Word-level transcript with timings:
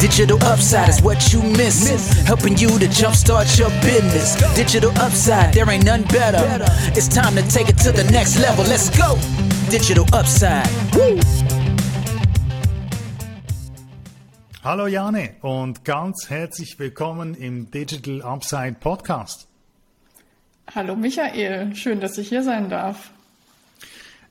Digital 0.00 0.38
upside 0.44 0.88
is 0.88 1.02
what 1.02 1.32
you 1.32 1.42
miss. 1.42 1.88
Helping 2.24 2.56
you 2.56 2.68
to 2.78 2.86
jumpstart 2.86 3.58
your 3.58 3.70
business. 3.82 4.36
Digital 4.54 4.92
upside, 4.98 5.52
there 5.52 5.68
ain't 5.68 5.84
none 5.84 6.04
better. 6.04 6.38
It's 6.94 7.08
time 7.08 7.34
to 7.34 7.42
take 7.48 7.68
it 7.68 7.76
to 7.78 7.90
the 7.90 8.04
next 8.04 8.38
level. 8.38 8.64
Let's 8.64 8.90
go. 8.96 9.18
Digital 9.70 10.06
upside. 10.12 10.68
Woo. 10.94 11.18
Hallo 14.62 14.86
Jane 14.86 15.30
und 15.42 15.84
ganz 15.84 16.30
herzlich 16.30 16.78
willkommen 16.78 17.34
im 17.34 17.68
Digital 17.72 18.22
Upside 18.22 18.76
Podcast. 18.78 19.48
Hallo 20.72 20.94
Michael, 20.94 21.74
schön, 21.74 21.98
dass 22.00 22.18
ich 22.18 22.28
hier 22.28 22.44
sein 22.44 22.68
darf. 22.68 23.10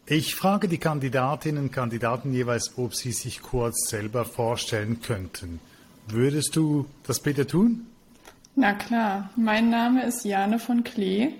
Ich 0.09 0.35
frage 0.35 0.69
die 0.69 0.77
Kandidatinnen 0.77 1.63
und 1.63 1.71
Kandidaten 1.73 2.31
jeweils, 2.31 2.77
ob 2.77 2.95
sie 2.95 3.11
sich 3.11 3.41
kurz 3.41 3.89
selber 3.89 4.23
vorstellen 4.23 5.01
könnten. 5.01 5.59
Würdest 6.07 6.55
du 6.55 6.85
das 7.05 7.19
bitte 7.19 7.45
tun? 7.45 7.85
Na 8.55 8.71
klar, 8.71 9.29
mein 9.35 9.69
Name 9.69 10.05
ist 10.05 10.23
Jane 10.23 10.59
von 10.59 10.85
Klee. 10.85 11.31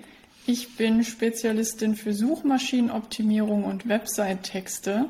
Ich 0.44 0.76
bin 0.76 1.02
Spezialistin 1.02 1.96
für 1.96 2.12
Suchmaschinenoptimierung 2.12 3.64
und 3.64 3.88
Website-Texte 3.88 5.06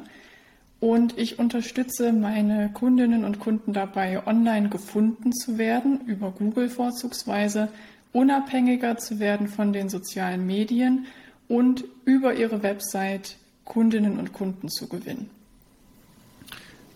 und 0.78 1.18
ich 1.18 1.40
unterstütze 1.40 2.12
meine 2.12 2.70
Kundinnen 2.72 3.24
und 3.24 3.40
Kunden 3.40 3.72
dabei, 3.72 4.24
online 4.24 4.68
gefunden 4.68 5.32
zu 5.32 5.58
werden, 5.58 6.02
über 6.06 6.30
Google 6.30 6.68
vorzugsweise, 6.68 7.68
unabhängiger 8.12 8.98
zu 8.98 9.18
werden 9.18 9.48
von 9.48 9.72
den 9.72 9.88
sozialen 9.88 10.46
Medien 10.46 11.06
und 11.48 11.82
über 12.04 12.34
ihre 12.34 12.62
Website 12.62 13.36
Kundinnen 13.68 14.18
und 14.18 14.32
Kunden 14.32 14.68
zu 14.68 14.88
gewinnen. 14.88 15.30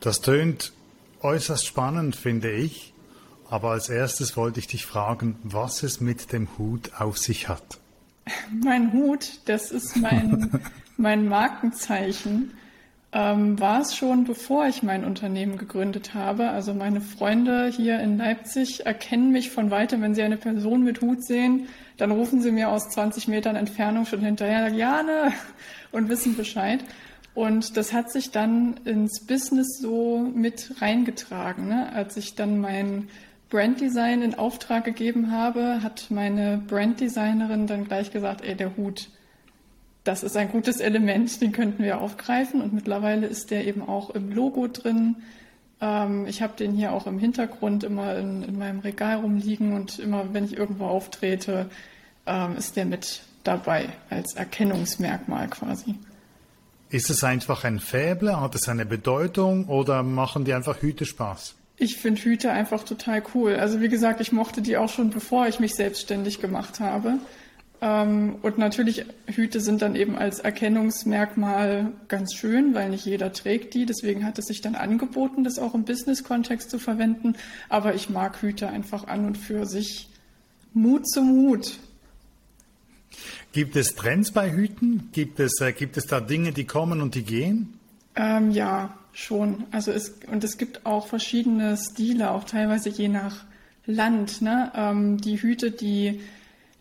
Das 0.01 0.21
tönt 0.21 0.73
äußerst 1.21 1.67
spannend, 1.67 2.17
finde 2.17 2.51
ich. 2.51 2.93
Aber 3.49 3.73
als 3.73 3.91
erstes 3.91 4.37
wollte 4.37 4.61
ich 4.61 4.67
dich 4.67 4.87
fragen, 4.87 5.37
was 5.43 5.83
es 5.83 6.01
mit 6.01 6.33
dem 6.33 6.49
Hut 6.57 6.91
auf 6.99 7.19
sich 7.19 7.49
hat. 7.49 7.79
Mein 8.65 8.95
Hut, 8.95 9.41
das 9.45 9.71
ist 9.71 9.97
mein, 9.97 10.63
mein 10.97 11.29
Markenzeichen. 11.29 12.55
Ähm, 13.15 13.61
war 13.61 13.83
es 13.83 13.95
schon, 13.95 14.25
bevor 14.25 14.67
ich 14.69 14.83
mein 14.83 15.05
Unternehmen 15.05 15.59
gegründet 15.59 16.15
habe. 16.15 16.49
Also 16.49 16.73
meine 16.73 17.03
Freunde 17.03 17.67
hier 17.67 18.01
in 18.01 18.17
Leipzig 18.17 18.87
erkennen 18.87 19.33
mich 19.33 19.51
von 19.51 19.71
weitem, 19.71 20.01
wenn 20.01 20.15
sie 20.15 20.23
eine 20.23 20.39
Person 20.39 20.83
mit 20.83 21.03
Hut 21.03 21.23
sehen, 21.23 21.69
dann 21.99 22.11
rufen 22.11 22.41
sie 22.41 22.51
mir 22.51 22.71
aus 22.71 22.89
20 22.89 23.29
Metern 23.29 23.55
Entfernung 23.55 24.07
schon 24.07 24.21
hinterher, 24.21 24.69
Jane, 24.69 25.35
und 25.93 26.09
wissen 26.09 26.37
Bescheid. 26.37 26.81
Und 27.35 27.77
das 27.77 27.93
hat 27.93 28.11
sich 28.11 28.31
dann 28.31 28.79
ins 28.85 29.25
Business 29.27 29.79
so 29.81 30.19
mit 30.35 30.83
reingetragen. 30.83 31.69
Ne? 31.69 31.93
Als 31.93 32.17
ich 32.17 32.35
dann 32.35 32.61
mein 32.61 33.09
Branddesign 33.49 34.23
in 34.23 34.35
Auftrag 34.35 34.85
gegeben 34.85 35.31
habe, 35.31 35.83
hat 35.83 36.07
meine 36.11 36.63
Branddesignerin 36.67 37.67
dann 37.67 37.87
gleich 37.87 38.11
gesagt, 38.11 38.43
ey, 38.45 38.55
der 38.55 38.77
Hut, 38.77 39.09
das 40.05 40.23
ist 40.23 40.37
ein 40.37 40.51
gutes 40.51 40.81
Element, 40.81 41.41
den 41.41 41.53
könnten 41.53 41.83
wir 41.83 42.01
aufgreifen. 42.01 42.61
Und 42.61 42.73
mittlerweile 42.73 43.27
ist 43.27 43.51
der 43.51 43.67
eben 43.67 43.83
auch 43.83 44.11
im 44.11 44.31
Logo 44.31 44.69
drin. 44.69 45.17
Ähm, 45.81 46.27
ich 46.27 46.43
habe 46.43 46.55
den 46.57 46.73
hier 46.73 46.93
auch 46.93 47.07
im 47.07 47.19
Hintergrund 47.19 47.85
immer 47.85 48.17
in, 48.17 48.43
in, 48.43 48.59
meinem 48.59 48.81
Regal 48.81 49.17
rumliegen 49.19 49.75
und 49.75 49.99
immer, 49.99 50.33
wenn 50.35 50.45
ich 50.45 50.57
irgendwo 50.57 50.87
auftrete, 50.87 51.71
ähm, 52.27 52.57
ist 52.57 52.77
der 52.77 52.85
mit 52.85 53.23
dabei 53.45 53.89
als 54.11 54.35
Erkennungsmerkmal 54.35 55.49
quasi. 55.49 55.95
Ist 56.91 57.09
es 57.09 57.25
einfach 57.25 57.65
ein 57.65 57.81
Fäble? 57.81 58.41
Hat 58.41 58.55
es 58.55 58.69
eine 58.69 58.85
Bedeutung 58.85 59.67
oder 59.67 60.03
machen 60.03 60.45
die 60.45 60.53
einfach 60.53 60.83
Hüte 60.83 61.07
Spaß? 61.07 61.55
Ich 61.79 61.97
finde 61.97 62.21
Hüte 62.21 62.53
einfach 62.53 62.85
total 62.85 63.23
cool. 63.35 63.57
Also 63.57 63.81
wie 63.81 63.89
gesagt, 63.89 64.21
ich 64.21 64.31
mochte 64.31 64.63
die 64.63 64.77
auch 64.77 64.91
schon 64.91 65.11
bevor 65.11 65.49
ich 65.49 65.59
mich 65.59 65.75
selbstständig 65.75 66.41
gemacht 66.41 66.81
habe. 66.81 67.19
Ähm, 67.81 68.37
und 68.43 68.59
natürlich, 68.59 69.07
Hüte 69.27 69.61
sind 69.61 69.83
dann 69.83 69.97
eben 69.97 70.17
als 70.17 70.39
Erkennungsmerkmal 70.39 71.93
ganz 72.07 72.35
schön, 72.35 72.75
weil 72.75 72.91
nicht 72.91 73.05
jeder 73.05 73.33
trägt 73.33 73.75
die. 73.75 73.87
Deswegen 73.87 74.25
hat 74.25 74.39
es 74.39 74.47
sich 74.47 74.61
dann 74.61 74.77
angeboten, 74.77 75.43
das 75.43 75.59
auch 75.59 75.75
im 75.75 75.85
Business-Kontext 75.85 76.71
zu 76.71 76.79
verwenden. 76.79 77.35
Aber 77.69 77.95
ich 77.95 78.09
mag 78.09 78.41
Hüte 78.41 78.69
einfach 78.69 79.09
an 79.09 79.27
und 79.27 79.37
für 79.37 79.67
sich. 79.67 80.09
Mut 80.75 81.07
zum 81.09 81.31
Hut. 81.33 81.79
Gibt 83.53 83.77
es 83.77 83.95
Trends 83.95 84.33
bei 84.33 84.51
Hüten? 84.51 85.11
Gibt 85.13 85.39
es, 85.41 85.61
äh, 85.61 85.73
gibt 85.73 85.97
es 85.97 86.07
da 86.07 86.21
Dinge, 86.21 86.53
die 86.53 86.65
kommen 86.65 87.01
und 87.01 87.15
die 87.15 87.23
gehen? 87.23 87.79
Ähm, 88.17 88.51
ja, 88.51 88.99
schon. 89.13 89.65
Also 89.71 89.93
es, 89.93 90.15
und 90.31 90.43
es 90.43 90.59
gibt 90.59 90.87
auch 90.87 91.07
verschiedene 91.07 91.77
Stile, 91.77 92.31
auch 92.31 92.45
teilweise 92.45 92.89
je 92.89 93.09
nach 93.09 93.45
Land. 93.87 94.43
Ne? 94.43 94.73
Ähm, 94.75 95.21
die 95.21 95.41
Hüte, 95.41 95.71
die 95.71 96.21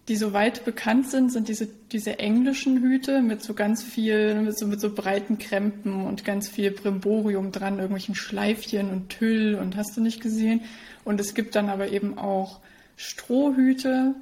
die 0.07 0.15
so 0.15 0.33
weit 0.33 0.65
bekannt 0.65 1.09
sind, 1.09 1.31
sind 1.31 1.47
diese, 1.47 1.67
diese 1.91 2.19
englischen 2.19 2.81
Hüte 2.81 3.21
mit 3.21 3.43
so 3.43 3.53
ganz 3.53 3.83
viel, 3.83 4.41
mit 4.41 4.57
so, 4.57 4.67
mit 4.67 4.81
so 4.81 4.93
breiten 4.93 5.37
Krempen 5.37 6.05
und 6.05 6.25
ganz 6.25 6.49
viel 6.49 6.71
Brimborium 6.71 7.51
dran, 7.51 7.75
irgendwelchen 7.75 8.15
Schleifchen 8.15 8.89
und 8.89 9.09
Tüll 9.09 9.55
und 9.55 9.77
hast 9.77 9.95
du 9.95 10.01
nicht 10.01 10.21
gesehen. 10.21 10.61
Und 11.03 11.19
es 11.19 11.33
gibt 11.33 11.55
dann 11.55 11.69
aber 11.69 11.89
eben 11.89 12.17
auch 12.17 12.59
Strohhüte, 12.97 14.15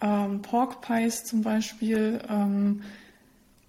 ähm, 0.00 0.42
Pork 0.42 0.80
Pies 0.82 1.24
zum 1.24 1.42
Beispiel, 1.42 2.20
ähm, 2.28 2.82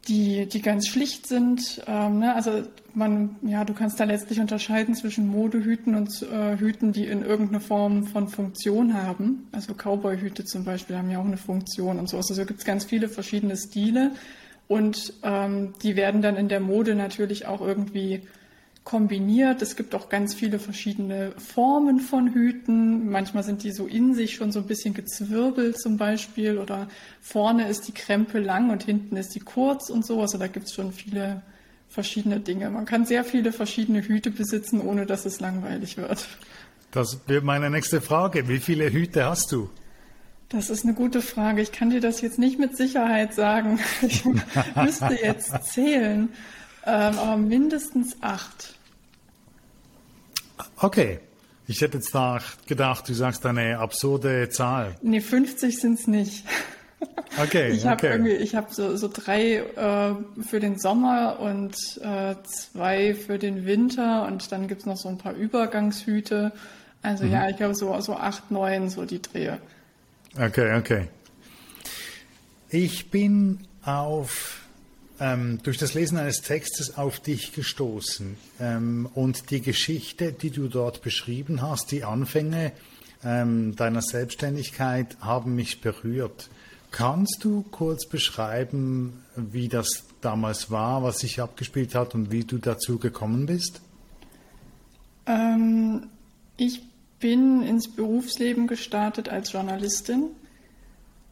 die, 0.07 0.45
die 0.45 0.61
ganz 0.61 0.87
schlicht 0.87 1.27
sind. 1.27 1.81
Ähm, 1.87 2.19
ne? 2.19 2.33
Also 2.33 2.63
man, 2.93 3.35
ja, 3.41 3.65
du 3.65 3.73
kannst 3.73 3.99
da 3.99 4.05
letztlich 4.05 4.39
unterscheiden 4.39 4.95
zwischen 4.95 5.27
Modehüten 5.27 5.95
und 5.95 6.21
äh, 6.23 6.57
Hüten, 6.57 6.93
die 6.93 7.05
in 7.05 7.23
irgendeiner 7.23 7.59
Form 7.59 8.07
von 8.07 8.27
Funktion 8.27 8.93
haben. 8.93 9.47
Also 9.51 9.73
Cowboy-Hüte 9.73 10.45
zum 10.45 10.63
Beispiel 10.63 10.97
haben 10.97 11.11
ja 11.11 11.19
auch 11.19 11.25
eine 11.25 11.37
Funktion 11.37 11.99
und 11.99 12.09
so. 12.09 12.17
Also 12.17 12.33
gibt 12.45 12.59
es 12.59 12.65
ganz 12.65 12.85
viele 12.85 13.09
verschiedene 13.09 13.57
Stile 13.57 14.11
und 14.67 15.13
ähm, 15.23 15.73
die 15.83 15.95
werden 15.95 16.21
dann 16.21 16.35
in 16.35 16.49
der 16.49 16.59
Mode 16.59 16.95
natürlich 16.95 17.45
auch 17.45 17.61
irgendwie 17.61 18.21
kombiniert. 18.87 19.61
Es 19.61 19.75
gibt 19.75 19.93
auch 19.93 20.07
ganz 20.07 20.33
viele 20.33 20.59
verschiedene 20.59 21.33
Formen 21.37 21.99
von 21.99 22.33
Hüten. 22.33 23.09
Manchmal 23.09 23.43
sind 23.43 23.63
die 23.63 23.71
so 23.71 23.85
in 23.85 24.15
sich 24.15 24.35
schon 24.35 24.53
so 24.53 24.59
ein 24.59 24.65
bisschen 24.65 24.93
gezwirbelt 24.93 25.77
zum 25.77 25.97
Beispiel 25.97 26.57
oder 26.57 26.87
vorne 27.19 27.67
ist 27.67 27.89
die 27.89 27.91
Krempe 27.91 28.39
lang 28.39 28.69
und 28.69 28.83
hinten 28.83 29.17
ist 29.17 29.35
die 29.35 29.41
kurz 29.41 29.89
und 29.89 30.05
so. 30.05 30.21
Also 30.21 30.37
da 30.37 30.47
gibt 30.47 30.67
es 30.67 30.73
schon 30.73 30.93
viele 30.93 31.41
verschiedene 31.89 32.39
Dinge. 32.39 32.69
Man 32.69 32.85
kann 32.85 33.05
sehr 33.05 33.25
viele 33.25 33.51
verschiedene 33.51 34.01
Hüte 34.01 34.31
besitzen, 34.31 34.79
ohne 34.79 35.05
dass 35.05 35.25
es 35.25 35.41
langweilig 35.41 35.97
wird. 35.97 36.25
Das 36.91 37.19
wird 37.27 37.43
meine 37.43 37.69
nächste 37.69 37.99
Frage. 37.99 38.47
Wie 38.47 38.59
viele 38.59 38.89
Hüte 38.89 39.25
hast 39.25 39.51
du? 39.51 39.69
Das 40.47 40.69
ist 40.69 40.85
eine 40.85 40.93
gute 40.93 41.21
Frage. 41.21 41.61
Ich 41.61 41.73
kann 41.73 41.89
dir 41.89 41.99
das 41.99 42.21
jetzt 42.21 42.39
nicht 42.39 42.57
mit 42.57 42.77
Sicherheit 42.77 43.33
sagen. 43.33 43.81
Ich 44.01 44.23
müsste 44.23 45.19
jetzt 45.21 45.51
zählen. 45.73 46.29
Ähm, 46.85 47.19
aber 47.19 47.35
mindestens 47.35 48.15
acht. 48.21 48.76
Okay. 50.77 51.19
Ich 51.69 51.81
hätte 51.81 51.97
jetzt 51.97 52.15
gedacht, 52.65 53.09
du 53.09 53.13
sagst 53.13 53.45
eine 53.45 53.79
absurde 53.79 54.49
Zahl. 54.49 54.95
Nee, 55.01 55.19
50 55.19 55.79
sind 55.79 55.99
es 55.99 56.07
nicht. 56.07 56.45
Okay. 57.39 57.69
Ich 57.69 57.85
habe 57.85 57.95
okay. 57.95 58.11
irgendwie, 58.11 58.31
ich 58.31 58.55
habe 58.55 58.73
so, 58.73 58.97
so 58.97 59.07
drei 59.13 59.57
äh, 59.57 60.43
für 60.43 60.59
den 60.59 60.79
Sommer 60.79 61.39
und 61.39 61.75
äh, 62.01 62.33
zwei 62.43 63.13
für 63.13 63.37
den 63.37 63.67
Winter 63.67 64.25
und 64.25 64.51
dann 64.51 64.67
gibt 64.67 64.81
es 64.81 64.87
noch 64.87 64.97
so 64.97 65.07
ein 65.07 65.19
paar 65.19 65.33
Übergangshüte. 65.33 66.51
Also 67.03 67.25
mhm. 67.25 67.33
ja, 67.33 67.49
ich 67.49 67.57
glaube 67.57 67.75
so, 67.75 67.99
so 68.01 68.15
acht, 68.15 68.49
neun, 68.49 68.89
so 68.89 69.05
die 69.05 69.21
Drehe. 69.21 69.59
Okay, 70.39 70.75
okay. 70.77 71.07
Ich 72.69 73.11
bin 73.11 73.59
auf 73.83 74.61
ähm, 75.19 75.59
durch 75.63 75.77
das 75.77 75.93
Lesen 75.93 76.17
eines 76.17 76.41
Textes 76.41 76.97
auf 76.97 77.19
dich 77.19 77.53
gestoßen 77.53 78.37
ähm, 78.59 79.09
und 79.13 79.49
die 79.51 79.61
Geschichte, 79.61 80.31
die 80.31 80.51
du 80.51 80.67
dort 80.67 81.01
beschrieben 81.01 81.61
hast, 81.61 81.91
die 81.91 82.03
Anfänge 82.03 82.71
ähm, 83.23 83.75
deiner 83.75 84.01
Selbstständigkeit 84.01 85.17
haben 85.21 85.55
mich 85.55 85.81
berührt. 85.81 86.49
Kannst 86.91 87.39
du 87.41 87.63
kurz 87.63 88.07
beschreiben, 88.07 89.23
wie 89.35 89.67
das 89.67 90.03
damals 90.21 90.71
war, 90.71 91.03
was 91.03 91.19
sich 91.19 91.41
abgespielt 91.41 91.95
hat 91.95 92.15
und 92.15 92.31
wie 92.31 92.43
du 92.43 92.57
dazu 92.57 92.97
gekommen 92.97 93.45
bist? 93.45 93.81
Ähm, 95.25 96.07
ich 96.55 96.81
bin 97.19 97.63
ins 97.63 97.89
Berufsleben 97.89 98.67
gestartet 98.67 99.29
als 99.29 99.51
Journalistin 99.51 100.27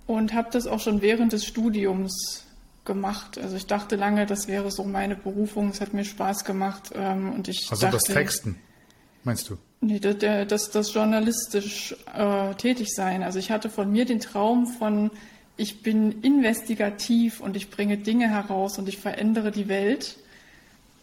und 0.08 0.34
habe 0.34 0.50
das 0.52 0.68
auch 0.68 0.80
schon 0.80 1.02
während 1.02 1.34
des 1.34 1.46
Studiums 1.46 2.45
gemacht. 2.86 3.38
Also 3.38 3.56
ich 3.56 3.66
dachte 3.66 3.96
lange, 3.96 4.26
das 4.26 4.48
wäre 4.48 4.72
so 4.72 4.84
meine 4.84 5.16
Berufung. 5.16 5.70
Es 5.70 5.82
hat 5.82 5.94
mir 5.94 6.06
Spaß 6.06 6.46
gemacht 6.46 6.92
ähm, 6.94 7.34
und 7.34 7.48
ich 7.48 7.68
also 7.70 7.88
dachte, 7.88 7.98
das 7.98 8.04
Texten 8.04 8.58
meinst 9.26 9.50
du? 9.50 9.58
Nee, 9.82 10.00
das, 10.00 10.18
das, 10.48 10.72
das 10.72 10.94
journalistisch 10.94 11.96
äh, 12.16 12.54
tätig 12.56 12.94
sein. 12.94 13.24
Also 13.24 13.40
ich 13.40 13.52
hatte 13.52 13.70
von 13.70 13.92
mir 13.92 14.06
den 14.06 14.20
Traum 14.20 14.68
von, 14.68 15.12
ich 15.58 15.84
bin 15.84 16.22
investigativ 16.22 17.42
und 17.42 17.58
ich 17.58 17.70
bringe 17.70 17.98
Dinge 17.98 18.30
heraus 18.30 18.78
und 18.78 18.88
ich 18.88 18.98
verändere 18.98 19.52
die 19.52 19.68
Welt. 19.68 20.18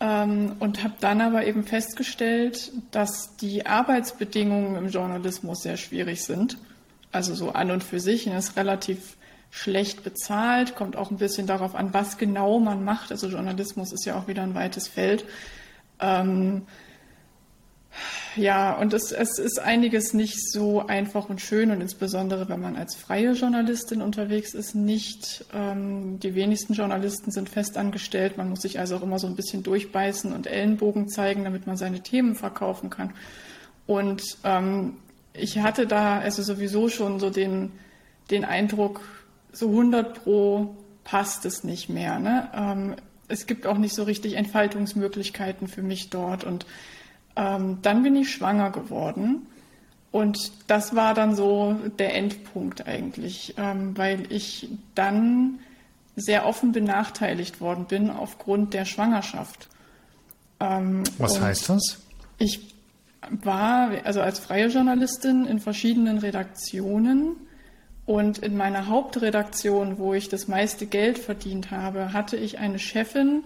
Ähm, 0.00 0.56
und 0.58 0.82
habe 0.82 0.94
dann 1.00 1.20
aber 1.20 1.46
eben 1.46 1.64
festgestellt, 1.64 2.72
dass 2.90 3.36
die 3.36 3.66
Arbeitsbedingungen 3.66 4.76
im 4.76 4.88
Journalismus 4.88 5.62
sehr 5.62 5.76
schwierig 5.76 6.24
sind. 6.24 6.58
Also 7.12 7.34
so 7.34 7.50
an 7.50 7.70
und 7.70 7.84
für 7.84 8.00
sich. 8.00 8.26
Und 8.26 8.32
ist 8.32 8.56
relativ 8.56 9.16
schlecht 9.52 10.02
bezahlt, 10.02 10.74
kommt 10.74 10.96
auch 10.96 11.10
ein 11.10 11.18
bisschen 11.18 11.46
darauf 11.46 11.74
an, 11.74 11.92
was 11.92 12.16
genau 12.16 12.58
man 12.58 12.84
macht. 12.84 13.12
Also 13.12 13.28
Journalismus 13.28 13.92
ist 13.92 14.06
ja 14.06 14.18
auch 14.18 14.26
wieder 14.26 14.42
ein 14.42 14.54
weites 14.54 14.88
Feld. 14.88 15.26
Ähm, 16.00 16.62
ja, 18.34 18.72
und 18.72 18.94
es, 18.94 19.12
es 19.12 19.38
ist 19.38 19.60
einiges 19.60 20.14
nicht 20.14 20.50
so 20.50 20.86
einfach 20.86 21.28
und 21.28 21.42
schön 21.42 21.70
und 21.70 21.82
insbesondere, 21.82 22.48
wenn 22.48 22.60
man 22.60 22.76
als 22.76 22.94
freie 22.94 23.32
Journalistin 23.32 24.00
unterwegs 24.00 24.54
ist, 24.54 24.74
nicht. 24.74 25.44
Ähm, 25.52 26.18
die 26.18 26.34
wenigsten 26.34 26.72
Journalisten 26.72 27.30
sind 27.30 27.50
festangestellt. 27.50 28.38
Man 28.38 28.48
muss 28.48 28.62
sich 28.62 28.80
also 28.80 28.96
auch 28.96 29.02
immer 29.02 29.18
so 29.18 29.26
ein 29.26 29.36
bisschen 29.36 29.62
durchbeißen 29.62 30.32
und 30.32 30.46
Ellenbogen 30.46 31.10
zeigen, 31.10 31.44
damit 31.44 31.66
man 31.66 31.76
seine 31.76 32.00
Themen 32.00 32.36
verkaufen 32.36 32.88
kann. 32.88 33.12
Und 33.86 34.38
ähm, 34.44 34.96
ich 35.34 35.58
hatte 35.58 35.86
da 35.86 36.20
also 36.20 36.42
sowieso 36.42 36.88
schon 36.88 37.20
so 37.20 37.28
den, 37.28 37.72
den 38.30 38.46
Eindruck, 38.46 39.02
so 39.52 39.68
100 39.68 40.22
pro 40.22 40.76
passt 41.04 41.44
es 41.44 41.64
nicht 41.64 41.88
mehr. 41.88 42.18
Ne? 42.18 42.48
Ähm, 42.54 42.96
es 43.28 43.46
gibt 43.46 43.66
auch 43.66 43.78
nicht 43.78 43.94
so 43.94 44.02
richtig 44.02 44.34
Entfaltungsmöglichkeiten 44.34 45.68
für 45.68 45.82
mich 45.82 46.10
dort 46.10 46.44
und 46.44 46.66
ähm, 47.36 47.78
dann 47.82 48.02
bin 48.02 48.16
ich 48.16 48.32
schwanger 48.32 48.70
geworden. 48.70 49.46
Und 50.10 50.52
das 50.66 50.94
war 50.94 51.14
dann 51.14 51.34
so 51.34 51.74
der 51.98 52.14
Endpunkt 52.14 52.86
eigentlich, 52.86 53.54
ähm, 53.56 53.96
weil 53.96 54.30
ich 54.30 54.68
dann 54.94 55.58
sehr 56.16 56.46
offen 56.46 56.72
benachteiligt 56.72 57.62
worden 57.62 57.86
bin 57.86 58.10
aufgrund 58.10 58.74
der 58.74 58.84
Schwangerschaft. 58.84 59.68
Ähm, 60.60 61.04
Was 61.16 61.40
heißt 61.40 61.70
das? 61.70 62.02
Ich 62.36 62.74
war 63.30 63.90
also 64.04 64.20
als 64.20 64.38
freie 64.38 64.66
Journalistin 64.66 65.46
in 65.46 65.60
verschiedenen 65.60 66.18
Redaktionen 66.18 67.36
und 68.04 68.38
in 68.38 68.56
meiner 68.56 68.88
Hauptredaktion, 68.88 69.98
wo 69.98 70.12
ich 70.12 70.28
das 70.28 70.48
meiste 70.48 70.86
Geld 70.86 71.18
verdient 71.18 71.70
habe, 71.70 72.12
hatte 72.12 72.36
ich 72.36 72.58
eine 72.58 72.78
Chefin, 72.78 73.44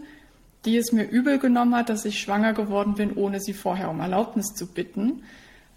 die 0.64 0.76
es 0.76 0.92
mir 0.92 1.04
übel 1.04 1.38
genommen 1.38 1.74
hat, 1.74 1.90
dass 1.90 2.04
ich 2.04 2.20
schwanger 2.20 2.54
geworden 2.54 2.94
bin, 2.94 3.12
ohne 3.14 3.40
sie 3.40 3.52
vorher 3.52 3.90
um 3.90 4.00
Erlaubnis 4.00 4.54
zu 4.54 4.66
bitten. 4.66 5.22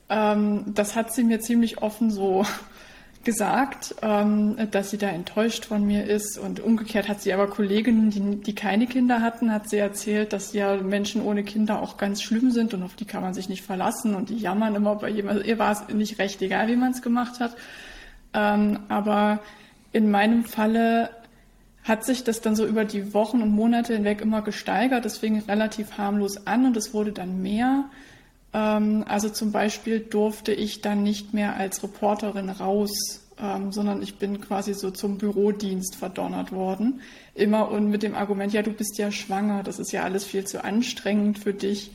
Ähm, 0.09 0.63
das 0.73 0.95
hat 0.95 1.13
sie 1.13 1.23
mir 1.23 1.41
ziemlich 1.41 1.81
offen 1.81 2.09
so 2.09 2.45
gesagt, 3.25 3.95
ähm, 4.01 4.55
dass 4.71 4.91
sie 4.91 4.97
da 4.97 5.09
enttäuscht 5.09 5.65
von 5.65 5.85
mir 5.85 6.05
ist. 6.05 6.39
Und 6.39 6.61
umgekehrt 6.61 7.09
hat 7.09 7.21
sie 7.21 7.33
aber 7.33 7.47
Kolleginnen, 7.47 8.09
die, 8.09 8.37
die 8.37 8.55
keine 8.55 8.87
Kinder 8.87 9.21
hatten, 9.21 9.51
hat 9.51 9.69
sie 9.69 9.77
erzählt, 9.77 10.31
dass 10.31 10.53
ja 10.53 10.77
Menschen 10.77 11.21
ohne 11.21 11.43
Kinder 11.43 11.81
auch 11.81 11.97
ganz 11.97 12.21
schlimm 12.21 12.51
sind 12.51 12.73
und 12.73 12.81
auf 12.81 12.95
die 12.95 13.05
kann 13.05 13.21
man 13.21 13.33
sich 13.33 13.49
nicht 13.49 13.63
verlassen 13.63 14.15
und 14.15 14.29
die 14.29 14.37
jammern 14.37 14.73
immer 14.73 14.95
bei 14.95 15.09
jemandem. 15.09 15.45
Ihr 15.45 15.59
war 15.59 15.73
es 15.73 15.93
nicht 15.93 16.17
recht 16.17 16.41
egal, 16.41 16.69
wie 16.69 16.77
man 16.77 16.93
es 16.93 17.01
gemacht 17.01 17.41
hat. 17.41 17.55
Ähm, 18.33 18.79
aber 18.89 19.39
in 19.91 20.11
meinem 20.11 20.45
Falle 20.45 21.09
hat 21.83 22.05
sich 22.05 22.23
das 22.23 22.41
dann 22.41 22.55
so 22.55 22.65
über 22.65 22.85
die 22.85 23.13
Wochen 23.13 23.41
und 23.41 23.51
Monate 23.51 23.93
hinweg 23.93 24.21
immer 24.21 24.41
gesteigert. 24.41 25.09
Fing 25.11 25.39
relativ 25.47 25.97
harmlos 25.97 26.45
an 26.45 26.65
und 26.65 26.77
es 26.77 26.93
wurde 26.93 27.11
dann 27.11 27.41
mehr. 27.41 27.85
Ähm, 28.53 29.03
also 29.07 29.29
zum 29.29 29.51
Beispiel 29.51 29.99
durfte 29.99 30.53
ich 30.53 30.81
dann 30.81 31.03
nicht 31.03 31.33
mehr 31.33 31.55
als 31.55 31.83
Reporterin 31.83 32.49
raus, 32.49 32.91
ähm, 33.41 33.71
sondern 33.71 34.01
ich 34.01 34.17
bin 34.17 34.41
quasi 34.41 34.73
so 34.73 34.91
zum 34.91 35.17
Bürodienst 35.17 35.95
verdonnert 35.95 36.51
worden. 36.51 37.01
Immer 37.33 37.71
und 37.71 37.89
mit 37.89 38.03
dem 38.03 38.15
Argument, 38.15 38.53
ja, 38.53 38.61
du 38.61 38.71
bist 38.71 38.97
ja 38.97 39.11
schwanger, 39.11 39.63
das 39.63 39.79
ist 39.79 39.91
ja 39.91 40.03
alles 40.03 40.25
viel 40.25 40.45
zu 40.45 40.63
anstrengend 40.63 41.39
für 41.39 41.53
dich. 41.53 41.91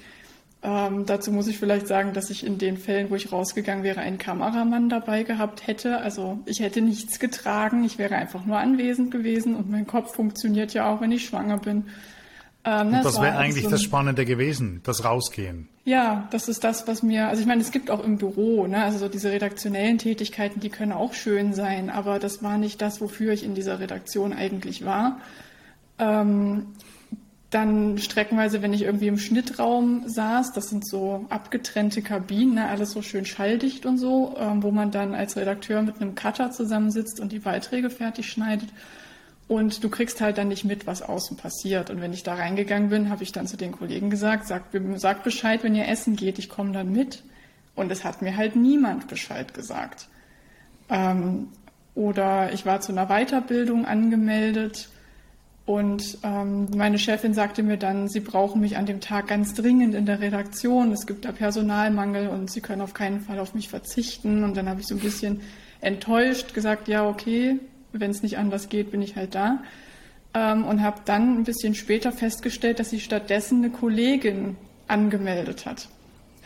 Ähm, 0.66 1.04
dazu 1.04 1.30
muss 1.30 1.46
ich 1.46 1.58
vielleicht 1.58 1.86
sagen, 1.86 2.14
dass 2.14 2.30
ich 2.30 2.46
in 2.46 2.56
den 2.56 2.78
Fällen, 2.78 3.10
wo 3.10 3.16
ich 3.16 3.30
rausgegangen 3.30 3.84
wäre, 3.84 4.00
einen 4.00 4.16
Kameramann 4.16 4.88
dabei 4.88 5.22
gehabt 5.22 5.66
hätte. 5.66 5.98
Also 5.98 6.38
ich 6.46 6.60
hätte 6.60 6.80
nichts 6.80 7.18
getragen, 7.18 7.84
ich 7.84 7.98
wäre 7.98 8.14
einfach 8.14 8.46
nur 8.46 8.56
anwesend 8.56 9.10
gewesen 9.10 9.56
und 9.56 9.70
mein 9.70 9.86
Kopf 9.86 10.14
funktioniert 10.14 10.72
ja 10.72 10.90
auch, 10.90 11.02
wenn 11.02 11.12
ich 11.12 11.26
schwanger 11.26 11.58
bin. 11.58 11.84
Ähm, 12.64 12.92
das, 12.92 13.02
das 13.02 13.20
wäre 13.20 13.36
eigentlich 13.36 13.64
so 13.64 13.70
das 13.70 13.82
Spannende 13.82 14.24
gewesen, 14.24 14.80
das 14.84 15.04
Rausgehen. 15.04 15.68
Ja, 15.84 16.28
das 16.30 16.48
ist 16.48 16.64
das, 16.64 16.88
was 16.88 17.02
mir, 17.02 17.28
also 17.28 17.42
ich 17.42 17.46
meine, 17.46 17.60
es 17.60 17.70
gibt 17.70 17.90
auch 17.90 18.02
im 18.02 18.16
Büro, 18.16 18.66
ne, 18.66 18.84
also 18.84 18.96
so 18.96 19.08
diese 19.08 19.30
redaktionellen 19.30 19.98
Tätigkeiten, 19.98 20.60
die 20.60 20.70
können 20.70 20.92
auch 20.92 21.12
schön 21.12 21.52
sein, 21.52 21.90
aber 21.90 22.18
das 22.18 22.42
war 22.42 22.56
nicht 22.56 22.80
das, 22.80 23.02
wofür 23.02 23.34
ich 23.34 23.44
in 23.44 23.54
dieser 23.54 23.80
Redaktion 23.80 24.32
eigentlich 24.32 24.82
war. 24.82 25.20
Ähm, 25.98 26.68
dann 27.54 27.98
streckenweise, 27.98 28.62
wenn 28.62 28.72
ich 28.72 28.82
irgendwie 28.82 29.06
im 29.06 29.18
Schnittraum 29.18 30.08
saß, 30.08 30.52
das 30.52 30.68
sind 30.70 30.86
so 30.86 31.24
abgetrennte 31.28 32.02
Kabinen, 32.02 32.54
ne, 32.54 32.68
alles 32.68 32.90
so 32.90 33.00
schön 33.00 33.24
schalldicht 33.24 33.86
und 33.86 33.98
so, 33.98 34.34
ähm, 34.38 34.62
wo 34.62 34.72
man 34.72 34.90
dann 34.90 35.14
als 35.14 35.36
Redakteur 35.36 35.82
mit 35.82 36.00
einem 36.00 36.16
Cutter 36.16 36.50
zusammensitzt 36.50 37.20
und 37.20 37.30
die 37.30 37.38
Beiträge 37.38 37.90
fertig 37.90 38.28
schneidet. 38.28 38.68
Und 39.46 39.84
du 39.84 39.88
kriegst 39.88 40.20
halt 40.20 40.38
dann 40.38 40.48
nicht 40.48 40.64
mit, 40.64 40.86
was 40.86 41.02
außen 41.02 41.36
passiert. 41.36 41.90
Und 41.90 42.00
wenn 42.00 42.12
ich 42.12 42.22
da 42.22 42.34
reingegangen 42.34 42.88
bin, 42.88 43.10
habe 43.10 43.22
ich 43.22 43.30
dann 43.30 43.46
zu 43.46 43.56
den 43.56 43.72
Kollegen 43.72 44.10
gesagt, 44.10 44.46
sagt 44.46 44.76
sag 44.96 45.22
Bescheid, 45.22 45.62
wenn 45.62 45.74
ihr 45.74 45.86
essen 45.86 46.16
geht, 46.16 46.38
ich 46.38 46.48
komme 46.48 46.72
dann 46.72 46.90
mit. 46.90 47.22
Und 47.74 47.92
es 47.92 48.04
hat 48.04 48.22
mir 48.22 48.36
halt 48.36 48.56
niemand 48.56 49.06
Bescheid 49.06 49.52
gesagt. 49.54 50.08
Ähm, 50.88 51.48
oder 51.94 52.52
ich 52.52 52.66
war 52.66 52.80
zu 52.80 52.92
einer 52.92 53.06
Weiterbildung 53.06 53.84
angemeldet 53.84 54.88
und 55.66 56.18
ähm, 56.22 56.68
meine 56.76 56.98
Chefin 56.98 57.32
sagte 57.32 57.62
mir 57.62 57.78
dann, 57.78 58.08
sie 58.08 58.20
brauchen 58.20 58.60
mich 58.60 58.76
an 58.76 58.84
dem 58.84 59.00
Tag 59.00 59.28
ganz 59.28 59.54
dringend 59.54 59.94
in 59.94 60.04
der 60.04 60.20
Redaktion. 60.20 60.92
Es 60.92 61.06
gibt 61.06 61.24
da 61.24 61.32
Personalmangel 61.32 62.28
und 62.28 62.50
sie 62.50 62.60
können 62.60 62.82
auf 62.82 62.92
keinen 62.92 63.20
Fall 63.20 63.38
auf 63.38 63.54
mich 63.54 63.68
verzichten. 63.68 64.44
Und 64.44 64.58
dann 64.58 64.68
habe 64.68 64.80
ich 64.80 64.86
so 64.86 64.94
ein 64.94 65.00
bisschen 65.00 65.40
enttäuscht 65.80 66.52
gesagt, 66.52 66.86
ja, 66.86 67.08
okay, 67.08 67.58
wenn 67.92 68.10
es 68.10 68.22
nicht 68.22 68.36
anders 68.36 68.68
geht, 68.68 68.90
bin 68.90 69.00
ich 69.00 69.16
halt 69.16 69.34
da. 69.34 69.62
Ähm, 70.34 70.64
und 70.66 70.82
habe 70.82 71.00
dann 71.06 71.38
ein 71.38 71.44
bisschen 71.44 71.74
später 71.74 72.12
festgestellt, 72.12 72.78
dass 72.78 72.90
sie 72.90 73.00
stattdessen 73.00 73.64
eine 73.64 73.70
Kollegin 73.70 74.56
angemeldet 74.86 75.64
hat. 75.64 75.88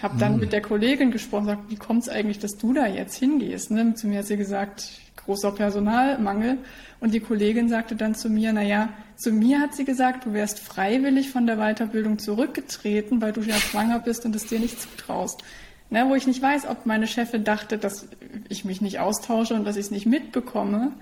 Habe 0.00 0.16
dann 0.18 0.34
mhm. 0.34 0.40
mit 0.40 0.52
der 0.52 0.62
Kollegin 0.62 1.10
gesprochen, 1.10 1.46
gesagt, 1.46 1.70
wie 1.70 1.76
kommt 1.76 2.02
es 2.02 2.08
eigentlich, 2.08 2.38
dass 2.38 2.56
du 2.56 2.72
da 2.72 2.86
jetzt 2.86 3.16
hingehst? 3.16 3.72
Ne? 3.72 3.94
Zu 3.94 4.06
mir 4.06 4.20
hat 4.20 4.26
sie 4.26 4.36
gesagt, 4.36 4.92
großer 5.16 5.50
Personalmangel. 5.50 6.58
Und 7.00 7.14
die 7.14 7.20
Kollegin 7.20 7.68
sagte 7.68 7.96
dann 7.96 8.14
zu 8.14 8.30
mir, 8.30 8.52
na 8.52 8.62
ja, 8.62 8.90
zu 9.18 9.32
mir 9.32 9.60
hat 9.60 9.74
sie 9.74 9.84
gesagt, 9.84 10.26
du 10.26 10.32
wärst 10.32 10.60
freiwillig 10.60 11.30
von 11.30 11.46
der 11.46 11.56
Weiterbildung 11.56 12.18
zurückgetreten, 12.18 13.20
weil 13.20 13.32
du 13.32 13.40
ja 13.40 13.56
schwanger 13.56 13.98
bist 13.98 14.24
und 14.24 14.34
es 14.36 14.46
dir 14.46 14.60
nicht 14.60 14.80
zutraust. 14.80 15.42
Ne, 15.90 16.04
wo 16.08 16.14
ich 16.14 16.26
nicht 16.26 16.40
weiß, 16.40 16.66
ob 16.66 16.86
meine 16.86 17.06
Chefin 17.06 17.44
dachte, 17.44 17.78
dass 17.78 18.06
ich 18.48 18.64
mich 18.64 18.80
nicht 18.80 19.00
austausche 19.00 19.54
und 19.54 19.64
dass 19.64 19.76
ich 19.76 19.86
es 19.86 19.90
nicht 19.90 20.06
mitbekomme. 20.06 20.92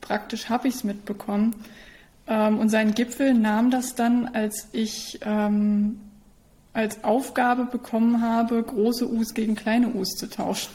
Praktisch 0.00 0.50
habe 0.50 0.68
ich 0.68 0.74
es 0.74 0.84
mitbekommen. 0.84 1.56
Ähm, 2.28 2.58
und 2.58 2.68
seinen 2.68 2.94
Gipfel 2.94 3.34
nahm 3.34 3.70
das 3.70 3.94
dann, 3.94 4.28
als 4.28 4.68
ich 4.72 5.18
ähm, 5.22 5.98
als 6.74 7.02
Aufgabe 7.04 7.64
bekommen 7.64 8.20
habe, 8.20 8.62
große 8.62 9.10
U's 9.10 9.34
gegen 9.34 9.54
kleine 9.54 9.88
U's 9.94 10.10
zu 10.10 10.28
tauschen. 10.28 10.72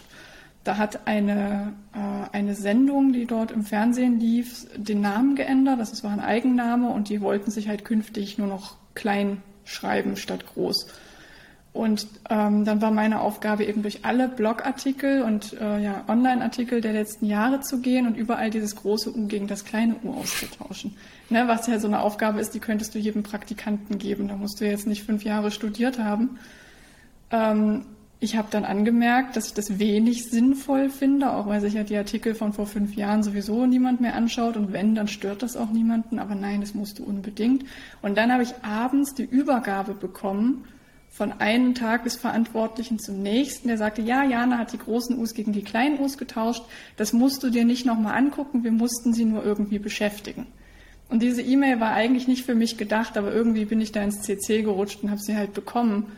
Da 0.63 0.77
hat 0.77 1.07
eine, 1.07 1.73
äh, 1.93 2.35
eine 2.35 2.53
Sendung, 2.53 3.13
die 3.13 3.25
dort 3.25 3.51
im 3.51 3.63
Fernsehen 3.63 4.19
lief, 4.19 4.67
den 4.75 5.01
Namen 5.01 5.35
geändert. 5.35 5.79
Das 5.79 6.03
war 6.03 6.11
ein 6.11 6.19
Eigenname 6.19 6.89
und 6.89 7.09
die 7.09 7.21
wollten 7.21 7.49
sich 7.49 7.67
halt 7.67 7.85
künftig 7.85 8.37
nur 8.37 8.47
noch 8.47 8.75
klein 8.93 9.41
schreiben 9.63 10.15
statt 10.17 10.45
groß. 10.45 10.87
Und 11.71 12.07
ähm, 12.29 12.65
dann 12.65 12.81
war 12.81 12.89
meine 12.91 13.21
Aufgabe 13.21 13.63
eben 13.63 13.83
durch 13.83 14.03
alle 14.03 14.27
Blogartikel 14.27 15.21
und 15.21 15.53
äh, 15.53 15.79
ja, 15.79 16.03
Online-Artikel 16.07 16.81
der 16.81 16.93
letzten 16.93 17.25
Jahre 17.25 17.61
zu 17.61 17.79
gehen 17.79 18.07
und 18.07 18.17
überall 18.17 18.49
dieses 18.49 18.75
große 18.75 19.15
U 19.15 19.27
gegen 19.27 19.47
das 19.47 19.65
kleine 19.65 19.95
U 20.03 20.13
auszutauschen. 20.13 20.97
Ne, 21.29 21.47
was 21.47 21.67
ja 21.67 21.79
so 21.79 21.87
eine 21.87 22.01
Aufgabe 22.01 22.41
ist, 22.41 22.55
die 22.55 22.59
könntest 22.59 22.95
du 22.95 22.99
jedem 22.99 23.21
Praktikanten 23.21 23.99
geben. 23.99 24.27
Da 24.27 24.35
musst 24.35 24.59
du 24.59 24.65
jetzt 24.65 24.87
nicht 24.87 25.03
fünf 25.03 25.23
Jahre 25.23 25.51
studiert 25.51 25.99
haben. 25.99 26.39
Ähm, 27.29 27.85
ich 28.21 28.35
habe 28.35 28.49
dann 28.51 28.65
angemerkt, 28.65 29.37
dass 29.37 29.47
ich 29.47 29.53
das 29.53 29.79
wenig 29.79 30.25
sinnvoll 30.25 30.89
finde, 30.89 31.31
auch 31.31 31.47
weil 31.47 31.61
sich 31.61 31.75
ja 31.75 31.83
die 31.83 31.95
Artikel 31.95 32.35
von 32.35 32.51
vor 32.51 32.67
fünf 32.67 32.95
Jahren 32.95 33.23
sowieso 33.23 33.65
niemand 33.65 34.01
mehr 34.01 34.15
anschaut 34.15 34.57
und 34.57 34.73
wenn, 34.73 34.93
dann 34.93 35.07
stört 35.07 35.41
das 35.41 35.55
auch 35.55 35.69
niemanden, 35.69 36.19
aber 36.19 36.35
nein, 36.35 36.59
das 36.59 36.73
musst 36.73 36.99
du 36.99 37.05
unbedingt. 37.05 37.63
Und 38.01 38.17
dann 38.17 38.33
habe 38.33 38.43
ich 38.43 38.53
abends 38.61 39.13
die 39.13 39.23
Übergabe 39.23 39.93
bekommen 39.93 40.65
von 41.09 41.31
einem 41.39 41.75
Tagesverantwortlichen 41.75 42.99
zum 42.99 43.21
nächsten, 43.21 43.69
der 43.69 43.77
sagte, 43.77 44.01
ja, 44.01 44.23
Jana 44.23 44.57
hat 44.57 44.73
die 44.73 44.77
großen 44.77 45.17
U's 45.17 45.33
gegen 45.33 45.53
die 45.53 45.63
kleinen 45.63 45.99
U's 45.99 46.17
getauscht, 46.17 46.63
das 46.97 47.13
musst 47.13 47.41
du 47.43 47.49
dir 47.49 47.63
nicht 47.63 47.85
nochmal 47.85 48.17
angucken, 48.17 48.65
wir 48.65 48.71
mussten 48.71 49.13
sie 49.13 49.25
nur 49.25 49.45
irgendwie 49.45 49.79
beschäftigen. 49.79 50.45
Und 51.07 51.23
diese 51.23 51.41
E-Mail 51.41 51.79
war 51.79 51.93
eigentlich 51.93 52.27
nicht 52.27 52.45
für 52.45 52.53
mich 52.53 52.77
gedacht, 52.77 53.17
aber 53.17 53.33
irgendwie 53.33 53.65
bin 53.65 53.81
ich 53.81 53.91
da 53.91 54.03
ins 54.03 54.21
CC 54.21 54.61
gerutscht 54.61 55.03
und 55.03 55.09
habe 55.09 55.21
sie 55.21 55.35
halt 55.35 55.53
bekommen. 55.53 56.11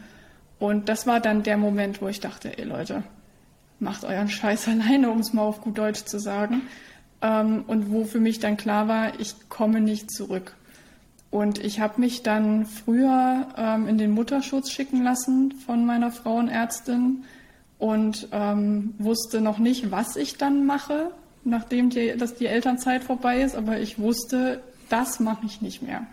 Und 0.62 0.89
das 0.89 1.08
war 1.08 1.20
dann 1.20 1.41
der 1.41 1.58
Moment, 1.58 2.03
wo 2.03 2.08
ich 2.08 2.20
dachte, 2.20 2.56
ey 2.56 2.65
Leute, 2.65 3.01
macht 3.80 4.03
euren 4.06 4.30
Scheiß 4.30 4.68
alleine, 4.68 5.10
um 5.10 5.20
es 5.20 5.34
mal 5.34 5.41
auf 5.41 5.62
gut 5.62 5.80
Deutsch 5.80 6.06
zu 6.06 6.20
sagen. 6.20 6.62
Ähm, 7.24 7.63
und 7.65 7.91
wo 7.91 8.06
für 8.06 8.20
mich 8.20 8.39
dann 8.39 8.58
klar 8.58 8.88
war, 8.88 9.20
ich 9.20 9.50
komme 9.50 9.82
nicht 9.82 10.12
zurück. 10.12 10.56
Und 11.32 11.58
ich 11.58 11.80
habe 11.80 12.00
mich 12.00 12.22
dann 12.22 12.68
früher 12.68 13.48
ähm, 13.58 13.88
in 13.88 13.98
den 13.98 14.12
Mutterschutz 14.12 14.70
schicken 14.70 15.03
lassen 15.03 15.51
von 15.65 15.84
meiner 15.84 16.12
Frauenärztin 16.12 17.24
und 17.80 18.27
ähm, 18.32 18.94
wusste 19.00 19.41
noch 19.41 19.58
nicht, 19.58 19.89
was 19.89 20.15
ich 20.15 20.38
dann 20.38 20.68
mache, 20.68 21.10
nachdem 21.44 21.89
die, 21.89 22.15
dass 22.15 22.36
die 22.36 22.46
Elternzeit 22.46 23.03
vorbei 23.03 23.41
ist. 23.41 23.56
Aber 23.56 23.80
ich 23.80 23.98
wusste, 23.98 24.62
das 24.89 25.20
mache 25.20 25.48
ich 25.48 25.60
nicht 25.62 25.82
mehr. 25.82 26.06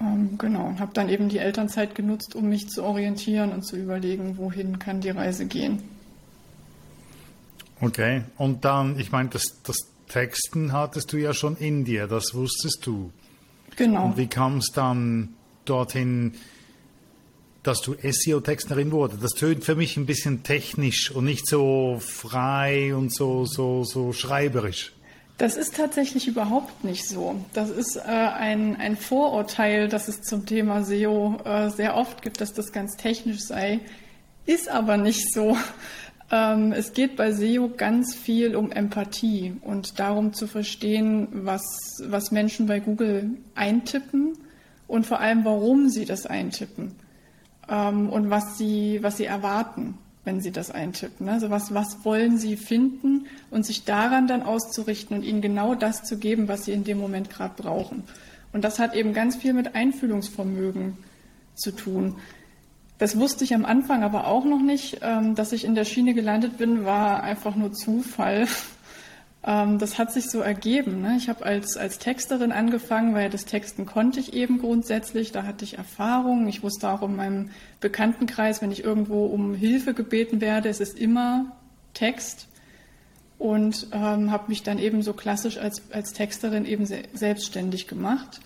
Ähm, 0.00 0.38
genau, 0.38 0.66
und 0.66 0.80
habe 0.80 0.92
dann 0.94 1.08
eben 1.08 1.28
die 1.28 1.38
Elternzeit 1.38 1.94
genutzt, 1.94 2.34
um 2.34 2.48
mich 2.48 2.68
zu 2.68 2.84
orientieren 2.84 3.52
und 3.52 3.62
zu 3.62 3.76
überlegen, 3.76 4.38
wohin 4.38 4.78
kann 4.78 5.00
die 5.00 5.10
Reise 5.10 5.46
gehen. 5.46 5.82
Okay, 7.80 8.22
und 8.36 8.64
dann, 8.64 8.98
ich 8.98 9.12
meine, 9.12 9.28
das, 9.28 9.44
das 9.62 9.76
Texten 10.08 10.72
hattest 10.72 11.12
du 11.12 11.16
ja 11.16 11.34
schon 11.34 11.56
in 11.56 11.84
dir, 11.84 12.06
das 12.06 12.34
wusstest 12.34 12.86
du. 12.86 13.12
Genau. 13.76 14.06
Und 14.06 14.16
wie 14.16 14.26
kam 14.26 14.58
es 14.58 14.72
dann 14.72 15.34
dorthin, 15.64 16.34
dass 17.62 17.80
du 17.80 17.94
SEO-Texterin 17.94 18.90
wurde? 18.90 19.16
Das 19.20 19.32
tönt 19.32 19.64
für 19.64 19.76
mich 19.76 19.96
ein 19.96 20.06
bisschen 20.06 20.42
technisch 20.42 21.10
und 21.10 21.24
nicht 21.24 21.46
so 21.46 21.98
frei 22.00 22.94
und 22.94 23.14
so, 23.14 23.44
so, 23.44 23.84
so 23.84 24.12
schreiberisch. 24.12 24.92
Das 25.38 25.56
ist 25.56 25.76
tatsächlich 25.76 26.26
überhaupt 26.26 26.82
nicht 26.82 27.08
so. 27.08 27.36
Das 27.52 27.70
ist 27.70 27.94
äh, 27.96 28.00
ein, 28.00 28.74
ein 28.74 28.96
Vorurteil, 28.96 29.88
das 29.88 30.08
es 30.08 30.20
zum 30.20 30.46
Thema 30.46 30.82
SEO 30.82 31.38
äh, 31.44 31.70
sehr 31.70 31.96
oft 31.96 32.22
gibt, 32.22 32.40
dass 32.40 32.52
das 32.52 32.72
ganz 32.72 32.96
technisch 32.96 33.40
sei. 33.40 33.78
Ist 34.46 34.68
aber 34.68 34.96
nicht 34.98 35.32
so. 35.32 35.56
Ähm, 36.30 36.72
es 36.72 36.92
geht 36.92 37.16
bei 37.16 37.32
SEO 37.32 37.70
ganz 37.74 38.14
viel 38.14 38.54
um 38.54 38.70
Empathie 38.70 39.54
und 39.62 39.98
darum 39.98 40.34
zu 40.34 40.46
verstehen, 40.46 41.26
was, 41.32 41.64
was 42.04 42.32
Menschen 42.32 42.66
bei 42.66 42.80
Google 42.80 43.30
eintippen 43.54 44.36
und 44.86 45.06
vor 45.06 45.20
allem, 45.20 45.46
warum 45.46 45.88
sie 45.88 46.04
das 46.04 46.26
eintippen 46.26 46.96
ähm, 47.66 48.10
und 48.10 48.28
was 48.28 48.58
sie, 48.58 48.98
was 49.00 49.16
sie 49.16 49.24
erwarten, 49.24 49.96
wenn 50.28 50.42
sie 50.42 50.50
das 50.50 50.70
eintippen. 50.70 51.26
Also 51.30 51.48
was, 51.48 51.72
was 51.72 52.04
wollen 52.04 52.36
sie 52.36 52.58
finden 52.58 53.24
und 53.50 53.64
sich 53.64 53.84
daran 53.84 54.28
dann 54.28 54.42
auszurichten 54.42 55.16
und 55.16 55.22
ihnen 55.22 55.40
genau 55.40 55.74
das 55.74 56.02
zu 56.02 56.18
geben, 56.18 56.48
was 56.48 56.66
sie 56.66 56.72
in 56.72 56.84
dem 56.84 56.98
Moment 56.98 57.30
gerade 57.30 57.54
brauchen. 57.56 58.04
Und 58.52 58.62
das 58.62 58.78
hat 58.78 58.94
eben 58.94 59.14
ganz 59.14 59.36
viel 59.36 59.54
mit 59.54 59.74
Einfühlungsvermögen 59.74 60.98
zu 61.54 61.72
tun. 61.72 62.16
Das 62.98 63.18
wusste 63.18 63.42
ich 63.42 63.54
am 63.54 63.64
Anfang 63.64 64.02
aber 64.02 64.26
auch 64.26 64.44
noch 64.44 64.60
nicht. 64.60 64.98
Ähm, 65.00 65.34
dass 65.34 65.52
ich 65.52 65.64
in 65.64 65.74
der 65.74 65.86
Schiene 65.86 66.12
gelandet 66.12 66.58
bin, 66.58 66.84
war 66.84 67.22
einfach 67.22 67.56
nur 67.56 67.72
Zufall. 67.72 68.46
Ähm, 69.44 69.78
das 69.78 69.98
hat 69.98 70.12
sich 70.12 70.30
so 70.30 70.40
ergeben. 70.40 71.00
Ne? 71.00 71.16
Ich 71.16 71.28
habe 71.28 71.44
als, 71.44 71.76
als 71.76 71.98
Texterin 71.98 72.52
angefangen, 72.52 73.14
weil 73.14 73.30
das 73.30 73.44
Texten 73.44 73.86
konnte 73.86 74.20
ich 74.20 74.32
eben 74.32 74.58
grundsätzlich. 74.58 75.32
Da 75.32 75.44
hatte 75.44 75.64
ich 75.64 75.78
Erfahrung. 75.78 76.48
Ich 76.48 76.62
wusste 76.62 76.88
auch 76.88 77.02
in 77.02 77.16
meinem 77.16 77.50
Bekanntenkreis, 77.80 78.60
wenn 78.62 78.72
ich 78.72 78.84
irgendwo 78.84 79.26
um 79.26 79.54
Hilfe 79.54 79.94
gebeten 79.94 80.40
werde, 80.40 80.68
es 80.68 80.80
ist 80.80 80.98
immer 80.98 81.56
Text. 81.94 82.48
Und 83.38 83.86
ähm, 83.92 84.32
habe 84.32 84.48
mich 84.48 84.64
dann 84.64 84.80
eben 84.80 85.02
so 85.02 85.12
klassisch 85.12 85.58
als, 85.58 85.82
als 85.92 86.12
Texterin 86.12 86.64
eben 86.64 86.86
selbstständig 86.86 87.86
gemacht. 87.86 88.40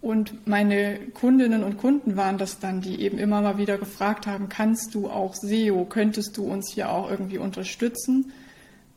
Und 0.00 0.48
meine 0.48 0.98
Kundinnen 1.14 1.62
und 1.62 1.78
Kunden 1.78 2.16
waren 2.16 2.36
das 2.36 2.58
dann, 2.58 2.80
die 2.80 3.00
eben 3.02 3.18
immer 3.18 3.40
mal 3.40 3.56
wieder 3.56 3.78
gefragt 3.78 4.26
haben, 4.26 4.48
kannst 4.48 4.96
du 4.96 5.08
auch 5.08 5.36
SEO, 5.36 5.84
könntest 5.84 6.36
du 6.36 6.44
uns 6.44 6.72
hier 6.72 6.90
auch 6.90 7.08
irgendwie 7.08 7.38
unterstützen? 7.38 8.32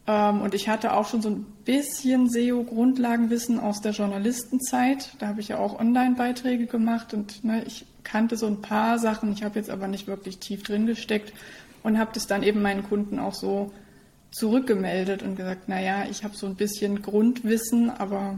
Ähm, 0.08 0.42
und 0.42 0.54
ich 0.54 0.70
hatte 0.70 0.94
auch 0.94 1.08
schon 1.08 1.22
so 1.22 1.30
ein 1.30 1.46
bisschen 1.66 2.30
SEO-Grundlagenwissen 2.30 3.60
aus 3.60 3.82
der 3.82 3.92
Journalistenzeit. 3.92 5.12
Da 5.20 5.28
habe 5.28 5.42
ich 5.42 5.50
ja 5.50 5.58
auch 5.58 5.80
Online-Beiträge 5.80 6.68
gemacht 6.68 7.14
und 7.14 7.44
ne, 7.44 7.64
ich 7.66 7.86
kannte 8.04 8.38
so 8.38 8.46
ein 8.46 8.62
paar 8.62 9.00
Sachen. 9.00 9.32
Ich 9.34 9.44
habe 9.44 9.58
jetzt 9.58 9.70
aber 9.70 9.88
nicht 9.88 10.08
wirklich 10.08 10.38
tief 10.38 10.64
drin 10.64 10.86
gesteckt 10.86 11.34
und 11.84 11.98
habe 11.98 12.12
das 12.14 12.28
dann 12.28 12.44
eben 12.44 12.62
meinen 12.62 12.84
Kunden 12.84 13.20
auch 13.20 13.34
so 13.34 13.72
zurückgemeldet 14.32 15.24
und 15.24 15.38
gesagt, 15.38 15.64
na 15.68 15.82
ja, 15.82 16.06
ich 16.10 16.24
habe 16.24 16.36
so 16.36 16.46
ein 16.46 16.56
bisschen 16.56 17.02
Grundwissen, 17.02 17.90
aber 17.90 18.38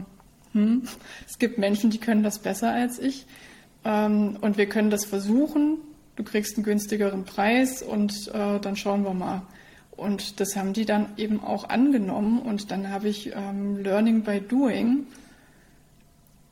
hm, 0.52 0.82
es 1.26 1.38
gibt 1.38 1.58
Menschen, 1.58 1.90
die 1.90 1.98
können 1.98 2.22
das 2.22 2.38
besser 2.38 2.72
als 2.72 2.98
ich. 2.98 3.26
Ähm, 3.84 4.38
und 4.40 4.56
wir 4.56 4.66
können 4.66 4.90
das 4.90 5.04
versuchen. 5.04 5.78
Du 6.16 6.24
kriegst 6.24 6.56
einen 6.56 6.64
günstigeren 6.64 7.24
Preis 7.24 7.82
und 7.82 8.28
äh, 8.28 8.58
dann 8.60 8.76
schauen 8.76 9.04
wir 9.04 9.14
mal. 9.14 9.42
Und 9.98 10.40
das 10.40 10.56
haben 10.56 10.72
die 10.72 10.86
dann 10.86 11.08
eben 11.16 11.42
auch 11.42 11.68
angenommen. 11.68 12.38
Und 12.40 12.70
dann 12.70 12.88
habe 12.88 13.08
ich 13.08 13.32
ähm, 13.34 13.82
Learning 13.82 14.22
by 14.22 14.40
Doing 14.40 15.06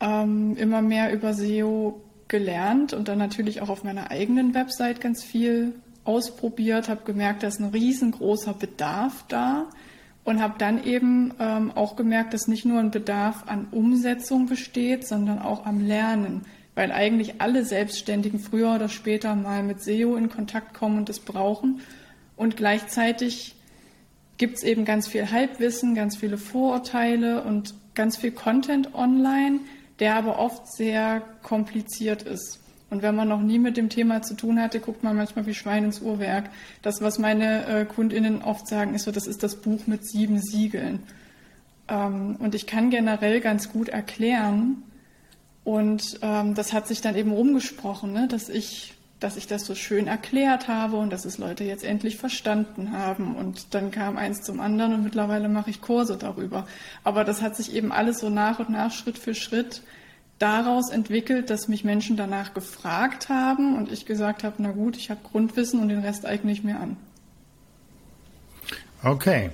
ähm, 0.00 0.56
immer 0.56 0.82
mehr 0.82 1.12
über 1.12 1.32
SEO 1.32 2.02
gelernt 2.28 2.92
und 2.92 3.08
dann 3.08 3.18
natürlich 3.18 3.62
auch 3.62 3.68
auf 3.68 3.84
meiner 3.84 4.10
eigenen 4.10 4.52
Website 4.52 5.00
ganz 5.00 5.22
viel 5.22 5.74
ausprobiert, 6.04 6.88
habe 6.88 7.04
gemerkt, 7.04 7.42
da 7.42 7.48
ist 7.48 7.60
ein 7.60 7.70
riesengroßer 7.70 8.54
Bedarf 8.54 9.24
da 9.28 9.66
und 10.24 10.42
habe 10.42 10.54
dann 10.58 10.82
eben 10.82 11.32
ähm, 11.38 11.70
auch 11.72 11.94
gemerkt, 11.96 12.34
dass 12.34 12.48
nicht 12.48 12.64
nur 12.64 12.80
ein 12.80 12.90
Bedarf 12.90 13.44
an 13.46 13.68
Umsetzung 13.70 14.46
besteht, 14.46 15.06
sondern 15.06 15.38
auch 15.38 15.66
am 15.66 15.80
Lernen, 15.80 16.42
weil 16.74 16.90
eigentlich 16.90 17.40
alle 17.40 17.64
Selbstständigen 17.64 18.40
früher 18.40 18.74
oder 18.74 18.88
später 18.88 19.34
mal 19.36 19.62
mit 19.62 19.82
SEO 19.82 20.16
in 20.16 20.28
Kontakt 20.28 20.74
kommen 20.74 20.98
und 20.98 21.08
es 21.08 21.20
brauchen. 21.20 21.80
Und 22.36 22.56
gleichzeitig 22.56 23.56
gibt 24.36 24.58
es 24.58 24.62
eben 24.62 24.84
ganz 24.84 25.08
viel 25.08 25.30
Halbwissen, 25.30 25.94
ganz 25.94 26.16
viele 26.16 26.38
Vorurteile 26.38 27.42
und 27.42 27.74
ganz 27.94 28.16
viel 28.16 28.30
Content 28.30 28.94
online, 28.94 29.60
der 29.98 30.16
aber 30.16 30.38
oft 30.38 30.70
sehr 30.72 31.22
kompliziert 31.42 32.22
ist. 32.22 32.60
Und 32.88 33.02
wenn 33.02 33.16
man 33.16 33.28
noch 33.28 33.40
nie 33.40 33.58
mit 33.58 33.76
dem 33.76 33.88
Thema 33.88 34.22
zu 34.22 34.34
tun 34.34 34.60
hatte, 34.60 34.78
guckt 34.78 35.02
man 35.02 35.16
manchmal 35.16 35.46
wie 35.46 35.54
Schwein 35.54 35.84
ins 35.84 36.00
Uhrwerk. 36.00 36.50
Das, 36.82 37.00
was 37.00 37.18
meine 37.18 37.66
äh, 37.66 37.84
KundInnen 37.84 38.42
oft 38.42 38.68
sagen, 38.68 38.94
ist 38.94 39.04
so, 39.04 39.10
das 39.10 39.26
ist 39.26 39.42
das 39.42 39.56
Buch 39.56 39.86
mit 39.86 40.06
sieben 40.06 40.40
Siegeln. 40.40 41.02
Ähm, 41.88 42.36
und 42.38 42.54
ich 42.54 42.66
kann 42.66 42.90
generell 42.90 43.40
ganz 43.40 43.72
gut 43.72 43.88
erklären. 43.88 44.82
Und 45.64 46.20
ähm, 46.22 46.54
das 46.54 46.72
hat 46.72 46.86
sich 46.86 47.00
dann 47.00 47.16
eben 47.16 47.32
rumgesprochen, 47.32 48.12
ne, 48.12 48.28
dass 48.28 48.48
ich 48.48 48.94
dass 49.20 49.36
ich 49.36 49.46
das 49.46 49.64
so 49.64 49.74
schön 49.74 50.06
erklärt 50.06 50.68
habe 50.68 50.96
und 50.96 51.10
dass 51.10 51.24
es 51.24 51.38
Leute 51.38 51.64
jetzt 51.64 51.84
endlich 51.84 52.16
verstanden 52.18 52.92
haben. 52.92 53.34
Und 53.34 53.74
dann 53.74 53.90
kam 53.90 54.18
eins 54.18 54.42
zum 54.42 54.60
anderen 54.60 54.92
und 54.92 55.04
mittlerweile 55.04 55.48
mache 55.48 55.70
ich 55.70 55.80
Kurse 55.80 56.16
darüber. 56.18 56.66
Aber 57.02 57.24
das 57.24 57.40
hat 57.40 57.56
sich 57.56 57.74
eben 57.74 57.92
alles 57.92 58.18
so 58.18 58.28
nach 58.28 58.58
und 58.58 58.70
nach, 58.70 58.92
Schritt 58.92 59.18
für 59.18 59.34
Schritt 59.34 59.82
daraus 60.38 60.90
entwickelt, 60.90 61.48
dass 61.48 61.68
mich 61.68 61.82
Menschen 61.82 62.16
danach 62.18 62.52
gefragt 62.52 63.30
haben 63.30 63.76
und 63.76 63.90
ich 63.90 64.04
gesagt 64.04 64.44
habe, 64.44 64.56
na 64.58 64.72
gut, 64.72 64.96
ich 64.96 65.10
habe 65.10 65.20
Grundwissen 65.22 65.80
und 65.80 65.88
den 65.88 66.00
Rest 66.00 66.26
eigne 66.26 66.52
ich 66.52 66.62
mir 66.62 66.78
an. 66.78 66.98
Okay, 69.02 69.50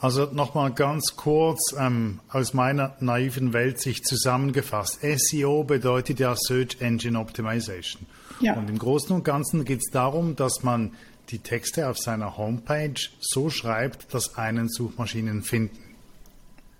also 0.00 0.26
nochmal 0.32 0.72
ganz 0.72 1.16
kurz 1.16 1.74
ähm, 1.78 2.20
aus 2.30 2.54
meiner 2.54 2.96
naiven 3.00 3.52
Welt 3.52 3.80
sich 3.80 4.02
zusammengefasst. 4.02 5.00
SEO 5.02 5.64
bedeutet 5.64 6.18
ja 6.18 6.34
Search 6.36 6.80
Engine 6.80 7.18
Optimization. 7.18 8.06
Ja. 8.42 8.54
Und 8.54 8.68
im 8.68 8.78
Großen 8.78 9.14
und 9.14 9.24
Ganzen 9.24 9.64
geht 9.64 9.80
es 9.80 9.90
darum, 9.90 10.36
dass 10.36 10.62
man 10.62 10.92
die 11.30 11.38
Texte 11.38 11.88
auf 11.88 11.98
seiner 11.98 12.36
Homepage 12.36 13.00
so 13.20 13.48
schreibt, 13.48 14.12
dass 14.12 14.36
einen 14.36 14.68
Suchmaschinen 14.68 15.42
finden. 15.42 15.78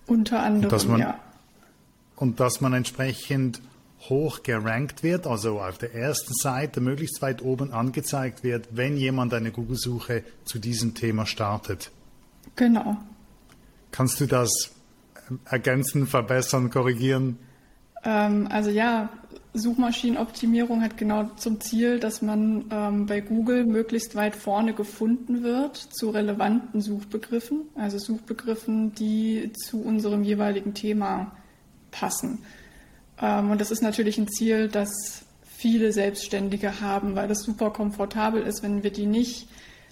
Unter 0.06 0.42
anderem, 0.42 0.90
man, 0.90 1.00
ja 1.00 1.18
und 2.22 2.38
dass 2.38 2.60
man 2.60 2.72
entsprechend 2.72 3.60
hoch 4.08 4.44
gerankt 4.44 5.02
wird, 5.02 5.26
also 5.26 5.60
auf 5.60 5.78
der 5.78 5.92
ersten 5.92 6.34
Seite 6.34 6.80
möglichst 6.80 7.20
weit 7.20 7.42
oben 7.42 7.72
angezeigt 7.72 8.44
wird, 8.44 8.68
wenn 8.70 8.96
jemand 8.96 9.34
eine 9.34 9.50
Google-Suche 9.50 10.22
zu 10.44 10.60
diesem 10.60 10.94
Thema 10.94 11.26
startet. 11.26 11.90
Genau. 12.54 12.96
Kannst 13.90 14.20
du 14.20 14.26
das 14.26 14.70
ergänzen, 15.46 16.06
verbessern, 16.06 16.70
korrigieren? 16.70 17.38
Ähm, 18.04 18.46
also 18.52 18.70
ja, 18.70 19.08
Suchmaschinenoptimierung 19.54 20.82
hat 20.82 20.96
genau 20.96 21.24
zum 21.36 21.60
Ziel, 21.60 22.00
dass 22.00 22.22
man 22.22 22.64
ähm, 22.70 23.06
bei 23.06 23.20
Google 23.20 23.64
möglichst 23.64 24.14
weit 24.14 24.34
vorne 24.34 24.72
gefunden 24.72 25.42
wird 25.42 25.76
zu 25.76 26.08
relevanten 26.10 26.80
Suchbegriffen, 26.80 27.62
also 27.74 27.98
Suchbegriffen, 27.98 28.94
die 28.94 29.52
zu 29.52 29.82
unserem 29.82 30.22
jeweiligen 30.24 30.72
Thema 30.72 31.32
passen. 31.90 32.38
Ähm, 33.20 33.50
und 33.50 33.60
das 33.60 33.70
ist 33.70 33.82
natürlich 33.82 34.16
ein 34.16 34.28
Ziel, 34.28 34.68
das 34.68 35.24
viele 35.44 35.92
Selbstständige 35.92 36.80
haben, 36.80 37.14
weil 37.14 37.28
das 37.28 37.42
super 37.42 37.70
komfortabel 37.70 38.42
ist, 38.42 38.62
wenn 38.62 38.82
wir 38.82 38.90
die 38.90 39.06
nicht, 39.06 39.48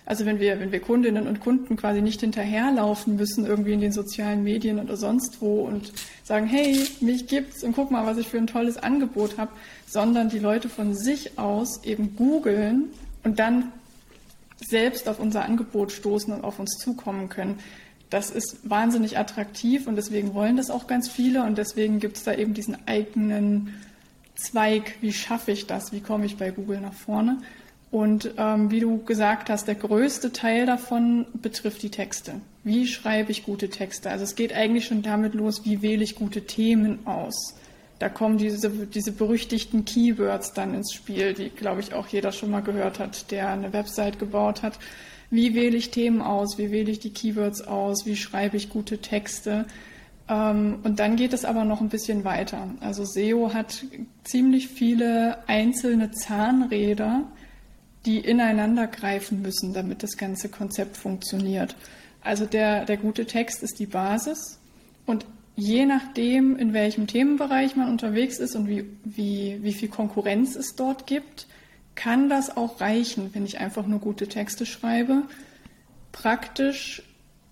also 0.06 0.26
wenn 0.26 0.40
wir, 0.40 0.58
wenn 0.60 0.72
wir 0.72 0.80
Kundinnen 0.80 1.26
und 1.26 1.40
Kunden 1.40 1.76
quasi 1.76 2.02
nicht 2.02 2.20
hinterherlaufen 2.20 3.16
müssen, 3.16 3.46
irgendwie 3.46 3.72
in 3.72 3.80
den 3.80 3.92
sozialen 3.92 4.42
Medien 4.42 4.78
oder 4.78 4.96
sonst 4.96 5.40
wo 5.40 5.62
und 5.62 5.92
sagen, 6.24 6.46
hey, 6.46 6.86
mich 7.00 7.26
gibt's 7.26 7.62
und 7.62 7.74
guck 7.74 7.90
mal, 7.90 8.06
was 8.06 8.18
ich 8.18 8.28
für 8.28 8.38
ein 8.38 8.46
tolles 8.46 8.76
Angebot 8.76 9.38
habe, 9.38 9.52
sondern 9.86 10.28
die 10.28 10.38
Leute 10.38 10.68
von 10.68 10.94
sich 10.94 11.38
aus 11.38 11.84
eben 11.84 12.16
googeln 12.16 12.90
und 13.24 13.38
dann 13.38 13.72
selbst 14.56 15.08
auf 15.08 15.20
unser 15.20 15.44
Angebot 15.44 15.92
stoßen 15.92 16.32
und 16.34 16.44
auf 16.44 16.58
uns 16.58 16.76
zukommen 16.78 17.28
können 17.28 17.58
das 18.10 18.30
ist 18.30 18.58
wahnsinnig 18.68 19.16
attraktiv 19.18 19.86
und 19.86 19.96
deswegen 19.96 20.34
wollen 20.34 20.56
das 20.56 20.70
auch 20.70 20.88
ganz 20.88 21.08
viele 21.08 21.44
und 21.44 21.56
deswegen 21.56 22.00
gibt 22.00 22.16
es 22.16 22.24
da 22.24 22.34
eben 22.34 22.54
diesen 22.54 22.76
eigenen 22.86 23.72
Zweig, 24.34 24.96
wie 25.00 25.12
schaffe 25.12 25.52
ich 25.52 25.66
das, 25.66 25.92
wie 25.92 26.00
komme 26.00 26.26
ich 26.26 26.36
bei 26.36 26.50
Google 26.50 26.80
nach 26.80 26.92
vorne. 26.94 27.38
Und 27.90 28.34
ähm, 28.36 28.70
wie 28.70 28.80
du 28.80 29.02
gesagt 29.04 29.50
hast, 29.50 29.66
der 29.66 29.74
größte 29.74 30.32
Teil 30.32 30.64
davon 30.64 31.26
betrifft 31.34 31.82
die 31.82 31.90
Texte. 31.90 32.34
Wie 32.62 32.86
schreibe 32.86 33.32
ich 33.32 33.44
gute 33.44 33.68
Texte? 33.68 34.10
Also 34.10 34.24
es 34.24 34.36
geht 34.36 34.52
eigentlich 34.52 34.86
schon 34.86 35.02
damit 35.02 35.34
los, 35.34 35.64
wie 35.64 35.82
wähle 35.82 36.04
ich 36.04 36.14
gute 36.14 36.42
Themen 36.42 37.04
aus. 37.06 37.56
Da 37.98 38.08
kommen 38.08 38.38
diese, 38.38 38.70
diese 38.70 39.12
berüchtigten 39.12 39.84
Keywords 39.84 40.54
dann 40.54 40.72
ins 40.74 40.92
Spiel, 40.92 41.34
die, 41.34 41.50
glaube 41.50 41.80
ich, 41.80 41.92
auch 41.92 42.06
jeder 42.06 42.32
schon 42.32 42.50
mal 42.50 42.62
gehört 42.62 42.98
hat, 42.98 43.30
der 43.30 43.50
eine 43.50 43.72
Website 43.72 44.18
gebaut 44.18 44.62
hat. 44.62 44.78
Wie 45.30 45.54
wähle 45.54 45.76
ich 45.76 45.90
Themen 45.90 46.22
aus? 46.22 46.58
Wie 46.58 46.70
wähle 46.70 46.90
ich 46.90 47.00
die 47.00 47.12
Keywords 47.12 47.62
aus? 47.62 48.06
Wie 48.06 48.16
schreibe 48.16 48.56
ich 48.56 48.70
gute 48.70 48.98
Texte? 48.98 49.66
Ähm, 50.28 50.78
und 50.82 50.98
dann 50.98 51.16
geht 51.16 51.32
es 51.32 51.44
aber 51.44 51.64
noch 51.64 51.80
ein 51.80 51.88
bisschen 51.88 52.24
weiter. 52.24 52.68
Also 52.80 53.04
SEO 53.04 53.52
hat 53.52 53.84
ziemlich 54.24 54.68
viele 54.68 55.46
einzelne 55.48 56.10
Zahnräder, 56.10 57.24
die 58.06 58.18
ineinander 58.18 58.86
greifen 58.86 59.42
müssen, 59.42 59.72
damit 59.72 60.02
das 60.02 60.16
ganze 60.16 60.48
Konzept 60.48 60.96
funktioniert. 60.96 61.76
Also 62.22 62.46
der, 62.46 62.84
der 62.84 62.96
gute 62.96 63.26
Text 63.26 63.62
ist 63.62 63.78
die 63.78 63.86
Basis 63.86 64.58
und 65.06 65.26
je 65.56 65.84
nachdem, 65.86 66.56
in 66.56 66.72
welchem 66.72 67.06
Themenbereich 67.06 67.76
man 67.76 67.88
unterwegs 67.88 68.38
ist 68.38 68.56
und 68.56 68.68
wie, 68.68 68.86
wie, 69.04 69.58
wie 69.62 69.72
viel 69.72 69.88
Konkurrenz 69.88 70.56
es 70.56 70.74
dort 70.76 71.06
gibt, 71.06 71.46
kann 71.94 72.28
das 72.28 72.56
auch 72.56 72.80
reichen, 72.80 73.30
wenn 73.34 73.44
ich 73.44 73.58
einfach 73.58 73.86
nur 73.86 73.98
gute 73.98 74.26
Texte 74.26 74.64
schreibe. 74.64 75.24
Praktisch 76.12 77.02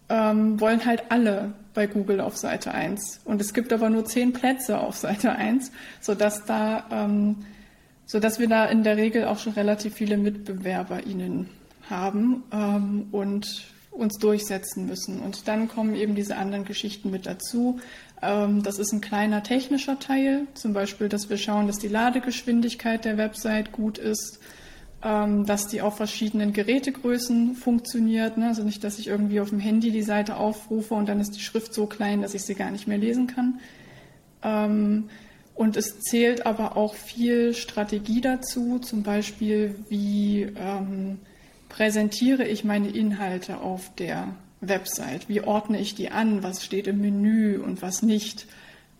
ähm, 0.08 0.58
wollen 0.60 0.84
halt 0.84 1.04
alle 1.10 1.52
bei 1.74 1.86
Google 1.86 2.20
auf 2.20 2.36
Seite 2.36 2.72
1. 2.72 3.20
Und 3.24 3.40
es 3.40 3.52
gibt 3.52 3.72
aber 3.72 3.90
nur 3.90 4.04
zehn 4.04 4.32
Plätze 4.32 4.80
auf 4.80 4.96
Seite 4.96 5.32
1, 5.32 5.70
sodass 6.00 6.44
da, 6.44 6.86
ähm, 6.90 7.36
sodass 8.08 8.40
wir 8.40 8.48
da 8.48 8.64
in 8.64 8.82
der 8.82 8.96
Regel 8.96 9.26
auch 9.26 9.38
schon 9.38 9.52
relativ 9.52 9.94
viele 9.94 10.16
MitbewerberInnen 10.16 11.48
haben 11.88 12.42
ähm, 12.50 13.06
und 13.12 13.66
uns 13.90 14.18
durchsetzen 14.18 14.86
müssen. 14.86 15.20
Und 15.20 15.46
dann 15.46 15.68
kommen 15.68 15.94
eben 15.94 16.14
diese 16.14 16.36
anderen 16.36 16.64
Geschichten 16.64 17.10
mit 17.10 17.26
dazu. 17.26 17.80
Ähm, 18.22 18.62
das 18.62 18.78
ist 18.78 18.92
ein 18.92 19.02
kleiner 19.02 19.42
technischer 19.42 19.98
Teil, 19.98 20.46
zum 20.54 20.72
Beispiel, 20.72 21.08
dass 21.08 21.28
wir 21.28 21.36
schauen, 21.36 21.66
dass 21.66 21.78
die 21.78 21.88
Ladegeschwindigkeit 21.88 23.04
der 23.04 23.18
Website 23.18 23.72
gut 23.72 23.98
ist, 23.98 24.40
ähm, 25.04 25.44
dass 25.44 25.66
die 25.66 25.82
auf 25.82 25.98
verschiedenen 25.98 26.54
Gerätegrößen 26.54 27.56
funktioniert. 27.56 28.38
Ne? 28.38 28.48
Also 28.48 28.62
nicht, 28.62 28.82
dass 28.84 28.98
ich 28.98 29.08
irgendwie 29.08 29.40
auf 29.40 29.50
dem 29.50 29.60
Handy 29.60 29.90
die 29.90 30.02
Seite 30.02 30.36
aufrufe 30.36 30.94
und 30.94 31.10
dann 31.10 31.20
ist 31.20 31.36
die 31.36 31.42
Schrift 31.42 31.74
so 31.74 31.84
klein, 31.84 32.22
dass 32.22 32.32
ich 32.32 32.42
sie 32.42 32.54
gar 32.54 32.70
nicht 32.70 32.88
mehr 32.88 32.98
lesen 32.98 33.26
kann. 33.26 33.60
Ähm, 34.42 35.10
und 35.58 35.76
es 35.76 35.98
zählt 35.98 36.46
aber 36.46 36.76
auch 36.76 36.94
viel 36.94 37.52
Strategie 37.52 38.20
dazu, 38.20 38.78
zum 38.78 39.02
Beispiel, 39.02 39.74
wie 39.88 40.42
ähm, 40.56 41.18
präsentiere 41.68 42.46
ich 42.46 42.62
meine 42.62 42.88
Inhalte 42.88 43.58
auf 43.58 43.92
der 43.96 44.36
Website, 44.60 45.28
wie 45.28 45.40
ordne 45.40 45.80
ich 45.80 45.96
die 45.96 46.10
an, 46.10 46.44
was 46.44 46.64
steht 46.64 46.86
im 46.86 47.00
Menü 47.00 47.58
und 47.58 47.82
was 47.82 48.02
nicht 48.02 48.46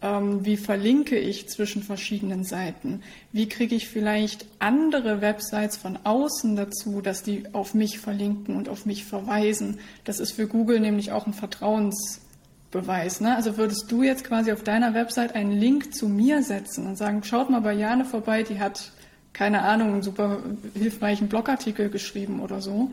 ähm, 0.03 0.45
wie 0.45 0.57
verlinke 0.57 1.19
ich 1.19 1.49
zwischen 1.49 1.83
verschiedenen 1.83 2.45
Seiten? 2.45 3.03
Wie 3.33 3.49
kriege 3.49 3.75
ich 3.75 3.89
vielleicht 3.89 4.47
andere 4.59 5.21
Websites 5.21 5.77
von 5.77 5.99
außen 6.05 6.57
dazu, 6.57 7.01
dass 7.01 7.23
die 7.23 7.53
auf 7.53 7.75
mich 7.75 7.99
verlinken 7.99 8.57
und 8.57 8.69
auf 8.69 8.87
mich 8.87 9.05
verweisen? 9.05 9.79
Das 10.05 10.21
ist 10.21 10.33
für 10.33 10.47
Google 10.47 10.81
nämlich 10.81 11.11
auch 11.11 11.27
ein 11.27 11.33
Vertrauensbeweis. 12.71 13.21
Ne? 13.21 13.35
Also 13.35 13.57
würdest 13.57 13.91
du 13.91 14.03
jetzt 14.03 14.25
quasi 14.25 14.53
auf 14.53 14.63
deiner 14.63 14.95
Website 14.95 15.35
einen 15.35 15.53
Link 15.53 15.95
zu 15.95 16.09
mir 16.09 16.43
setzen 16.43 16.87
und 16.87 16.97
sagen, 16.97 17.23
schaut 17.25 17.51
mal 17.51 17.61
bei 17.61 17.73
Jane 17.73 18.05
vorbei, 18.05 18.43
die 18.43 18.59
hat, 18.59 18.93
keine 19.33 19.63
Ahnung, 19.63 19.95
einen 19.95 20.03
super 20.03 20.39
hilfreichen 20.75 21.29
Blogartikel 21.29 21.91
geschrieben 21.91 22.41
oder 22.41 22.61
so, 22.61 22.91